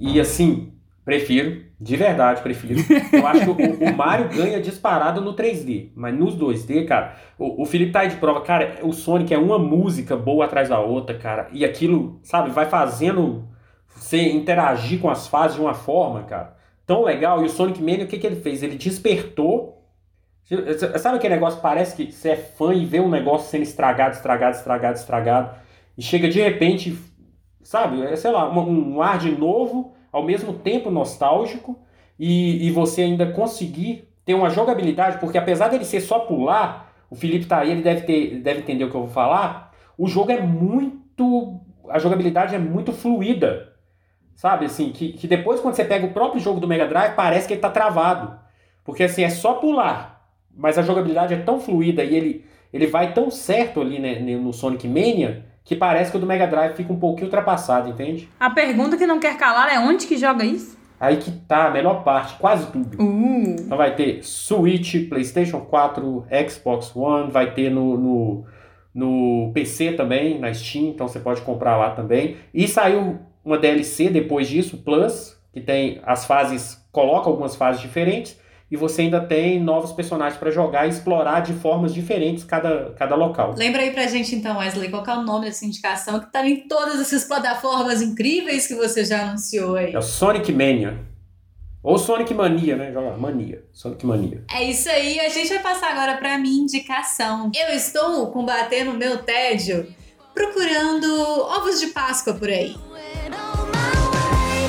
E 0.00 0.20
assim, 0.20 0.74
Prefiro, 1.04 1.62
de 1.78 1.96
verdade, 1.96 2.40
prefiro. 2.40 2.80
Eu 3.12 3.26
acho 3.26 3.44
que 3.44 3.50
o, 3.50 3.90
o, 3.90 3.94
Mario 3.94 4.30
ganha 4.30 4.58
disparado 4.58 5.20
no 5.20 5.36
3D, 5.36 5.90
mas 5.94 6.14
nos 6.14 6.34
2D, 6.34 6.86
cara, 6.86 7.16
o, 7.38 7.60
o 7.60 7.66
Felipe 7.66 7.92
tá 7.92 8.00
aí 8.00 8.08
de 8.08 8.16
prova, 8.16 8.40
cara, 8.40 8.78
o 8.82 8.90
Sonic 8.90 9.34
é 9.34 9.36
uma 9.36 9.58
música 9.58 10.16
boa 10.16 10.46
atrás 10.46 10.70
da 10.70 10.80
outra, 10.80 11.14
cara, 11.18 11.48
e 11.52 11.62
aquilo, 11.62 12.18
sabe, 12.22 12.48
vai 12.48 12.64
fazendo 12.64 13.46
você 13.94 14.30
interagir 14.30 14.98
com 14.98 15.10
as 15.10 15.28
fases 15.28 15.56
de 15.56 15.62
uma 15.62 15.74
forma, 15.74 16.22
cara, 16.22 16.56
tão 16.86 17.04
legal. 17.04 17.42
E 17.42 17.46
o 17.46 17.50
Sonic 17.50 17.82
Mania, 17.82 18.06
o 18.06 18.08
que, 18.08 18.18
que 18.18 18.26
ele 18.26 18.36
fez? 18.36 18.62
Ele 18.62 18.76
despertou. 18.76 19.83
Sabe 20.98 21.16
aquele 21.16 21.34
negócio 21.34 21.60
parece 21.60 21.96
que 21.96 22.12
você 22.12 22.30
é 22.30 22.36
fã 22.36 22.74
e 22.74 22.84
vê 22.84 23.00
um 23.00 23.08
negócio 23.08 23.48
sendo 23.48 23.62
estragado, 23.62 24.14
estragado, 24.14 24.56
estragado, 24.56 24.98
estragado, 24.98 25.50
e 25.96 26.02
chega 26.02 26.28
de 26.28 26.40
repente, 26.40 26.98
sabe, 27.62 28.02
é, 28.02 28.14
sei 28.14 28.30
lá, 28.30 28.50
um, 28.50 28.96
um 28.96 29.02
ar 29.02 29.18
de 29.18 29.30
novo 29.30 29.94
ao 30.12 30.22
mesmo 30.22 30.52
tempo 30.52 30.90
nostálgico 30.90 31.78
e, 32.18 32.66
e 32.66 32.70
você 32.70 33.02
ainda 33.02 33.32
conseguir 33.32 34.08
ter 34.24 34.34
uma 34.34 34.50
jogabilidade, 34.50 35.18
porque 35.18 35.38
apesar 35.38 35.68
dele 35.68 35.84
ser 35.84 36.00
só 36.00 36.20
pular, 36.20 36.92
o 37.10 37.14
Felipe 37.16 37.46
tá 37.46 37.58
aí, 37.58 37.70
ele 37.70 37.82
deve, 37.82 38.02
ter, 38.02 38.40
deve 38.40 38.60
entender 38.60 38.84
o 38.84 38.90
que 38.90 38.96
eu 38.96 39.02
vou 39.02 39.10
falar, 39.10 39.72
o 39.96 40.06
jogo 40.06 40.32
é 40.32 40.40
muito. 40.40 41.60
A 41.88 41.98
jogabilidade 41.98 42.54
é 42.54 42.58
muito 42.58 42.92
fluida. 42.92 43.72
Sabe, 44.34 44.66
assim, 44.66 44.90
que, 44.90 45.12
que 45.12 45.28
depois 45.28 45.60
quando 45.60 45.74
você 45.74 45.84
pega 45.84 46.06
o 46.06 46.12
próprio 46.12 46.40
jogo 46.40 46.58
do 46.58 46.66
Mega 46.66 46.88
Drive, 46.88 47.14
parece 47.14 47.46
que 47.46 47.54
ele 47.54 47.60
tá 47.60 47.70
travado. 47.70 48.36
Porque 48.82 49.04
assim, 49.04 49.22
é 49.22 49.30
só 49.30 49.54
pular. 49.54 50.13
Mas 50.56 50.78
a 50.78 50.82
jogabilidade 50.82 51.34
é 51.34 51.38
tão 51.38 51.60
fluida 51.60 52.04
e 52.04 52.14
ele, 52.14 52.44
ele 52.72 52.86
vai 52.86 53.12
tão 53.12 53.30
certo 53.30 53.80
ali 53.80 53.98
né, 53.98 54.18
no 54.18 54.52
Sonic 54.52 54.86
Mania 54.86 55.44
que 55.64 55.74
parece 55.74 56.10
que 56.10 56.16
o 56.16 56.20
do 56.20 56.26
Mega 56.26 56.46
Drive 56.46 56.76
fica 56.76 56.92
um 56.92 56.98
pouquinho 56.98 57.26
ultrapassado, 57.26 57.88
entende? 57.88 58.28
A 58.38 58.50
pergunta 58.50 58.98
que 58.98 59.06
não 59.06 59.18
quer 59.18 59.36
calar 59.38 59.72
é 59.72 59.78
onde 59.78 60.06
que 60.06 60.18
joga 60.18 60.44
isso? 60.44 60.76
Aí 61.00 61.16
que 61.16 61.30
tá 61.30 61.66
a 61.66 61.70
melhor 61.70 62.04
parte, 62.04 62.34
quase 62.38 62.70
tudo. 62.70 63.02
Uh. 63.02 63.56
Então 63.60 63.76
vai 63.76 63.94
ter 63.96 64.22
Switch, 64.22 65.08
PlayStation 65.08 65.60
4, 65.60 66.26
Xbox 66.48 66.94
One, 66.94 67.30
vai 67.30 67.52
ter 67.52 67.70
no, 67.70 67.96
no, 67.96 68.44
no 68.94 69.50
PC 69.52 69.92
também, 69.92 70.38
na 70.38 70.52
Steam, 70.52 70.90
então 70.90 71.08
você 71.08 71.18
pode 71.18 71.40
comprar 71.40 71.76
lá 71.76 71.90
também. 71.90 72.36
E 72.52 72.68
saiu 72.68 73.18
uma 73.44 73.58
DLC 73.58 74.10
depois 74.10 74.48
disso, 74.48 74.78
Plus, 74.78 75.36
que 75.52 75.60
tem 75.60 76.00
as 76.04 76.26
fases, 76.26 76.86
coloca 76.92 77.28
algumas 77.28 77.56
fases 77.56 77.80
diferentes 77.80 78.38
e 78.70 78.76
você 78.76 79.02
ainda 79.02 79.20
tem 79.20 79.60
novos 79.60 79.92
personagens 79.92 80.38
para 80.38 80.50
jogar 80.50 80.86
e 80.86 80.90
explorar 80.90 81.40
de 81.40 81.52
formas 81.52 81.92
diferentes 81.92 82.44
cada, 82.44 82.94
cada 82.98 83.14
local. 83.14 83.54
Lembra 83.56 83.82
aí 83.82 83.90
pra 83.90 84.06
gente 84.06 84.34
então, 84.34 84.58
Wesley, 84.58 84.90
qual 84.90 85.04
é 85.06 85.18
o 85.18 85.22
nome 85.22 85.46
dessa 85.46 85.64
indicação 85.64 86.18
que 86.18 86.32
tá 86.32 86.46
em 86.46 86.66
todas 86.66 87.00
essas 87.00 87.24
plataformas 87.24 88.02
incríveis 88.02 88.66
que 88.66 88.74
você 88.74 89.04
já 89.04 89.28
anunciou 89.28 89.76
aí? 89.76 89.92
É 89.92 89.98
o 89.98 90.02
Sonic 90.02 90.50
Mania. 90.52 90.98
Ou 91.82 91.98
Sonic 91.98 92.32
Mania, 92.32 92.76
né? 92.76 92.90
Joga 92.92 93.14
Mania. 93.18 93.62
Sonic 93.70 94.06
Mania. 94.06 94.42
É 94.50 94.64
isso 94.64 94.88
aí. 94.88 95.20
A 95.20 95.28
gente 95.28 95.48
vai 95.50 95.58
passar 95.62 95.92
agora 95.92 96.16
pra 96.16 96.38
minha 96.38 96.62
indicação. 96.62 97.52
Eu 97.54 97.76
estou 97.76 98.28
combatendo 98.28 98.92
o 98.92 98.94
meu 98.94 99.18
tédio 99.18 99.86
procurando 100.32 101.06
ovos 101.42 101.78
de 101.78 101.88
Páscoa 101.88 102.32
por 102.32 102.48
aí. 102.48 102.74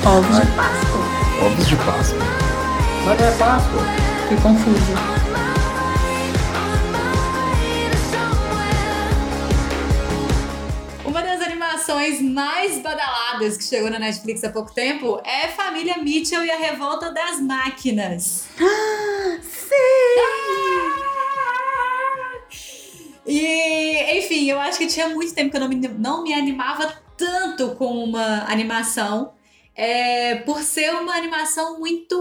Ovos 0.05 0.39
de 0.39 0.45
Páscoa. 0.55 1.45
Ovos 1.45 1.67
de 1.67 1.75
Páscoa. 1.77 2.44
Mas 3.05 3.19
não 3.19 3.27
é 3.27 3.37
Páscoa. 3.37 3.81
Que 4.27 4.35
confuso. 4.41 5.15
animações 11.75 12.21
mais 12.21 12.79
badaladas 12.79 13.57
que 13.57 13.63
chegou 13.63 13.89
na 13.89 13.99
Netflix 13.99 14.43
há 14.43 14.49
pouco 14.49 14.73
tempo 14.73 15.21
é 15.23 15.47
Família 15.49 15.97
Mitchell 15.97 16.43
e 16.43 16.49
a 16.49 16.57
Revolta 16.57 17.11
das 17.11 17.39
Máquinas. 17.41 18.47
E, 23.27 24.19
enfim, 24.19 24.49
eu 24.49 24.59
acho 24.59 24.77
que 24.77 24.87
tinha 24.87 25.09
muito 25.09 25.33
tempo 25.33 25.49
que 25.49 25.57
eu 25.57 25.61
não 25.61 25.67
me, 25.67 25.75
não 25.75 26.23
me 26.23 26.33
animava 26.33 27.01
tanto 27.17 27.75
com 27.75 28.03
uma 28.03 28.45
animação, 28.47 29.33
é, 29.75 30.35
por 30.35 30.61
ser 30.61 30.91
uma 30.93 31.15
animação 31.15 31.79
muito 31.79 32.15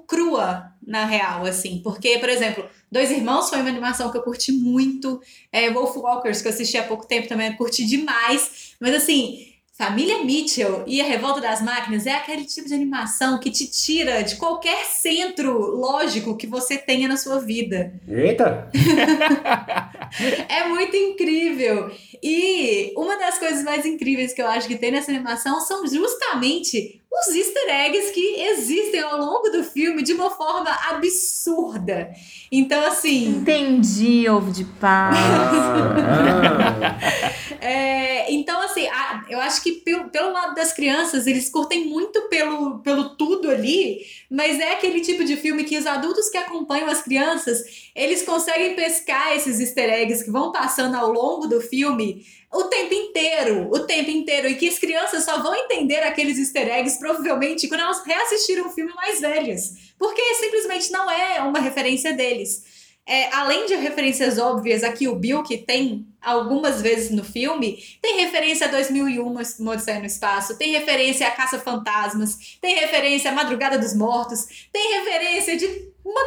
crua, 0.00 0.72
na 0.86 1.04
real, 1.04 1.44
assim. 1.44 1.80
Porque, 1.82 2.18
por 2.18 2.28
exemplo, 2.28 2.64
Dois 2.90 3.10
Irmãos 3.10 3.48
foi 3.48 3.60
uma 3.60 3.68
animação 3.68 4.10
que 4.10 4.18
eu 4.18 4.22
curti 4.22 4.52
muito. 4.52 5.20
É, 5.52 5.70
Wolf 5.70 5.96
Walkers, 5.96 6.42
que 6.42 6.48
eu 6.48 6.52
assisti 6.52 6.76
há 6.76 6.82
pouco 6.82 7.06
tempo 7.06 7.28
também, 7.28 7.54
curti 7.56 7.84
demais. 7.86 8.74
Mas, 8.80 8.94
assim, 8.94 9.54
Família 9.76 10.22
Mitchell 10.22 10.84
e 10.86 11.00
a 11.00 11.04
Revolta 11.04 11.40
das 11.40 11.60
Máquinas 11.60 12.06
é 12.06 12.12
aquele 12.12 12.44
tipo 12.44 12.68
de 12.68 12.74
animação 12.74 13.40
que 13.40 13.50
te 13.50 13.66
tira 13.68 14.22
de 14.22 14.36
qualquer 14.36 14.84
centro 14.84 15.52
lógico 15.52 16.36
que 16.36 16.46
você 16.46 16.78
tenha 16.78 17.08
na 17.08 17.16
sua 17.16 17.40
vida. 17.40 17.92
Eita! 18.06 18.70
é 20.48 20.68
muito 20.68 20.94
incrível. 20.94 21.90
E 22.22 22.92
uma 22.96 23.18
das 23.18 23.36
coisas 23.36 23.64
mais 23.64 23.84
incríveis 23.84 24.32
que 24.32 24.40
eu 24.40 24.46
acho 24.46 24.68
que 24.68 24.76
tem 24.76 24.92
nessa 24.92 25.10
animação 25.10 25.60
são 25.60 25.84
justamente 25.88 27.02
os 27.20 27.34
easter 27.34 27.68
eggs 27.68 28.10
que 28.12 28.40
existem 28.40 29.00
ao 29.00 29.18
longo 29.18 29.48
do 29.50 29.62
filme 29.62 30.02
de 30.02 30.12
uma 30.12 30.30
forma 30.30 30.70
absurda. 30.90 32.10
Então, 32.50 32.84
assim. 32.86 33.28
Entendi, 33.28 34.28
ovo 34.28 34.50
de 34.50 34.64
paz. 34.64 35.16
Ah, 35.16 36.98
É, 37.60 38.30
então, 38.30 38.60
assim, 38.60 38.86
a- 38.88 39.24
eu 39.28 39.40
acho 39.40 39.62
que 39.62 39.72
pelo, 39.72 40.10
pelo 40.10 40.32
lado 40.32 40.54
das 40.54 40.72
crianças, 40.72 41.26
eles 41.26 41.48
curtem 41.48 41.86
muito 41.86 42.28
pelo, 42.28 42.80
pelo 42.80 43.16
tudo 43.16 43.50
ali, 43.50 44.00
mas 44.30 44.58
é 44.60 44.72
aquele 44.72 45.00
tipo 45.00 45.24
de 45.24 45.34
filme 45.36 45.64
que 45.64 45.78
os 45.78 45.86
adultos 45.86 46.28
que 46.28 46.36
acompanham 46.36 46.88
as 46.88 47.00
crianças, 47.00 47.62
eles 47.96 48.22
conseguem 48.22 48.74
pescar 48.76 49.32
esses 49.34 49.60
easter 49.60 49.88
eggs 49.90 50.22
que 50.24 50.30
vão 50.30 50.52
passando 50.52 50.94
ao 50.94 51.10
longo 51.10 51.46
do 51.46 51.58
filme 51.60 52.26
o 52.54 52.64
tempo 52.64 52.94
inteiro, 52.94 53.68
o 53.70 53.80
tempo 53.80 54.10
inteiro, 54.10 54.48
e 54.48 54.54
que 54.54 54.68
as 54.68 54.78
crianças 54.78 55.24
só 55.24 55.42
vão 55.42 55.54
entender 55.54 56.00
aqueles 56.02 56.38
easter 56.38 56.68
eggs 56.68 56.98
provavelmente 56.98 57.68
quando 57.68 57.80
elas 57.80 58.04
reassistiram 58.04 58.68
o 58.68 58.70
filme 58.70 58.92
mais 58.94 59.20
velhas, 59.20 59.74
porque 59.98 60.22
simplesmente 60.34 60.90
não 60.92 61.10
é 61.10 61.40
uma 61.40 61.58
referência 61.58 62.12
deles. 62.12 62.62
É, 63.06 63.28
além 63.34 63.66
de 63.66 63.74
referências 63.74 64.38
óbvias 64.38 64.82
aqui 64.82 65.06
o 65.06 65.14
Bill 65.14 65.42
que 65.42 65.58
tem 65.58 66.06
algumas 66.22 66.80
vezes 66.80 67.10
no 67.10 67.22
filme, 67.22 67.78
tem 68.00 68.20
referência 68.20 68.66
a 68.66 68.70
2001, 68.70 69.26
uma 69.26 69.72
Odisseia 69.72 69.98
no 69.98 70.06
Espaço, 70.06 70.56
tem 70.56 70.72
referência 70.72 71.26
a 71.26 71.30
Caça 71.30 71.58
Fantasmas, 71.58 72.56
tem 72.62 72.76
referência 72.76 73.30
a 73.30 73.34
Madrugada 73.34 73.78
dos 73.78 73.94
Mortos, 73.94 74.68
tem 74.72 75.00
referência 75.00 75.54
de 75.54 75.66
uma, 76.02 76.20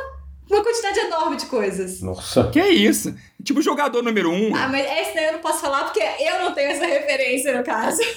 uma 0.49 0.63
quantidade 0.63 0.99
enorme 0.99 1.35
de 1.37 1.45
coisas. 1.47 2.01
Nossa. 2.01 2.49
Que 2.49 2.61
isso? 2.63 3.13
Tipo 3.43 3.61
jogador 3.61 4.01
número 4.01 4.31
um. 4.31 4.55
Ah, 4.55 4.67
mas 4.67 4.85
esse 4.85 5.13
daí 5.15 5.25
eu 5.25 5.33
não 5.33 5.39
posso 5.39 5.59
falar 5.61 5.83
porque 5.85 6.01
eu 6.01 6.39
não 6.43 6.53
tenho 6.53 6.69
essa 6.71 6.85
referência 6.85 7.57
no 7.57 7.63
caso. 7.63 7.99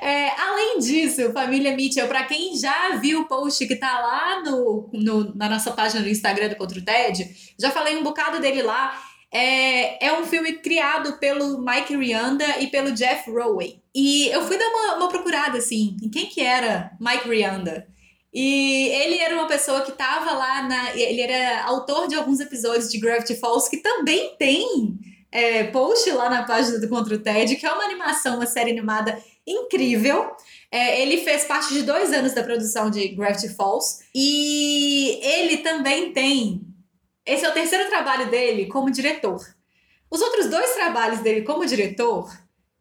É, 0.00 0.30
além 0.40 0.78
disso, 0.78 1.32
família 1.32 1.74
Mitchell, 1.74 2.06
pra 2.06 2.22
quem 2.22 2.56
já 2.56 2.94
viu 3.00 3.22
o 3.22 3.24
post 3.26 3.66
que 3.66 3.74
tá 3.74 3.98
lá 3.98 4.40
no, 4.44 4.88
no- 4.92 5.34
na 5.34 5.48
nossa 5.48 5.72
página 5.72 6.00
do 6.02 6.08
Instagram 6.08 6.48
do 6.50 6.54
Contra 6.56 6.78
o 6.78 6.82
TED, 6.82 7.28
já 7.58 7.70
falei 7.72 7.96
um 7.96 8.04
bocado 8.04 8.38
dele 8.40 8.62
lá. 8.62 8.96
É, 9.32 10.06
é 10.06 10.12
um 10.12 10.24
filme 10.24 10.52
criado 10.54 11.18
pelo 11.18 11.58
Mike 11.58 11.96
Rianda 11.96 12.44
e 12.60 12.68
pelo 12.68 12.92
Jeff 12.92 13.28
Rowey. 13.28 13.82
E 13.92 14.28
eu 14.28 14.40
fui 14.46 14.56
dar 14.56 14.68
uma, 14.68 14.94
uma 14.98 15.08
procurada, 15.08 15.58
assim, 15.58 15.96
em 16.00 16.08
quem 16.08 16.26
que 16.26 16.40
era 16.42 16.92
Mike 17.00 17.28
Rianda. 17.28 17.86
E 18.32 18.88
ele 18.88 19.18
era 19.18 19.34
uma 19.34 19.46
pessoa 19.46 19.80
que 19.82 19.92
tava 19.92 20.32
lá 20.32 20.62
na. 20.62 20.94
Ele 20.94 21.20
era 21.20 21.64
autor 21.64 22.06
de 22.08 22.14
alguns 22.14 22.40
episódios 22.40 22.90
de 22.90 22.98
Gravity 22.98 23.34
Falls, 23.36 23.70
que 23.70 23.78
também 23.78 24.34
tem 24.38 24.98
é, 25.32 25.64
post 25.64 26.10
lá 26.10 26.28
na 26.28 26.44
página 26.44 26.78
do 26.78 26.88
Contra 26.88 27.14
o 27.14 27.18
TED, 27.18 27.56
que 27.56 27.66
é 27.66 27.72
uma 27.72 27.84
animação, 27.84 28.36
uma 28.36 28.46
série 28.46 28.70
animada 28.70 29.22
incrível. 29.46 30.30
É, 30.70 31.00
ele 31.00 31.18
fez 31.18 31.44
parte 31.44 31.72
de 31.72 31.82
dois 31.82 32.12
anos 32.12 32.34
da 32.34 32.42
produção 32.42 32.90
de 32.90 33.08
Gravity 33.08 33.48
Falls. 33.48 34.04
E 34.14 35.18
ele 35.22 35.58
também 35.58 36.12
tem. 36.12 36.60
Esse 37.24 37.44
é 37.44 37.48
o 37.48 37.54
terceiro 37.54 37.88
trabalho 37.88 38.30
dele 38.30 38.66
como 38.66 38.90
diretor. 38.90 39.40
Os 40.10 40.20
outros 40.22 40.46
dois 40.46 40.74
trabalhos 40.74 41.20
dele 41.20 41.42
como 41.42 41.66
diretor 41.66 42.30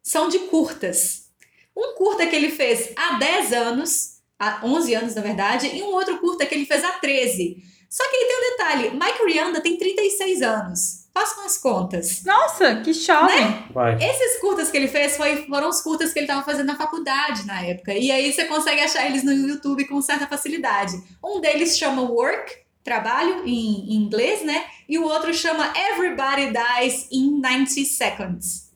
são 0.02 0.30
de 0.30 0.40
curtas. 0.40 1.28
Um 1.76 1.94
curta 1.96 2.26
que 2.26 2.36
ele 2.36 2.50
fez 2.50 2.92
há 2.96 3.18
10 3.18 3.54
anos, 3.54 4.17
há 4.40 4.62
11 4.64 4.96
anos 4.96 5.16
na 5.16 5.22
verdade, 5.22 5.68
e 5.76 5.82
um 5.82 5.94
outro 5.94 6.18
curta 6.20 6.46
que 6.46 6.56
ele 6.56 6.66
fez 6.66 6.84
há 6.84 6.92
13. 6.94 7.58
Só 7.90 8.04
que 8.10 8.16
aí 8.16 8.26
tem 8.26 8.38
um 8.38 8.50
detalhe: 8.52 8.90
Mike 8.92 9.26
Rianda 9.26 9.62
tem 9.62 9.78
36 9.78 10.42
anos. 10.42 11.08
Façam 11.14 11.46
as 11.46 11.58
contas. 11.58 12.24
Nossa, 12.24 12.76
que 12.82 12.94
jovem. 12.94 13.66
Vai. 13.72 13.96
Esses 13.96 14.40
curtas 14.40 14.70
que 14.70 14.78
ele 14.78 14.88
fez 14.88 15.18
foi, 15.18 15.48
foram 15.48 15.68
os 15.68 15.82
curtas 15.82 16.14
que 16.14 16.20
ele 16.20 16.28
estava 16.28 16.46
fazendo 16.46 16.68
na 16.68 16.76
faculdade 16.76 17.44
na 17.48 17.60
época. 17.62 17.92
E 17.92 18.12
aí 18.12 18.32
você 18.32 18.46
consegue 18.46 18.82
achar 18.82 19.08
eles 19.08 19.24
no 19.24 19.32
YouTube 19.32 19.86
com 19.86 20.00
certa 20.00 20.28
facilidade. 20.28 20.94
Um 21.24 21.42
deles 21.42 21.76
chama 21.76 22.04
Work, 22.04 22.56
trabalho 22.84 23.42
em, 23.48 23.94
em 23.94 23.96
inglês, 23.96 24.46
né? 24.46 24.66
E 24.88 25.00
o 25.00 25.06
outro 25.06 25.34
chama 25.34 25.74
Everybody 25.76 26.54
Dies 26.54 27.08
in 27.12 27.42
90 27.42 27.84
Seconds. 27.86 28.67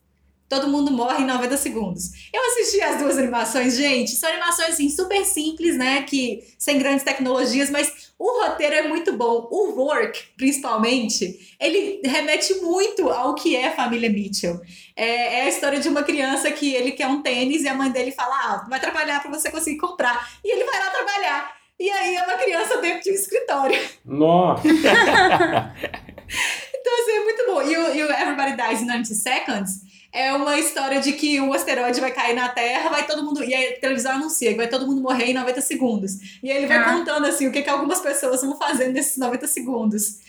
Todo 0.52 0.68
mundo 0.68 0.92
morre 0.92 1.24
em 1.24 1.26
90 1.26 1.56
segundos. 1.56 2.12
Eu 2.34 2.46
assisti 2.48 2.82
as 2.82 3.00
duas 3.00 3.18
animações, 3.18 3.78
gente. 3.78 4.12
São 4.12 4.30
animações 4.30 4.72
assim, 4.72 4.90
super 4.90 5.24
simples, 5.24 5.78
né? 5.78 6.02
Que 6.02 6.44
sem 6.58 6.78
grandes 6.78 7.06
tecnologias, 7.06 7.70
mas 7.70 8.12
o 8.20 8.44
roteiro 8.44 8.76
é 8.76 8.82
muito 8.82 9.14
bom. 9.14 9.48
O 9.50 9.72
Work, 9.78 10.22
principalmente, 10.36 11.56
ele 11.58 12.02
remete 12.04 12.56
muito 12.56 13.10
ao 13.10 13.34
que 13.34 13.56
é 13.56 13.70
a 13.70 13.72
família 13.72 14.10
Mitchell. 14.10 14.60
É, 14.94 15.40
é 15.40 15.42
a 15.44 15.48
história 15.48 15.80
de 15.80 15.88
uma 15.88 16.04
criança 16.04 16.52
que 16.52 16.76
ele 16.76 16.92
quer 16.92 17.08
um 17.08 17.22
tênis 17.22 17.64
e 17.64 17.70
a 17.70 17.74
mãe 17.74 17.90
dele 17.90 18.12
fala: 18.12 18.36
Ah, 18.36 18.68
vai 18.70 18.82
trabalhar 18.82 19.22
para 19.22 19.32
você 19.32 19.50
conseguir 19.50 19.78
comprar. 19.78 20.34
E 20.44 20.52
ele 20.52 20.66
vai 20.66 20.80
lá 20.82 20.90
trabalhar. 20.90 21.56
E 21.80 21.90
aí 21.90 22.16
é 22.18 22.24
uma 22.24 22.38
criança 22.38 22.76
dentro 22.82 23.04
de 23.04 23.12
um 23.12 23.16
escritório. 23.16 23.80
Nossa. 24.04 24.68
Então, 26.84 26.94
assim, 27.00 27.12
é 27.12 27.24
muito 27.24 27.46
bom. 27.46 27.62
E 27.62 27.78
o, 27.78 27.96
e 27.96 28.04
o 28.04 28.12
Everybody 28.12 28.58
Dies 28.58 28.82
in 28.82 28.86
90 28.86 29.14
Seconds 29.14 29.91
é 30.14 30.34
uma 30.34 30.58
história 30.60 31.00
de 31.00 31.14
que 31.14 31.40
um 31.40 31.54
asteroide 31.54 32.02
vai 32.02 32.12
cair 32.12 32.36
na 32.36 32.50
Terra, 32.50 32.90
vai 32.90 33.06
todo 33.06 33.24
mundo. 33.24 33.44
E 33.44 33.54
a 33.54 33.80
televisão 33.80 34.14
anuncia 34.14 34.52
que 34.52 34.58
vai 34.58 34.68
todo 34.68 34.86
mundo 34.86 35.02
morrer 35.02 35.26
em 35.26 35.34
90 35.34 35.62
segundos. 35.62 36.14
E 36.44 36.52
aí 36.52 36.58
ele 36.58 36.68
vai 36.68 36.78
Ah. 36.78 36.94
contando 36.98 37.26
assim 37.26 37.48
o 37.48 37.52
que, 37.52 37.62
que 37.62 37.70
algumas 37.70 38.00
pessoas 38.02 38.42
vão 38.42 38.58
fazendo 38.58 38.94
nesses 38.94 39.18
90 39.18 39.48
segundos. 39.48 40.20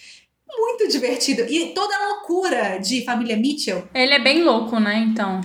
Muito 0.56 0.86
divertido. 0.88 1.42
E 1.48 1.72
toda 1.74 1.94
a 1.96 2.08
loucura 2.08 2.78
de 2.78 3.04
família 3.04 3.36
Mitchell. 3.36 3.88
Ele 3.94 4.12
é 4.12 4.18
bem 4.18 4.42
louco, 4.42 4.78
né? 4.78 4.98
Então, 4.98 5.40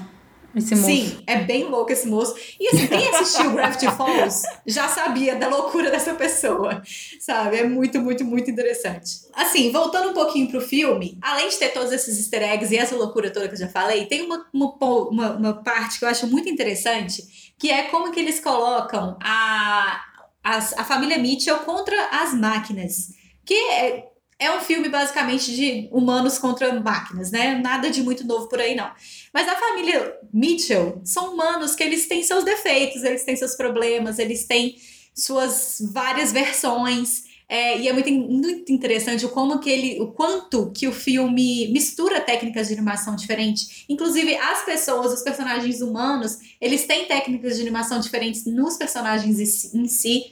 esse 0.60 0.76
moço. 0.76 0.86
Sim, 0.88 1.20
é 1.28 1.38
bem 1.43 1.64
louco 1.66 1.91
esse 1.91 2.08
moço. 2.08 2.36
E 2.60 2.68
assim, 2.68 2.88
quem 2.88 3.08
assistiu 3.16 3.51
Gravity 3.51 3.86
Falls 3.95 4.41
já 4.66 4.88
sabia 4.88 5.36
da 5.36 5.47
loucura 5.47 5.89
dessa 5.91 6.14
pessoa, 6.16 6.82
sabe? 7.20 7.58
É 7.58 7.64
muito, 7.68 7.99
muito, 8.01 8.24
muito 8.26 8.49
interessante. 8.51 9.12
Assim, 9.34 9.72
voltando 9.72 10.10
um 10.10 10.14
pouquinho 10.14 10.49
pro 10.49 10.60
filme, 10.62 11.18
além 11.22 11.49
de 11.49 11.58
ter 11.58 11.70
todos 11.70 11.91
esses 11.91 12.18
easter 12.18 12.41
eggs 12.43 12.74
e 12.74 12.78
essa 12.78 12.95
loucura 12.95 13.32
toda 13.32 13.47
que 13.47 13.53
eu 13.55 13.60
já 13.60 13.68
falei, 13.70 14.05
tem 14.05 14.22
uma, 14.24 14.45
uma, 14.53 14.76
uma, 15.10 15.32
uma 15.38 15.53
parte 15.64 15.99
que 15.99 16.05
eu 16.05 16.10
acho 16.10 16.28
muito 16.28 16.49
interessante, 16.49 17.53
que 17.58 17.70
é 17.72 17.84
como 17.84 18.12
que 18.12 18.20
eles 18.20 18.39
colocam 18.39 19.18
a, 19.24 20.01
as- 20.43 20.74
a 20.78 20.84
família 20.84 21.18
Mitchell 21.18 21.58
contra 21.60 21.95
as 22.12 22.34
máquinas. 22.34 23.16
Que 23.45 23.53
é, 23.53 24.05
é 24.39 24.51
um 24.51 24.60
filme 24.60 24.89
basicamente 24.89 25.55
de 25.55 25.88
humanos 25.91 26.38
contra 26.38 26.80
máquinas, 26.80 27.32
né? 27.32 27.55
Nada 27.64 27.89
de 27.89 28.03
muito 28.03 28.26
novo 28.28 28.47
por 28.49 28.60
aí, 28.60 28.76
não. 28.76 28.91
Mas 29.34 29.48
a 29.48 29.56
família 29.56 30.18
Mitchell 30.34 31.02
são 31.04 31.34
humanos 31.34 31.76
que 31.76 31.84
eles 31.84 32.08
têm 32.08 32.24
seus 32.24 32.44
defeitos, 32.44 33.04
eles 33.04 33.24
têm 33.24 33.36
seus 33.36 33.56
problemas, 33.56 34.20
eles 34.20 34.46
têm 34.46 34.76
suas 35.14 35.78
várias 35.92 36.32
versões. 36.32 37.26
É, 37.50 37.80
e 37.80 37.88
é 37.88 37.94
muito, 37.94 38.12
muito 38.12 38.72
interessante 38.72 39.26
o 39.26 39.30
como 39.30 39.60
que 39.60 39.70
ele, 39.70 40.02
o 40.02 40.08
quanto 40.08 40.70
que 40.72 40.86
o 40.86 40.92
filme 40.92 41.70
mistura 41.70 42.20
técnicas 42.20 42.68
de 42.68 42.74
animação 42.74 43.16
diferentes. 43.16 43.86
Inclusive, 43.88 44.36
as 44.36 44.66
pessoas, 44.66 45.14
os 45.14 45.22
personagens 45.22 45.82
humanos, 45.82 46.38
eles 46.60 46.86
têm 46.86 47.06
técnicas 47.06 47.56
de 47.56 47.62
animação 47.62 48.00
diferentes 48.02 48.46
nos 48.46 48.76
personagens 48.76 49.74
em 49.74 49.88
si-. 49.88 50.26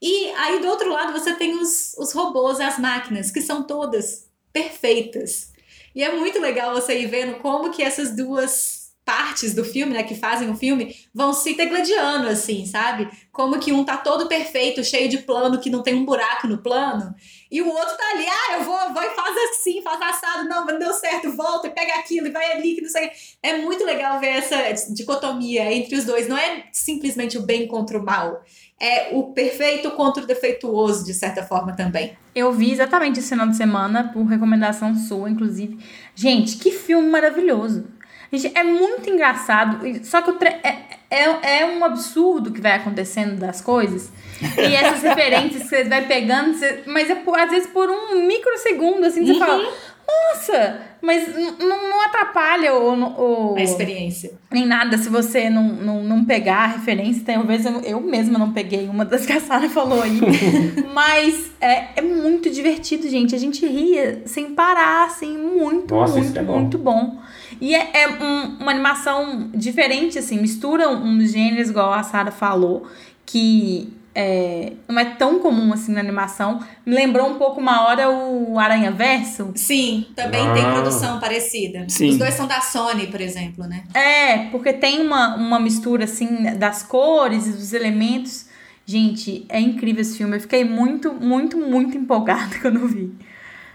E 0.00 0.30
aí, 0.30 0.60
do 0.60 0.68
outro 0.68 0.88
lado, 0.90 1.12
você 1.12 1.34
tem 1.34 1.54
os, 1.54 1.94
os 1.98 2.12
robôs, 2.12 2.60
as 2.60 2.78
máquinas, 2.78 3.30
que 3.30 3.42
são 3.42 3.64
todas 3.64 4.28
perfeitas. 4.52 5.49
E 5.94 6.02
é 6.02 6.12
muito 6.12 6.40
legal 6.40 6.74
você 6.74 6.98
ir 6.98 7.06
vendo 7.06 7.38
como 7.38 7.70
que 7.70 7.82
essas 7.82 8.14
duas 8.14 8.80
partes 9.04 9.54
do 9.54 9.64
filme, 9.64 9.92
né, 9.92 10.04
que 10.04 10.14
fazem 10.14 10.48
o 10.50 10.56
filme, 10.56 10.94
vão 11.12 11.32
se 11.32 11.54
degladiando, 11.54 12.28
assim, 12.28 12.64
sabe? 12.64 13.08
Como 13.32 13.58
que 13.58 13.72
um 13.72 13.84
tá 13.84 13.96
todo 13.96 14.28
perfeito, 14.28 14.84
cheio 14.84 15.08
de 15.08 15.18
plano, 15.18 15.60
que 15.60 15.70
não 15.70 15.82
tem 15.82 15.94
um 15.94 16.04
buraco 16.04 16.46
no 16.46 16.58
plano, 16.58 17.12
e 17.50 17.60
o 17.60 17.68
outro 17.68 17.96
tá 17.96 18.10
ali, 18.12 18.24
ah, 18.24 18.58
eu 18.58 18.62
vou, 18.62 18.94
vou 18.94 19.02
e 19.02 19.10
faz 19.10 19.36
assim, 19.50 19.82
faz 19.82 20.00
assado, 20.00 20.48
não, 20.48 20.64
não 20.64 20.78
deu 20.78 20.92
certo, 20.92 21.32
volta 21.32 21.68
pega 21.68 21.94
aquilo 21.94 22.28
e 22.28 22.30
vai 22.30 22.52
ali, 22.52 22.76
que 22.76 22.82
não 22.82 22.88
sei. 22.88 23.10
É 23.42 23.56
muito 23.58 23.84
legal 23.84 24.20
ver 24.20 24.28
essa 24.28 24.72
dicotomia 24.92 25.72
entre 25.72 25.96
os 25.96 26.04
dois. 26.04 26.28
Não 26.28 26.38
é 26.38 26.68
simplesmente 26.70 27.36
o 27.36 27.42
bem 27.42 27.66
contra 27.66 27.98
o 27.98 28.04
mal. 28.04 28.40
É 28.80 29.10
o 29.12 29.24
perfeito 29.24 29.90
contra 29.90 30.22
o 30.22 30.26
defeituoso, 30.26 31.04
de 31.04 31.12
certa 31.12 31.42
forma, 31.42 31.76
também. 31.76 32.16
Eu 32.34 32.50
vi 32.50 32.72
exatamente 32.72 33.18
esse 33.18 33.28
final 33.28 33.46
de 33.46 33.56
semana, 33.56 34.10
por 34.12 34.24
recomendação 34.24 34.94
sua, 34.94 35.28
inclusive. 35.28 35.78
Gente, 36.14 36.56
que 36.56 36.70
filme 36.70 37.08
maravilhoso. 37.10 37.86
Gente, 38.32 38.56
é 38.56 38.62
muito 38.62 39.10
engraçado. 39.10 39.80
Só 40.04 40.22
que 40.22 40.30
é, 40.44 40.98
é, 41.10 41.60
é 41.60 41.66
um 41.66 41.84
absurdo 41.84 42.52
que 42.52 42.60
vai 42.60 42.72
acontecendo 42.72 43.38
das 43.38 43.60
coisas. 43.60 44.10
E 44.56 44.74
essas 44.74 45.02
referências 45.04 45.64
que 45.64 45.68
você 45.68 45.84
vai 45.84 46.06
pegando, 46.06 46.54
você... 46.54 46.84
mas 46.86 47.10
é 47.10 47.16
por, 47.16 47.38
às 47.38 47.50
vezes 47.50 47.68
por 47.68 47.90
um 47.90 48.26
microsegundo, 48.26 49.04
assim, 49.06 49.26
você 49.26 49.32
uhum. 49.32 49.38
fala. 49.38 49.74
Nossa, 50.10 50.80
mas 51.02 51.28
não, 51.58 52.02
atrapalha 52.02 52.74
o, 52.74 53.52
o, 53.52 53.56
a 53.56 53.62
experiência. 53.62 54.32
Nem 54.50 54.66
nada 54.66 54.98
se 54.98 55.08
você 55.08 55.48
não, 55.48 55.64
não, 55.64 56.02
não 56.02 56.24
pegar 56.24 56.58
a 56.58 56.66
referência. 56.66 57.22
Talvez 57.24 57.64
eu, 57.64 57.80
eu 57.80 58.00
mesma 58.00 58.38
não 58.38 58.52
peguei 58.52 58.88
uma 58.88 59.04
das 59.04 59.24
que 59.24 59.32
a 59.32 59.40
Sara 59.40 59.68
falou 59.68 60.02
aí. 60.02 60.20
mas 60.92 61.50
é, 61.60 61.88
é 61.96 62.02
muito 62.02 62.50
divertido, 62.50 63.08
gente. 63.08 63.34
A 63.34 63.38
gente 63.38 63.66
ria 63.66 64.22
sem 64.24 64.54
parar, 64.54 65.06
assim, 65.06 65.36
muito, 65.36 65.94
Nossa, 65.94 66.18
muito, 66.18 66.38
é 66.38 66.42
bom. 66.42 66.58
muito 66.58 66.78
bom. 66.78 67.18
E 67.60 67.74
é, 67.74 67.90
é 67.92 68.08
um, 68.08 68.56
uma 68.60 68.70
animação 68.70 69.50
diferente, 69.54 70.18
assim, 70.18 70.40
mistura 70.40 70.88
uns 70.88 71.32
gêneros, 71.32 71.70
igual 71.70 71.92
a 71.92 72.02
Sara 72.02 72.30
falou, 72.30 72.86
que 73.26 73.92
é, 74.14 74.72
não 74.88 74.98
é 74.98 75.04
tão 75.04 75.38
comum 75.38 75.72
assim 75.72 75.92
na 75.92 76.00
animação. 76.00 76.60
Me 76.84 76.94
lembrou 76.94 77.28
um 77.28 77.34
pouco 77.34 77.60
uma 77.60 77.86
hora 77.86 78.10
o 78.10 78.58
Aranha 78.58 78.90
Verso. 78.90 79.52
Sim, 79.54 80.06
também 80.16 80.46
ah. 80.46 80.52
tem 80.52 80.64
produção 80.64 81.20
parecida. 81.20 81.84
Sim. 81.88 82.10
Os 82.10 82.18
dois 82.18 82.34
são 82.34 82.46
da 82.46 82.60
Sony, 82.60 83.06
por 83.06 83.20
exemplo, 83.20 83.66
né? 83.66 83.84
É, 83.94 84.48
porque 84.50 84.72
tem 84.72 85.00
uma, 85.00 85.36
uma 85.36 85.60
mistura 85.60 86.04
assim 86.04 86.56
das 86.58 86.82
cores 86.82 87.46
e 87.46 87.52
dos 87.52 87.72
elementos. 87.72 88.46
Gente, 88.84 89.46
é 89.48 89.60
incrível 89.60 90.02
esse 90.02 90.18
filme. 90.18 90.36
Eu 90.36 90.40
fiquei 90.40 90.64
muito, 90.64 91.12
muito, 91.12 91.56
muito 91.56 91.96
empolgada 91.96 92.58
quando 92.60 92.88
vi. 92.88 93.12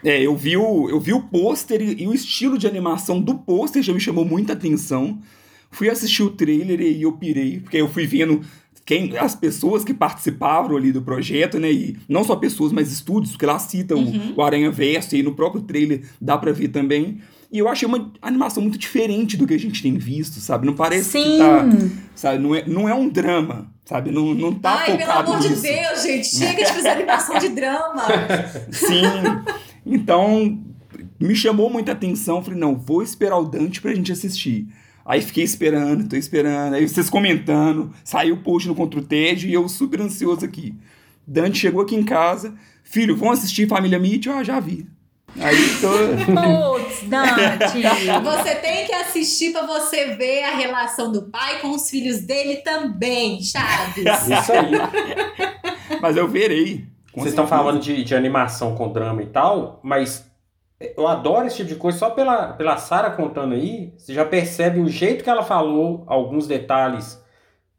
É, 0.03 0.21
eu 0.21 0.35
vi 0.35 0.57
o, 0.57 0.89
eu 0.89 0.99
vi 0.99 1.13
o 1.13 1.21
pôster 1.21 1.81
e, 1.81 2.03
e, 2.03 2.07
o 2.07 2.13
estilo 2.13 2.57
de 2.57 2.67
animação 2.67 3.19
do 3.19 3.35
pôster 3.35 3.81
já 3.81 3.93
me 3.93 3.99
chamou 3.99 4.25
muita 4.25 4.53
atenção. 4.53 5.17
Fui 5.71 5.89
assistir 5.89 6.23
o 6.23 6.29
trailer 6.29 6.79
e 6.79 7.01
eu 7.01 7.11
pirei, 7.13 7.59
porque 7.59 7.77
eu 7.77 7.89
fui 7.89 8.05
vendo 8.05 8.41
quem 8.85 9.17
as 9.17 9.33
pessoas 9.33 9.83
que 9.83 9.93
participavam 9.93 10.77
ali 10.77 10.91
do 10.91 11.01
projeto, 11.01 11.59
né? 11.59 11.71
E 11.71 11.97
não 12.07 12.23
só 12.23 12.35
pessoas, 12.35 12.71
mas 12.71 12.91
estúdios, 12.91 13.31
porque 13.31 13.45
lá 13.45 13.57
citam 13.57 13.97
uhum. 13.97 14.33
o 14.37 14.41
Aranha 14.43 14.69
Verso 14.69 15.15
e 15.15 15.23
no 15.23 15.33
próprio 15.33 15.63
trailer 15.63 16.03
dá 16.21 16.37
pra 16.37 16.51
ver 16.51 16.67
também. 16.67 17.19
E 17.51 17.57
eu 17.57 17.67
achei 17.67 17.87
uma 17.87 18.11
animação 18.21 18.61
muito 18.61 18.77
diferente 18.77 19.37
do 19.37 19.47
que 19.47 19.53
a 19.53 19.59
gente 19.59 19.81
tem 19.81 19.97
visto, 19.97 20.39
sabe? 20.39 20.67
Não 20.67 20.73
parece 20.73 21.11
Sim. 21.11 21.23
que 21.23 21.37
tá. 21.37 21.65
Sabe? 22.13 22.37
Não 22.43 22.53
é, 22.53 22.63
não 22.67 22.87
é 22.87 22.93
um 22.93 23.09
drama, 23.09 23.71
sabe? 23.85 24.11
Não, 24.11 24.35
não 24.35 24.53
tá 24.53 24.75
Ai, 24.75 24.91
focado 24.91 25.23
pelo 25.23 25.37
amor 25.37 25.49
nisso. 25.49 25.61
de 25.61 25.67
Deus, 25.69 26.03
gente, 26.03 26.27
chega 26.35 26.63
de 26.63 26.73
fazer 26.73 26.89
animação 26.89 27.39
de 27.39 27.49
drama. 27.49 28.03
Sim. 28.71 29.03
Então, 29.85 30.59
me 31.19 31.35
chamou 31.35 31.69
muita 31.69 31.93
atenção. 31.93 32.43
Falei, 32.43 32.59
não, 32.59 32.75
vou 32.75 33.01
esperar 33.01 33.37
o 33.37 33.45
Dante 33.45 33.81
pra 33.81 33.95
gente 33.95 34.11
assistir. 34.11 34.67
Aí 35.05 35.21
fiquei 35.21 35.43
esperando, 35.43 36.09
tô 36.09 36.15
esperando. 36.15 36.73
Aí 36.73 36.87
vocês 36.87 37.09
comentando, 37.09 37.93
saiu 38.03 38.35
o 38.35 38.39
post 38.39 38.67
no 38.67 38.73
Contra 38.73 38.99
o 38.99 39.03
TED 39.03 39.47
e 39.47 39.53
eu 39.53 39.69
super 39.69 40.01
ansioso 40.01 40.43
aqui. 40.43 40.73
Dante 41.27 41.59
chegou 41.59 41.81
aqui 41.81 41.95
em 41.95 42.03
casa, 42.03 42.55
filho, 42.83 43.15
vamos 43.15 43.39
assistir 43.39 43.67
Família 43.67 43.99
Meet? 43.99 44.27
Ah, 44.27 44.43
já 44.43 44.59
vi. 44.59 44.87
Aí 45.39 45.57
tô. 45.81 45.89
Putz, 45.89 47.03
Dante! 47.09 47.81
Você 48.23 48.55
tem 48.55 48.85
que 48.85 48.93
assistir 48.93 49.51
para 49.51 49.65
você 49.65 50.15
ver 50.15 50.43
a 50.43 50.55
relação 50.55 51.11
do 51.11 51.23
pai 51.23 51.59
com 51.59 51.71
os 51.71 51.89
filhos 51.89 52.21
dele 52.21 52.57
também, 52.57 53.41
Chaves. 53.43 54.05
Isso 54.27 54.51
aí. 54.51 55.99
Mas 56.01 56.15
eu 56.15 56.27
verei. 56.27 56.85
Vocês 57.13 57.29
estão 57.29 57.47
falando 57.47 57.79
de, 57.79 58.03
de 58.03 58.13
animação 58.13 58.75
com 58.75 58.91
drama 58.91 59.21
e 59.23 59.27
tal, 59.27 59.79
mas 59.81 60.24
eu 60.79 61.07
adoro 61.07 61.47
esse 61.47 61.57
tipo 61.57 61.69
de 61.69 61.75
coisa. 61.75 61.97
Só 61.97 62.09
pela, 62.09 62.53
pela 62.53 62.77
Sara 62.77 63.11
contando 63.11 63.53
aí, 63.53 63.93
você 63.97 64.13
já 64.13 64.25
percebe 64.25 64.79
o 64.79 64.89
jeito 64.89 65.23
que 65.23 65.29
ela 65.29 65.43
falou, 65.43 66.03
alguns 66.07 66.47
detalhes. 66.47 67.21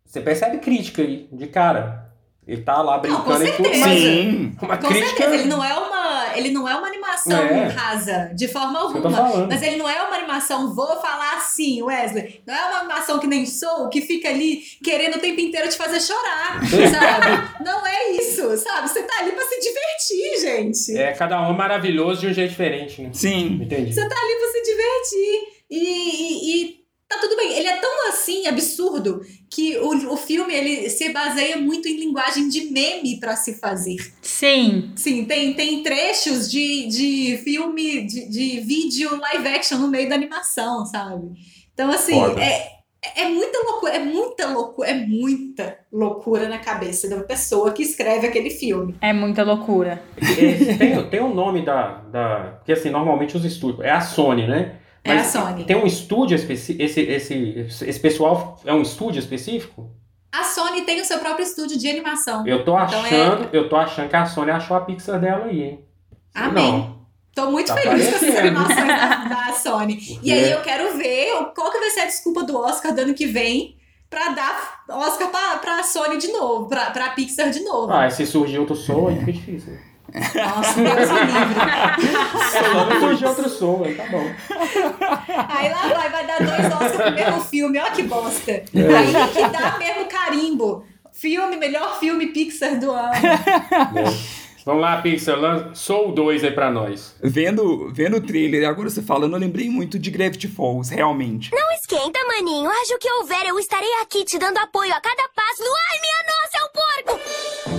Você 0.05 0.21
percebe 0.21 0.59
crítica 0.59 1.03
aí, 1.03 1.29
de 1.33 1.47
cara. 1.47 2.07
Ele 2.47 2.63
tá 2.63 2.81
lá 2.81 2.99
brincando 2.99 3.41
não, 3.41 3.45
e 3.45 3.53
tudo, 3.53 3.69
mas 3.79 4.01
Sim. 4.01 4.57
uma 4.63 4.79
com 4.79 4.87
crítica. 4.87 5.17
Certeza. 5.17 5.35
Ele 5.35 5.45
não 5.49 5.65
é 5.65 5.75
uma, 5.75 6.37
ele 6.37 6.51
não 6.51 6.69
é 6.69 6.77
uma 6.77 6.87
animação 6.87 7.06
é. 7.27 7.69
rasa, 7.69 8.31
de 8.35 8.49
forma 8.49 8.79
alguma. 8.79 9.47
Mas 9.47 9.63
ele 9.63 9.77
não 9.77 9.89
é 9.89 10.03
uma 10.03 10.17
animação, 10.17 10.75
vou 10.75 11.01
falar 11.01 11.35
assim, 11.37 11.83
Wesley. 11.83 12.41
Não 12.47 12.55
é 12.55 12.65
uma 12.67 12.79
animação 12.81 13.19
que 13.19 13.27
nem 13.27 13.47
sou, 13.47 13.89
que 13.89 14.01
fica 14.01 14.29
ali 14.29 14.63
querendo 14.83 15.17
o 15.17 15.21
tempo 15.21 15.41
inteiro 15.41 15.69
te 15.69 15.77
fazer 15.77 16.01
chorar, 16.01 16.61
sabe? 16.65 17.65
não 17.65 17.87
é 17.87 18.11
isso, 18.13 18.57
sabe? 18.59 18.89
Você 18.89 19.03
tá 19.03 19.21
ali 19.21 19.33
pra 19.33 19.45
se 19.45 19.61
divertir, 19.61 20.41
gente. 20.41 20.97
É, 20.97 21.13
cada 21.13 21.41
um 21.41 21.53
é 21.53 21.57
maravilhoso 21.57 22.21
de 22.21 22.27
um 22.29 22.33
jeito 22.33 22.51
diferente, 22.51 23.03
né? 23.03 23.11
Sim. 23.13 23.61
Entendi. 23.63 23.93
Você 23.93 24.09
tá 24.09 24.15
ali 24.15 24.39
pra 24.39 24.49
se 24.49 24.63
divertir. 24.63 25.57
E, 25.69 25.79
e, 25.79 26.65
e 26.65 26.86
Tá 27.09 27.19
tudo 27.21 27.37
bem. 27.37 27.57
Ele 27.57 27.69
é 27.69 27.77
tão 27.77 28.09
assim 28.09 28.47
absurdo 28.47 29.21
que 29.49 29.79
o, 29.79 30.13
o 30.13 30.17
filme 30.17 30.53
ele 30.53 30.91
se 30.91 31.11
baseia 31.13 31.57
muito 31.57 31.87
em 31.87 31.97
linguagem 31.97 32.49
de 32.49 32.71
meme 32.73 33.21
para 33.21 33.37
se 33.37 33.55
fazer. 33.55 33.97
Sim. 34.21 34.93
Sim, 34.97 35.25
tem, 35.25 35.55
tem 35.55 35.83
trechos 35.83 36.51
de, 36.51 36.89
de 36.89 37.41
filme, 37.45 38.03
de, 38.07 38.29
de 38.29 38.61
vídeo 38.61 39.17
live 39.21 39.49
action 39.49 39.79
no 39.79 39.89
meio 39.89 40.09
da 40.09 40.17
animação, 40.17 40.85
sabe? 40.85 41.31
Então, 41.73 41.91
assim, 41.91 42.19
é, 42.41 42.77
é 43.15 43.29
muita 43.29 43.59
loucura, 43.63 43.93
é 43.93 43.99
muita 44.01 44.49
loucura, 44.49 44.89
é 44.89 44.95
muita 44.95 45.79
loucura 45.93 46.49
na 46.49 46.59
cabeça 46.59 47.09
da 47.09 47.23
pessoa 47.23 47.73
que 47.73 47.83
escreve 47.83 48.27
aquele 48.27 48.51
filme. 48.51 48.97
É 49.01 49.13
muita 49.13 49.45
loucura. 49.45 50.03
tem, 50.79 51.09
tem 51.09 51.21
um 51.21 51.35
nome 51.35 51.65
da, 51.65 52.01
da. 52.11 52.55
Porque 52.57 52.73
assim, 52.73 52.91
normalmente 52.91 53.37
os 53.37 53.45
estúdios. 53.45 53.85
É 53.85 53.91
a 53.91 54.01
Sony, 54.01 54.47
né? 54.47 54.81
É 55.07 55.15
Mas 55.15 55.37
a 55.37 55.41
Sony. 55.41 55.65
Tem 55.65 55.77
um 55.77 55.87
estúdio 55.87 56.35
específico? 56.35 56.83
Esse, 56.83 57.01
esse, 57.01 57.85
esse 57.87 58.01
pessoal 58.01 58.59
é 58.65 58.75
um 58.75 58.83
estúdio 58.83 59.21
específico? 59.21 59.89
A 60.33 60.43
Sony 60.43 60.83
tem 60.83 61.01
o 61.01 61.05
seu 61.05 61.19
próprio 61.19 61.45
estúdio 61.45 61.79
de 61.79 61.89
animação. 61.89 62.47
Eu 62.47 62.65
tô 62.65 62.77
achando, 62.77 63.07
então 63.07 63.45
é... 63.45 63.49
eu 63.53 63.69
tô 63.69 63.77
achando 63.77 64.09
que 64.09 64.17
a 64.17 64.27
Sony 64.27 64.51
achou 64.51 64.77
a 64.77 64.81
Pixar 64.81 65.21
dela 65.21 65.47
aí, 65.47 65.63
hein? 65.63 65.85
Amém. 66.35 66.73
Não. 66.73 66.97
Tô 67.35 67.51
muito 67.51 67.69
tá 67.69 67.77
feliz 67.77 68.09
com 68.09 68.17
essas 68.17 68.37
animações 68.37 68.87
da, 68.87 69.25
da 69.25 69.53
Sony. 69.63 69.97
Porque... 69.97 70.19
E 70.23 70.33
aí 70.33 70.51
eu 70.51 70.61
quero 70.63 70.97
ver 70.97 71.53
qual 71.55 71.71
que 71.71 71.79
vai 71.79 71.91
ser 71.91 72.01
a 72.01 72.07
desculpa 72.07 72.43
do 72.43 72.59
Oscar 72.59 72.95
do 72.95 73.03
ano 73.03 73.15
que 73.15 73.27
vem 73.27 73.77
pra 74.11 74.31
dar 74.31 74.85
Oscar 74.89 75.29
pra, 75.29 75.59
pra 75.59 75.83
Sony 75.83 76.19
de 76.19 76.29
novo, 76.29 76.69
pra, 76.69 76.91
pra 76.91 77.11
Pixar 77.11 77.51
de 77.51 77.61
novo. 77.61 77.93
Ah, 77.93 78.11
se 78.11 78.27
surgir 78.27 78.59
outro 78.59 78.75
som, 78.75 79.09
aí 79.09 79.19
fica 79.19 79.33
difícil. 79.33 79.79
Nossa, 80.17 80.75
Deus 80.75 81.11
me 81.11 81.21
livre. 81.21 81.61
Só 82.73 83.01
surgiu 83.01 83.29
outro 83.29 83.49
som, 83.49 83.83
aí 83.85 83.95
tá 83.95 84.07
bom. 84.07 84.25
Aí 85.49 85.69
lá 85.71 85.89
vai, 85.89 86.11
vai 86.11 86.27
dar 86.27 86.39
dois 86.39 86.73
Oscars 86.73 86.97
pro 86.97 87.13
mesmo 87.13 87.41
filme, 87.43 87.79
olha 87.79 87.91
que 87.91 88.03
bosta. 88.03 88.51
É. 88.51 88.65
Aí 88.97 89.13
que 89.33 89.49
dá 89.49 89.77
mesmo 89.79 90.07
carimbo. 90.07 90.85
Filme, 91.13 91.57
melhor 91.57 91.99
filme 91.99 92.27
Pixar 92.29 92.79
do 92.79 92.91
ano. 92.91 93.15
É. 93.15 94.47
Vamos 94.67 94.83
lá, 94.83 95.01
Pixar, 95.01 95.37
sou 95.75 96.09
o 96.09 96.13
2 96.13 96.43
aí 96.43 96.51
pra 96.51 96.73
nós. 96.73 97.15
Vendo, 97.23 97.89
vendo 97.95 98.17
o 98.17 98.21
trailer, 98.21 98.69
agora 98.69 98.91
você 98.91 99.01
falando, 99.01 99.35
eu 99.35 99.41
lembrei 99.41 99.71
muito 99.71 99.97
de 99.97 100.11
Gravity 100.11 100.49
Falls, 100.49 100.93
realmente. 100.93 101.53
Não 101.53 101.73
esquenta, 101.73 102.19
maninho. 102.27 102.69
Acho 102.69 102.99
que 102.99 103.09
houver, 103.09 103.47
eu 103.47 103.59
estarei 103.61 103.93
aqui 104.03 104.25
te 104.25 104.39
dando 104.39 104.59
apoio 104.59 104.93
a 104.93 105.01
cada 105.01 105.29
passo. 105.29 105.63
Ai, 105.63 106.01
minha 106.01 106.25
nossa, 106.27 106.59
é 106.59 106.65
um 106.65 106.69
porco! 106.73 106.86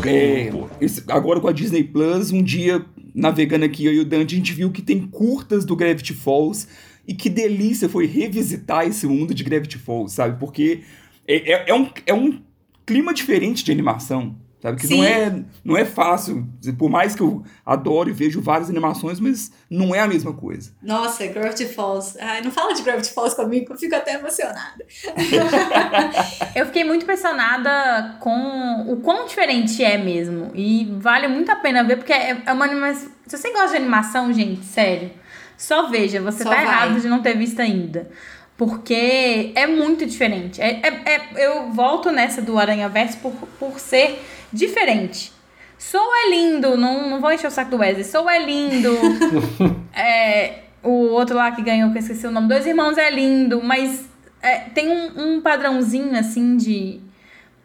É, 0.07 0.49
esse, 0.79 1.03
agora 1.07 1.39
com 1.39 1.47
a 1.47 1.51
Disney 1.51 1.83
Plus, 1.83 2.31
um 2.31 2.41
dia, 2.41 2.85
navegando 3.13 3.65
aqui, 3.65 3.85
eu 3.85 3.93
e 3.93 3.99
o 3.99 4.05
Dante, 4.05 4.35
a 4.35 4.37
gente 4.37 4.53
viu 4.53 4.71
que 4.71 4.81
tem 4.81 5.05
curtas 5.05 5.65
do 5.65 5.75
Gravity 5.75 6.13
Falls. 6.13 6.67
E 7.07 7.13
que 7.13 7.29
delícia 7.29 7.87
foi 7.87 8.05
revisitar 8.05 8.85
esse 8.85 9.07
mundo 9.07 9.33
de 9.33 9.43
Gravity 9.43 9.77
Falls, 9.77 10.13
sabe? 10.13 10.37
Porque 10.37 10.81
é, 11.25 11.53
é, 11.53 11.69
é 11.69 11.73
um, 11.73 11.89
é 12.05 12.13
um 12.13 12.41
clima 12.85 13.13
diferente 13.13 13.63
de 13.63 13.71
animação. 13.71 14.35
Sabe? 14.67 14.81
Que 14.81 14.95
não 14.95 15.03
é, 15.03 15.43
não 15.63 15.77
é 15.77 15.85
fácil. 15.85 16.45
Por 16.77 16.89
mais 16.89 17.15
que 17.15 17.21
eu 17.21 17.43
adoro 17.65 18.09
e 18.09 18.13
vejo 18.13 18.41
várias 18.41 18.69
animações, 18.69 19.19
mas 19.19 19.51
não 19.69 19.95
é 19.95 19.99
a 19.99 20.07
mesma 20.07 20.33
coisa. 20.33 20.71
Nossa, 20.81 21.25
Gravity 21.27 21.65
Falls. 21.67 22.17
Ai, 22.19 22.41
não 22.41 22.51
fala 22.51 22.73
de 22.73 22.81
Gravity 22.81 23.13
Falls 23.13 23.35
comigo, 23.35 23.67
que 23.67 23.71
eu 23.73 23.77
fico 23.77 23.95
até 23.95 24.15
emocionada. 24.15 24.85
eu 26.53 26.65
fiquei 26.65 26.83
muito 26.83 27.03
impressionada 27.03 28.17
com 28.19 28.85
o 28.91 28.97
quão 28.97 29.25
diferente 29.25 29.81
é 29.83 29.97
mesmo. 29.97 30.51
E 30.53 30.93
vale 30.99 31.27
muito 31.29 31.49
a 31.49 31.55
pena 31.55 31.83
ver, 31.83 31.97
porque 31.97 32.13
é, 32.13 32.41
é 32.45 32.51
uma 32.51 32.65
animação. 32.65 33.09
Se 33.25 33.37
você 33.37 33.51
gosta 33.51 33.69
de 33.69 33.77
animação, 33.77 34.33
gente, 34.33 34.65
sério, 34.65 35.11
só 35.57 35.89
veja. 35.89 36.21
Você 36.21 36.43
só 36.43 36.49
tá 36.49 36.55
vai. 36.55 36.65
errado 36.65 36.99
de 36.99 37.07
não 37.07 37.21
ter 37.21 37.37
visto 37.37 37.61
ainda. 37.61 38.09
Porque 38.57 39.51
é 39.53 39.67
muito 39.67 40.05
diferente. 40.05 40.59
É, 40.59 40.81
é, 40.81 41.13
é- 41.13 41.29
eu 41.37 41.71
volto 41.71 42.11
nessa 42.11 42.41
do 42.41 42.57
Aranha 42.57 42.89
Verso 42.89 43.17
por, 43.19 43.31
por 43.59 43.79
ser 43.79 44.19
diferente. 44.51 45.31
Soul 45.77 46.09
é 46.15 46.29
lindo, 46.31 46.75
não, 46.75 47.09
não 47.09 47.21
vou 47.21 47.31
encher 47.31 47.47
o 47.47 47.51
saco 47.51 47.71
do 47.71 47.77
Wesley. 47.77 48.03
Soul 48.03 48.29
é 48.29 48.39
lindo. 48.39 48.89
É, 49.99 50.59
o 50.83 51.09
outro 51.09 51.35
lá 51.35 51.51
que 51.51 51.63
ganhou, 51.63 51.91
que 51.91 51.97
eu 51.97 52.01
esqueci 52.01 52.27
o 52.27 52.31
nome, 52.31 52.47
Dois 52.47 52.67
Irmãos 52.67 52.99
é 52.99 53.09
lindo, 53.09 53.63
mas 53.63 54.07
é, 54.43 54.59
tem 54.59 54.89
um, 54.89 55.37
um 55.37 55.41
padrãozinho 55.41 56.15
assim 56.15 56.55
de, 56.55 57.01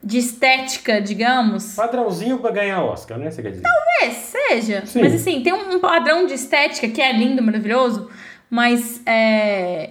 de 0.03 0.17
estética, 0.17 0.99
digamos. 0.99 1.75
Padrãozinho 1.75 2.39
pra 2.39 2.51
ganhar 2.51 2.83
Oscar, 2.83 3.19
né? 3.19 3.31
Você 3.31 3.43
quer 3.43 3.51
dizer? 3.51 3.65
É, 4.03 4.11
seja. 4.11 4.87
Sim. 4.87 5.01
Mas 5.01 5.15
assim, 5.15 5.43
tem 5.43 5.53
um, 5.53 5.75
um 5.75 5.79
padrão 5.79 6.27
de 6.27 6.35
estética 6.35 6.89
que 6.89 7.01
é 7.01 7.13
lindo, 7.13 7.43
maravilhoso, 7.43 8.11
mas 8.49 9.01
é, 9.07 9.91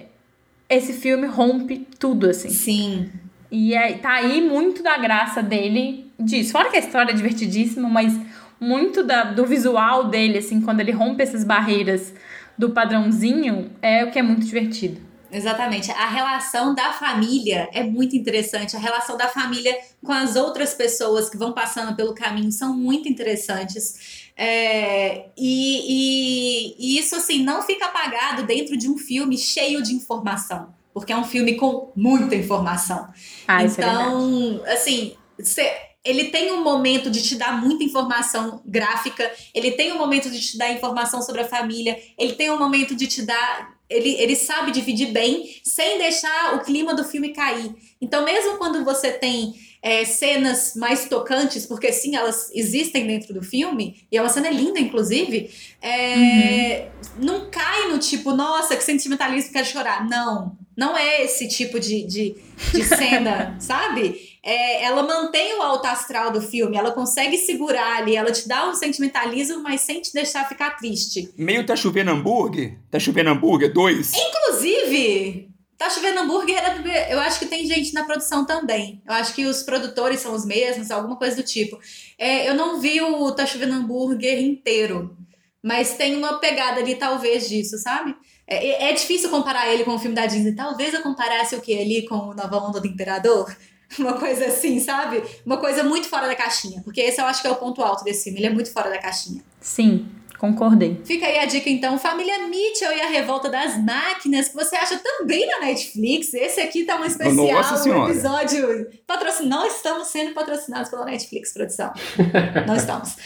esse 0.68 0.92
filme 0.92 1.26
rompe 1.26 1.86
tudo, 1.98 2.28
assim. 2.28 2.50
Sim. 2.50 3.10
E 3.50 3.74
é, 3.74 3.92
tá 3.94 4.14
aí 4.14 4.40
muito 4.40 4.82
da 4.82 4.96
graça 4.98 5.42
dele 5.42 6.10
disso. 6.24 6.52
Fora 6.52 6.70
que 6.70 6.76
a 6.76 6.80
história 6.80 7.10
é 7.12 7.14
divertidíssima, 7.14 7.88
mas 7.88 8.18
muito 8.60 9.02
da, 9.02 9.24
do 9.24 9.44
visual 9.46 10.04
dele, 10.08 10.38
assim, 10.38 10.60
quando 10.60 10.80
ele 10.80 10.92
rompe 10.92 11.22
essas 11.22 11.44
barreiras 11.44 12.12
do 12.56 12.70
padrãozinho, 12.70 13.70
é 13.82 14.04
o 14.04 14.10
que 14.10 14.18
é 14.18 14.22
muito 14.22 14.44
divertido. 14.46 15.00
Exatamente. 15.34 15.90
A 15.90 16.06
relação 16.10 16.74
da 16.74 16.92
família 16.92 17.66
é 17.72 17.82
muito 17.82 18.14
interessante. 18.14 18.76
A 18.76 18.78
relação 18.78 19.16
da 19.16 19.28
família 19.28 19.74
com 20.04 20.12
as 20.12 20.36
outras 20.36 20.74
pessoas 20.74 21.30
que 21.30 21.38
vão 21.38 21.52
passando 21.52 21.96
pelo 21.96 22.14
caminho 22.14 22.52
são 22.52 22.76
muito 22.76 23.08
interessantes. 23.08 24.30
É, 24.36 25.26
e, 25.36 26.74
e- 26.76 26.76
e 26.78 26.98
isso, 26.98 27.16
assim, 27.16 27.42
não 27.42 27.62
fica 27.62 27.86
apagado 27.86 28.42
dentro 28.44 28.76
de 28.76 28.90
um 28.90 28.98
filme 28.98 29.38
cheio 29.38 29.82
de 29.82 29.94
informação. 29.94 30.74
Porque 30.92 31.12
é 31.12 31.16
um 31.16 31.24
filme 31.24 31.54
com 31.54 31.90
muita 31.96 32.36
informação. 32.36 33.08
Ah, 33.48 33.64
isso 33.64 33.80
é 33.80 33.84
então, 33.84 34.62
assim, 34.66 35.14
cê- 35.40 35.74
ele 36.04 36.30
tem 36.30 36.52
um 36.52 36.62
momento 36.62 37.10
de 37.10 37.22
te 37.22 37.36
dar 37.36 37.60
muita 37.60 37.84
informação 37.84 38.60
gráfica, 38.66 39.30
ele 39.54 39.72
tem 39.72 39.92
um 39.92 39.98
momento 39.98 40.30
de 40.30 40.40
te 40.40 40.58
dar 40.58 40.72
informação 40.72 41.22
sobre 41.22 41.42
a 41.42 41.48
família, 41.48 41.96
ele 42.18 42.32
tem 42.32 42.50
um 42.50 42.58
momento 42.58 42.94
de 42.94 43.06
te 43.06 43.22
dar. 43.22 43.80
Ele, 43.88 44.10
ele 44.14 44.34
sabe 44.34 44.72
dividir 44.72 45.12
bem, 45.12 45.60
sem 45.62 45.98
deixar 45.98 46.54
o 46.54 46.60
clima 46.60 46.94
do 46.94 47.04
filme 47.04 47.34
cair. 47.34 47.74
Então, 48.00 48.24
mesmo 48.24 48.56
quando 48.56 48.82
você 48.84 49.12
tem 49.12 49.54
é, 49.82 50.04
cenas 50.04 50.74
mais 50.76 51.06
tocantes, 51.06 51.66
porque 51.66 51.92
sim, 51.92 52.14
elas 52.14 52.50
existem 52.54 53.04
dentro 53.04 53.34
do 53.34 53.42
filme, 53.42 54.06
e 54.10 54.16
é 54.16 54.22
uma 54.22 54.28
cena 54.30 54.48
linda, 54.48 54.78
inclusive, 54.78 55.50
é, 55.82 56.88
não 57.18 57.50
cai 57.50 57.88
no 57.88 57.98
tipo, 57.98 58.32
nossa, 58.32 58.76
que 58.76 58.84
sentimentalismo, 58.84 59.52
quero 59.52 59.66
chorar. 59.66 60.08
Não, 60.08 60.56
não 60.76 60.96
é 60.96 61.24
esse 61.24 61.48
tipo 61.48 61.80
de, 61.80 62.06
de, 62.06 62.36
de 62.72 62.84
cena, 62.86 63.56
sabe? 63.58 64.30
É, 64.44 64.84
ela 64.84 65.02
mantém 65.02 65.58
o 65.58 65.62
alto 65.62 65.86
astral 65.86 66.30
do 66.30 66.40
filme, 66.40 66.76
ela 66.76 66.92
consegue 66.92 67.36
segurar 67.36 67.98
ali, 67.98 68.16
ela 68.16 68.32
te 68.32 68.48
dá 68.48 68.68
um 68.68 68.74
sentimentalismo, 68.74 69.62
mas 69.62 69.80
sem 69.80 70.00
te 70.00 70.12
deixar 70.12 70.48
ficar 70.48 70.76
triste. 70.76 71.32
Meio 71.36 71.66
tá 71.66 71.76
chovendo 71.76 72.10
hambúrguer? 72.10 72.78
Tá 72.90 72.98
chovendo 72.98 73.30
hambúrguer? 73.30 73.72
Dois? 73.72 74.12
Inclusive, 74.14 75.51
Tá 75.82 75.90
Chovendo 75.90 76.20
Hambúrguer, 76.20 76.56
era- 76.56 77.10
eu 77.10 77.18
acho 77.20 77.38
que 77.40 77.46
tem 77.46 77.66
gente 77.66 77.92
na 77.92 78.04
produção 78.04 78.44
também. 78.44 79.02
Eu 79.06 79.14
acho 79.14 79.34
que 79.34 79.44
os 79.46 79.62
produtores 79.62 80.20
são 80.20 80.32
os 80.34 80.44
mesmos, 80.44 80.90
alguma 80.90 81.16
coisa 81.16 81.36
do 81.36 81.42
tipo. 81.42 81.78
É, 82.16 82.48
eu 82.48 82.54
não 82.54 82.80
vi 82.80 83.00
o 83.00 83.32
Tá 83.32 83.44
Chovendo 83.46 83.74
Hambúrguer 83.74 84.40
inteiro, 84.40 85.16
mas 85.62 85.94
tem 85.96 86.16
uma 86.16 86.38
pegada 86.38 86.80
ali, 86.80 86.94
talvez, 86.94 87.48
disso, 87.48 87.78
sabe? 87.78 88.14
É, 88.46 88.90
é 88.90 88.92
difícil 88.92 89.28
comparar 89.30 89.68
ele 89.72 89.82
com 89.84 89.94
o 89.94 89.98
filme 89.98 90.14
da 90.14 90.26
Disney. 90.26 90.54
Talvez 90.54 90.94
eu 90.94 91.02
comparasse 91.02 91.54
o 91.56 91.60
que 91.60 91.76
ali 91.78 92.06
com 92.06 92.16
o 92.16 92.34
Nova 92.34 92.58
Onda 92.58 92.80
do 92.80 92.86
Imperador. 92.86 93.54
Uma 93.98 94.14
coisa 94.14 94.46
assim, 94.46 94.80
sabe? 94.80 95.22
Uma 95.44 95.58
coisa 95.58 95.82
muito 95.84 96.08
fora 96.08 96.26
da 96.26 96.34
caixinha. 96.34 96.80
Porque 96.82 97.00
esse 97.00 97.20
eu 97.20 97.26
acho 97.26 97.42
que 97.42 97.46
é 97.48 97.50
o 97.50 97.56
ponto 97.56 97.82
alto 97.82 98.02
desse 98.04 98.24
filme. 98.24 98.38
Ele 98.38 98.46
é 98.46 98.50
muito 98.50 98.72
fora 98.72 98.88
da 98.88 98.98
caixinha. 98.98 99.42
Sim, 99.60 100.08
concordei. 100.42 101.00
Fica 101.04 101.24
aí 101.24 101.38
a 101.38 101.46
dica, 101.46 101.70
então, 101.70 101.96
Família 101.96 102.48
Mitchell 102.48 102.90
e 102.90 103.00
a 103.00 103.06
Revolta 103.06 103.48
das 103.48 103.80
Máquinas, 103.80 104.48
que 104.48 104.56
você 104.56 104.74
acha 104.74 104.98
também 104.98 105.46
na 105.46 105.60
Netflix. 105.60 106.34
Esse 106.34 106.60
aqui 106.60 106.82
tá 106.82 107.00
um 107.00 107.04
especial, 107.04 107.62
Nossa 107.62 107.88
um 107.88 108.08
episódio 108.08 108.90
patrocinado. 109.06 109.48
Não 109.48 109.66
estamos 109.66 110.08
sendo 110.08 110.34
patrocinados 110.34 110.90
pela 110.90 111.04
Netflix, 111.04 111.52
produção. 111.52 111.92
Não 112.66 112.74
estamos. 112.74 113.16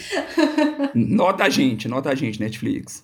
Nota 0.93 1.45
a 1.45 1.49
gente, 1.49 1.87
nota 1.87 2.11
a 2.11 2.15
gente, 2.15 2.39
Netflix. 2.39 3.03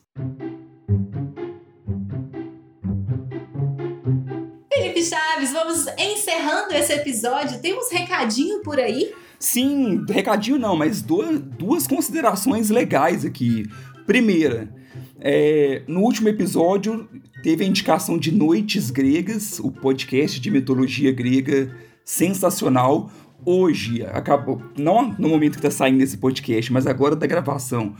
Felipe 4.71 5.03
Chaves, 5.03 5.51
vamos 5.51 5.87
encerrando 5.97 6.73
esse 6.75 6.93
episódio. 6.93 7.59
Temos 7.61 7.91
recadinho 7.91 8.61
por 8.61 8.79
aí? 8.79 9.11
Sim, 9.39 10.05
recadinho 10.07 10.57
não, 10.57 10.75
mas 10.75 11.01
duas, 11.01 11.39
duas 11.39 11.87
considerações 11.87 12.69
legais 12.69 13.25
aqui. 13.25 13.65
Primeira, 14.05 14.69
é, 15.19 15.83
no 15.87 16.01
último 16.01 16.27
episódio 16.27 17.07
teve 17.41 17.63
a 17.63 17.67
indicação 17.67 18.17
de 18.17 18.31
Noites 18.31 18.91
Gregas, 18.91 19.59
o 19.59 19.71
podcast 19.71 20.39
de 20.39 20.51
mitologia 20.51 21.11
grega 21.11 21.73
sensacional. 22.03 23.09
Hoje, 23.45 24.03
acabou, 24.03 24.61
não 24.77 25.15
no 25.17 25.29
momento 25.29 25.53
que 25.53 25.59
está 25.59 25.71
saindo 25.71 26.01
esse 26.01 26.17
podcast, 26.17 26.71
mas 26.71 26.85
agora 26.85 27.15
da 27.15 27.27
gravação. 27.27 27.95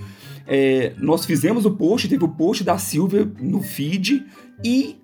é, 0.46 0.94
nós 0.98 1.26
fizemos 1.26 1.66
o 1.66 1.72
post, 1.72 2.08
teve 2.10 2.24
o 2.24 2.30
post 2.30 2.64
da 2.64 2.78
Silvia 2.78 3.30
no 3.40 3.62
feed 3.62 4.26
e 4.64 4.98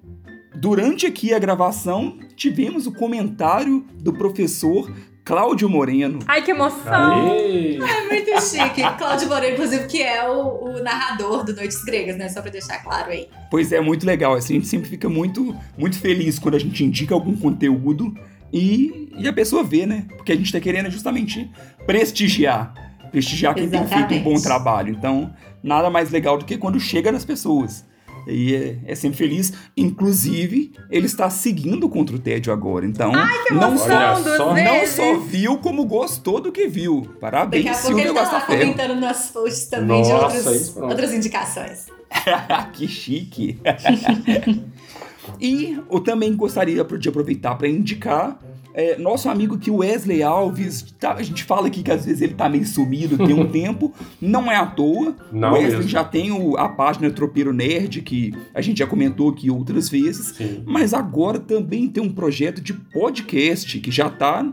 durante 0.55 1.05
aqui 1.05 1.33
a 1.33 1.39
gravação 1.39 2.17
tivemos 2.35 2.87
o 2.87 2.91
comentário 2.91 3.85
do 4.01 4.11
professor 4.11 4.91
Cláudio 5.23 5.69
Moreno. 5.69 6.19
Ai, 6.27 6.41
que 6.41 6.51
emoção! 6.51 7.31
Aê! 7.31 7.77
É 7.77 8.07
muito 8.07 8.41
chique. 8.41 8.81
Cláudio 8.97 9.27
Moreira, 9.27 9.53
inclusive, 9.53 9.85
que 9.87 10.01
é 10.01 10.27
o, 10.27 10.65
o 10.65 10.83
narrador 10.83 11.43
do 11.43 11.53
Noites 11.53 11.83
Gregas, 11.83 12.17
né? 12.17 12.29
Só 12.29 12.41
pra 12.41 12.49
deixar 12.49 12.79
claro 12.79 13.11
aí. 13.11 13.27
Pois 13.51 13.71
é, 13.71 13.79
muito 13.79 14.05
legal. 14.05 14.33
Assim, 14.33 14.53
a 14.53 14.57
gente 14.57 14.67
sempre 14.67 14.89
fica 14.89 15.07
muito, 15.07 15.55
muito 15.77 15.99
feliz 15.99 16.39
quando 16.39 16.55
a 16.55 16.59
gente 16.59 16.83
indica 16.83 17.13
algum 17.13 17.35
conteúdo 17.37 18.13
e, 18.51 19.09
e 19.17 19.27
a 19.27 19.33
pessoa 19.33 19.63
vê, 19.63 19.85
né? 19.85 20.05
Porque 20.17 20.31
a 20.31 20.35
gente 20.35 20.51
tá 20.51 20.59
querendo 20.59 20.89
justamente 20.89 21.49
prestigiar. 21.85 22.73
Prestigiar 23.11 23.53
quem 23.55 23.69
tem 23.69 23.87
feito 23.87 24.13
um 24.13 24.21
bom 24.23 24.33
Exatamente. 24.33 24.43
trabalho. 24.43 24.95
Então, 24.97 25.33
nada 25.63 25.89
mais 25.89 26.09
legal 26.09 26.37
do 26.37 26.45
que 26.45 26.57
quando 26.57 26.79
chega 26.79 27.11
nas 27.11 27.25
pessoas. 27.25 27.85
E 28.29 28.55
é, 28.55 28.77
é 28.85 28.95
sempre 28.95 29.17
feliz. 29.17 29.51
Inclusive, 29.75 30.71
ele 30.89 31.05
está 31.05 31.29
seguindo 31.29 31.89
contra 31.89 32.15
o 32.15 32.19
tédio 32.19 32.53
agora. 32.53 32.85
Então, 32.85 33.11
não, 33.11 33.69
emoção 33.69 33.95
Olha 33.97 34.21
dos 34.21 34.37
só. 34.37 34.53
vezes. 34.53 34.69
não 34.69 34.87
só 34.87 35.19
viu, 35.19 35.57
como 35.57 35.85
gostou 35.85 36.39
do 36.39 36.51
que 36.51 36.67
viu. 36.67 37.07
Parabéns, 37.19 37.65
Daqui 37.65 37.77
a 37.77 37.81
pouco 37.81 37.99
ele 37.99 38.07
tá 38.07 38.13
lá 38.13 38.21
Guastafel. 38.21 38.59
comentando 38.59 38.99
nossos 38.99 39.31
posts 39.31 39.67
também 39.67 40.01
de 40.01 40.09
Nossa, 40.09 40.37
outros, 40.37 40.55
isso, 40.61 40.73
pronto. 40.73 40.89
outras 40.91 41.13
indicações. 41.13 41.85
que 42.73 42.87
chique. 42.87 43.59
e 45.39 45.77
eu 45.91 45.99
também 45.99 46.35
gostaria 46.35 46.83
de 46.83 47.09
aproveitar 47.09 47.55
para 47.55 47.67
indicar 47.67 48.39
é, 48.73 48.97
nosso 48.97 49.27
amigo 49.29 49.55
aqui, 49.55 49.69
o 49.71 49.77
Wesley 49.77 50.21
Alves. 50.23 50.85
tá- 50.99 51.13
a 51.13 51.23
gente 51.23 51.43
fala 51.43 51.67
aqui 51.67 51.81
que 51.83 51.91
às 51.91 52.05
vezes 52.05 52.21
ele 52.21 52.33
tá 52.33 52.47
meio 52.47 52.65
sumido 52.65 53.17
tem 53.17 53.33
um 53.33 53.45
tempo. 53.49 53.93
Não 54.21 54.51
é 54.51 54.55
à 54.55 54.65
toa. 54.65 55.15
Não 55.31 55.49
o 55.49 55.53
Wesley 55.53 55.75
mesmo. 55.77 55.89
já 55.89 56.03
tem 56.03 56.31
o- 56.31 56.57
a 56.57 56.69
página 56.69 57.09
Tropeiro 57.11 57.51
Nerd, 57.53 58.01
que 58.01 58.33
a 58.53 58.61
gente 58.61 58.79
já 58.79 58.87
comentou 58.87 59.29
aqui 59.29 59.49
outras 59.49 59.89
vezes. 59.89 60.35
Sim. 60.35 60.63
Mas 60.65 60.93
agora 60.93 61.39
também 61.39 61.87
tem 61.87 62.03
um 62.03 62.11
projeto 62.11 62.61
de 62.61 62.73
podcast 62.73 63.79
que 63.79 63.91
já 63.91 64.09
tá. 64.09 64.45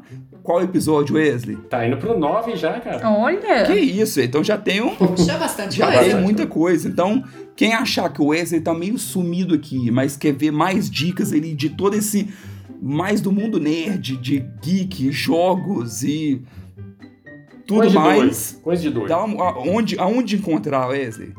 Qual 0.43 0.63
episódio, 0.63 1.17
Wesley? 1.17 1.57
Tá 1.69 1.85
indo 1.85 1.97
pro 1.97 2.17
9 2.17 2.55
já, 2.55 2.79
cara. 2.79 3.11
Olha! 3.11 3.65
Que 3.67 3.75
isso? 3.75 4.21
Então 4.21 4.45
já 4.45 4.57
tem 4.57 4.81
um, 4.81 4.95
Puxa, 4.95 5.37
bastante 5.37 5.77
já 5.77 5.91
coisa. 5.93 6.05
tem 6.15 6.23
muita 6.23 6.47
coisa. 6.47 6.89
Então, 6.89 7.25
quem 7.57 7.75
achar 7.75 8.09
que 8.13 8.23
o 8.23 8.27
Wesley 8.27 8.61
tá 8.61 8.73
meio 8.73 8.97
sumido 8.97 9.57
aqui, 9.57 9.91
mas 9.91 10.17
quer 10.17 10.33
ver 10.33 10.53
mais 10.53 10.89
dicas 10.89 11.33
ali 11.33 11.53
de 11.53 11.71
todo 11.71 11.97
esse. 11.97 12.29
Mais 12.81 13.21
do 13.21 13.33
mundo 13.33 13.59
nerd, 13.59 14.17
de 14.17 14.41
geek, 14.63 15.11
jogos 15.11 16.03
e. 16.03 16.43
Tudo 17.67 17.79
Coisa 17.81 17.91
de 17.91 17.99
mais. 17.99 18.21
dois. 18.23 18.61
Coisa 18.63 18.83
de 18.83 18.91
dois. 18.91 19.09
Dá 19.09 19.17
aonde, 19.17 19.99
aonde 19.99 20.37
encontrar, 20.37 20.87
Wesley? 20.89 21.33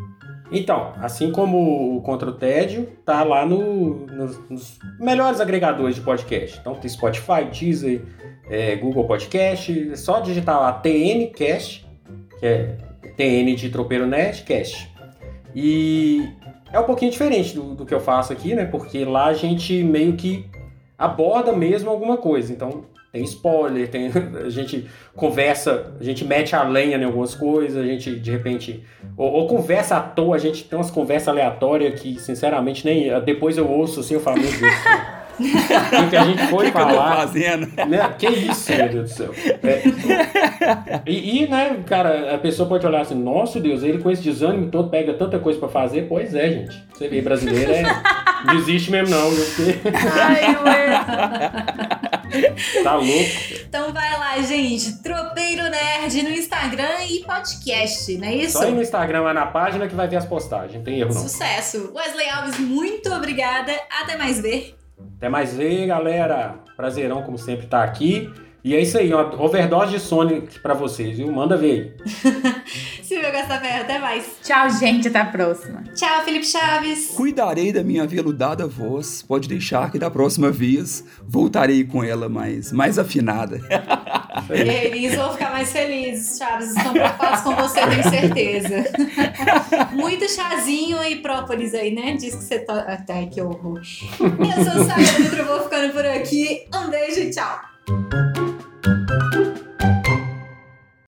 Então, 0.52 0.94
assim 0.98 1.32
como 1.32 1.98
o 1.98 2.02
Contra 2.02 2.30
o 2.30 2.34
Tédio, 2.34 2.88
tá 3.06 3.24
lá 3.24 3.46
no- 3.46 4.06
nos, 4.08 4.50
nos 4.50 4.80
melhores 5.00 5.40
agregadores 5.42 5.96
de 5.96 6.02
podcast. 6.02 6.58
Então 6.60 6.74
tem 6.76 6.90
Spotify, 6.90 7.46
Deezer, 7.52 8.02
é, 8.50 8.76
Google 8.78 9.06
Podcast. 9.06 9.90
É 9.92 9.96
só 9.96 10.20
digitar 10.22 10.60
lá 10.60 10.72
TNCast, 10.74 11.86
que 12.40 12.46
é 12.46 12.78
TN 13.18 13.56
de 13.56 13.70
Tropeiro 13.70 14.06
Net, 14.08 14.44
Cast. 14.44 14.90
E 15.56 16.30
é 16.72 16.80
um 16.80 16.84
pouquinho 16.84 17.12
diferente 17.12 17.54
do, 17.56 17.74
do 17.76 17.86
que 17.86 17.94
eu 17.94 18.00
faço 18.00 18.32
aqui, 18.32 18.54
né? 18.56 18.66
Porque 18.66 19.04
lá 19.04 19.26
a 19.28 19.34
gente 19.34 19.84
meio 19.84 20.14
que 20.16 20.46
aborda 20.98 21.52
mesmo 21.54 21.90
alguma 21.90 22.18
coisa. 22.18 22.52
Então 22.52 22.86
tem 23.12 23.24
spoiler, 23.24 23.90
tem, 23.90 24.12
a 24.46 24.50
gente 24.50 24.86
conversa, 25.16 25.94
a 26.00 26.04
gente 26.04 26.26
mete 26.26 26.56
a 26.56 26.64
lenha 26.64 26.98
em 26.98 27.04
algumas 27.04 27.34
coisas, 27.34 27.78
a 27.78 27.88
gente 27.88 28.16
de 28.16 28.32
repente 28.32 28.84
ou, 29.16 29.32
ou 29.32 29.48
conversa 29.48 29.98
à 29.98 30.02
toa, 30.02 30.36
a 30.36 30.40
gente 30.40 30.64
tem 30.64 30.78
umas 30.78 30.92
conversas 30.92 31.30
aleatórias 31.30 32.00
que, 32.00 32.20
sinceramente, 32.20 32.86
nem. 32.86 33.10
Depois 33.22 33.58
eu 33.58 33.70
ouço 33.70 34.00
assim, 34.00 34.16
eu 34.16 34.20
falo, 34.20 34.40
meu 34.40 34.50
Deus. 34.50 35.17
O 35.40 36.10
que 36.10 36.16
a 36.18 36.24
gente 36.24 36.48
foi 36.48 36.66
que, 36.68 36.72
que 36.72 36.78
eu 36.78 36.88
tô 36.88 36.94
falar. 36.96 37.16
fazendo? 37.18 37.68
né? 37.88 38.16
Que 38.18 38.28
isso, 38.28 38.72
meu 38.72 38.90
Deus 38.90 39.10
do 39.12 39.16
céu. 39.16 39.34
É. 39.64 41.02
E, 41.06 41.44
e, 41.44 41.48
né, 41.48 41.78
cara, 41.86 42.36
a 42.36 42.38
pessoa 42.38 42.68
pode 42.68 42.86
olhar 42.86 43.02
assim, 43.02 43.16
nossa 43.16 43.60
Deus, 43.60 43.84
ele 43.84 44.00
com 44.00 44.10
esse 44.12 44.22
desânimo 44.24 44.70
todo 44.72 44.90
pega 44.90 45.14
tanta 45.14 45.40
coisa 45.40 45.60
pra 45.60 45.70
fazer. 45.70 46.08
Pois 46.08 46.34
é, 46.34 46.50
gente. 46.50 46.84
Você 46.94 47.08
vê, 47.08 47.22
brasileiro 47.22 47.72
é. 47.72 47.84
Desiste 48.52 48.92
mesmo, 48.92 49.16
não, 49.16 49.30
viu? 49.32 49.46
Porque 49.46 49.80
Ai, 50.22 50.56
tá 52.84 52.96
louco. 52.96 53.30
Então 53.68 53.94
vai 53.94 54.12
lá, 54.18 54.42
gente. 54.42 55.02
Tropeiro 55.02 55.64
Nerd 55.64 56.24
no 56.24 56.30
Instagram 56.30 57.04
e 57.10 57.24
podcast, 57.24 58.18
não 58.18 58.28
é 58.28 58.36
isso? 58.36 58.58
Só 58.60 58.68
ir 58.68 58.72
no 58.72 58.82
Instagram 58.82 59.22
lá 59.22 59.34
na 59.34 59.46
página 59.48 59.88
que 59.88 59.96
vai 59.96 60.08
ver 60.08 60.18
as 60.18 60.26
postagens. 60.26 60.76
Não 60.76 60.84
tem 60.84 61.00
erro, 61.00 61.14
não. 61.14 61.22
Sucesso. 61.22 61.92
Wesley 61.96 62.30
Alves, 62.30 62.60
muito 62.60 63.12
obrigada. 63.12 63.74
Até 64.02 64.18
mais 64.18 64.40
ver. 64.40 64.77
Até 65.18 65.30
mais 65.30 65.56
ver, 65.56 65.88
galera. 65.88 66.56
Prazerão, 66.76 67.24
como 67.24 67.38
sempre, 67.38 67.66
estar 67.66 67.84
aqui. 67.84 68.32
E 68.68 68.76
é 68.76 68.82
isso 68.82 68.98
aí, 68.98 69.14
uma 69.14 69.42
overdose 69.42 69.92
de 69.92 70.00
Sonic 70.02 70.60
pra 70.60 70.74
vocês, 70.74 71.16
viu? 71.16 71.32
Manda 71.32 71.56
ver 71.56 71.72
aí. 71.72 72.52
Silvio 73.02 73.32
Gastaferro, 73.32 73.84
até 73.84 73.98
mais. 73.98 74.26
Tchau, 74.44 74.70
gente. 74.72 75.08
Até 75.08 75.20
a 75.20 75.26
próxima. 75.28 75.86
Tchau, 75.96 76.26
Felipe 76.26 76.46
Chaves. 76.46 77.12
Cuidarei 77.16 77.72
da 77.72 77.82
minha 77.82 78.06
veludada 78.06 78.68
voz. 78.68 79.24
Pode 79.24 79.48
deixar 79.48 79.90
que 79.90 79.98
da 79.98 80.12
próxima 80.12 80.52
vez 80.52 81.02
voltarei 81.26 81.86
com 81.86 82.04
ela 82.04 82.28
mais, 82.28 82.74
mais 82.74 83.00
afinada. 83.00 83.62
Eles 84.50 85.16
vão 85.16 85.32
ficar 85.32 85.52
mais 85.52 85.72
felizes, 85.72 86.38
Chaves. 86.38 86.76
Estão 86.76 86.92
preocupados 86.92 87.40
com 87.44 87.56
você, 87.56 87.80
tenho 87.88 88.04
certeza. 88.04 88.84
Muito 89.96 90.30
chazinho 90.30 91.02
e 91.06 91.16
própolis 91.22 91.74
aí, 91.74 91.96
né? 91.96 92.18
Diz 92.18 92.36
que 92.36 92.44
você 92.44 92.60
tá. 92.60 92.80
Até 92.80 93.28
que 93.28 93.42
horror. 93.42 93.80
Eu 93.80 94.64
sou 94.66 94.84
Sara 94.84 95.24
Dutra, 95.24 95.44
vou 95.46 95.62
ficando 95.62 95.94
por 95.94 96.06
aqui. 96.06 96.68
Um 96.76 96.90
beijo 96.90 97.22
e 97.22 97.30
tchau. 97.30 98.37
Thank 99.08 99.36
you. 99.36 99.67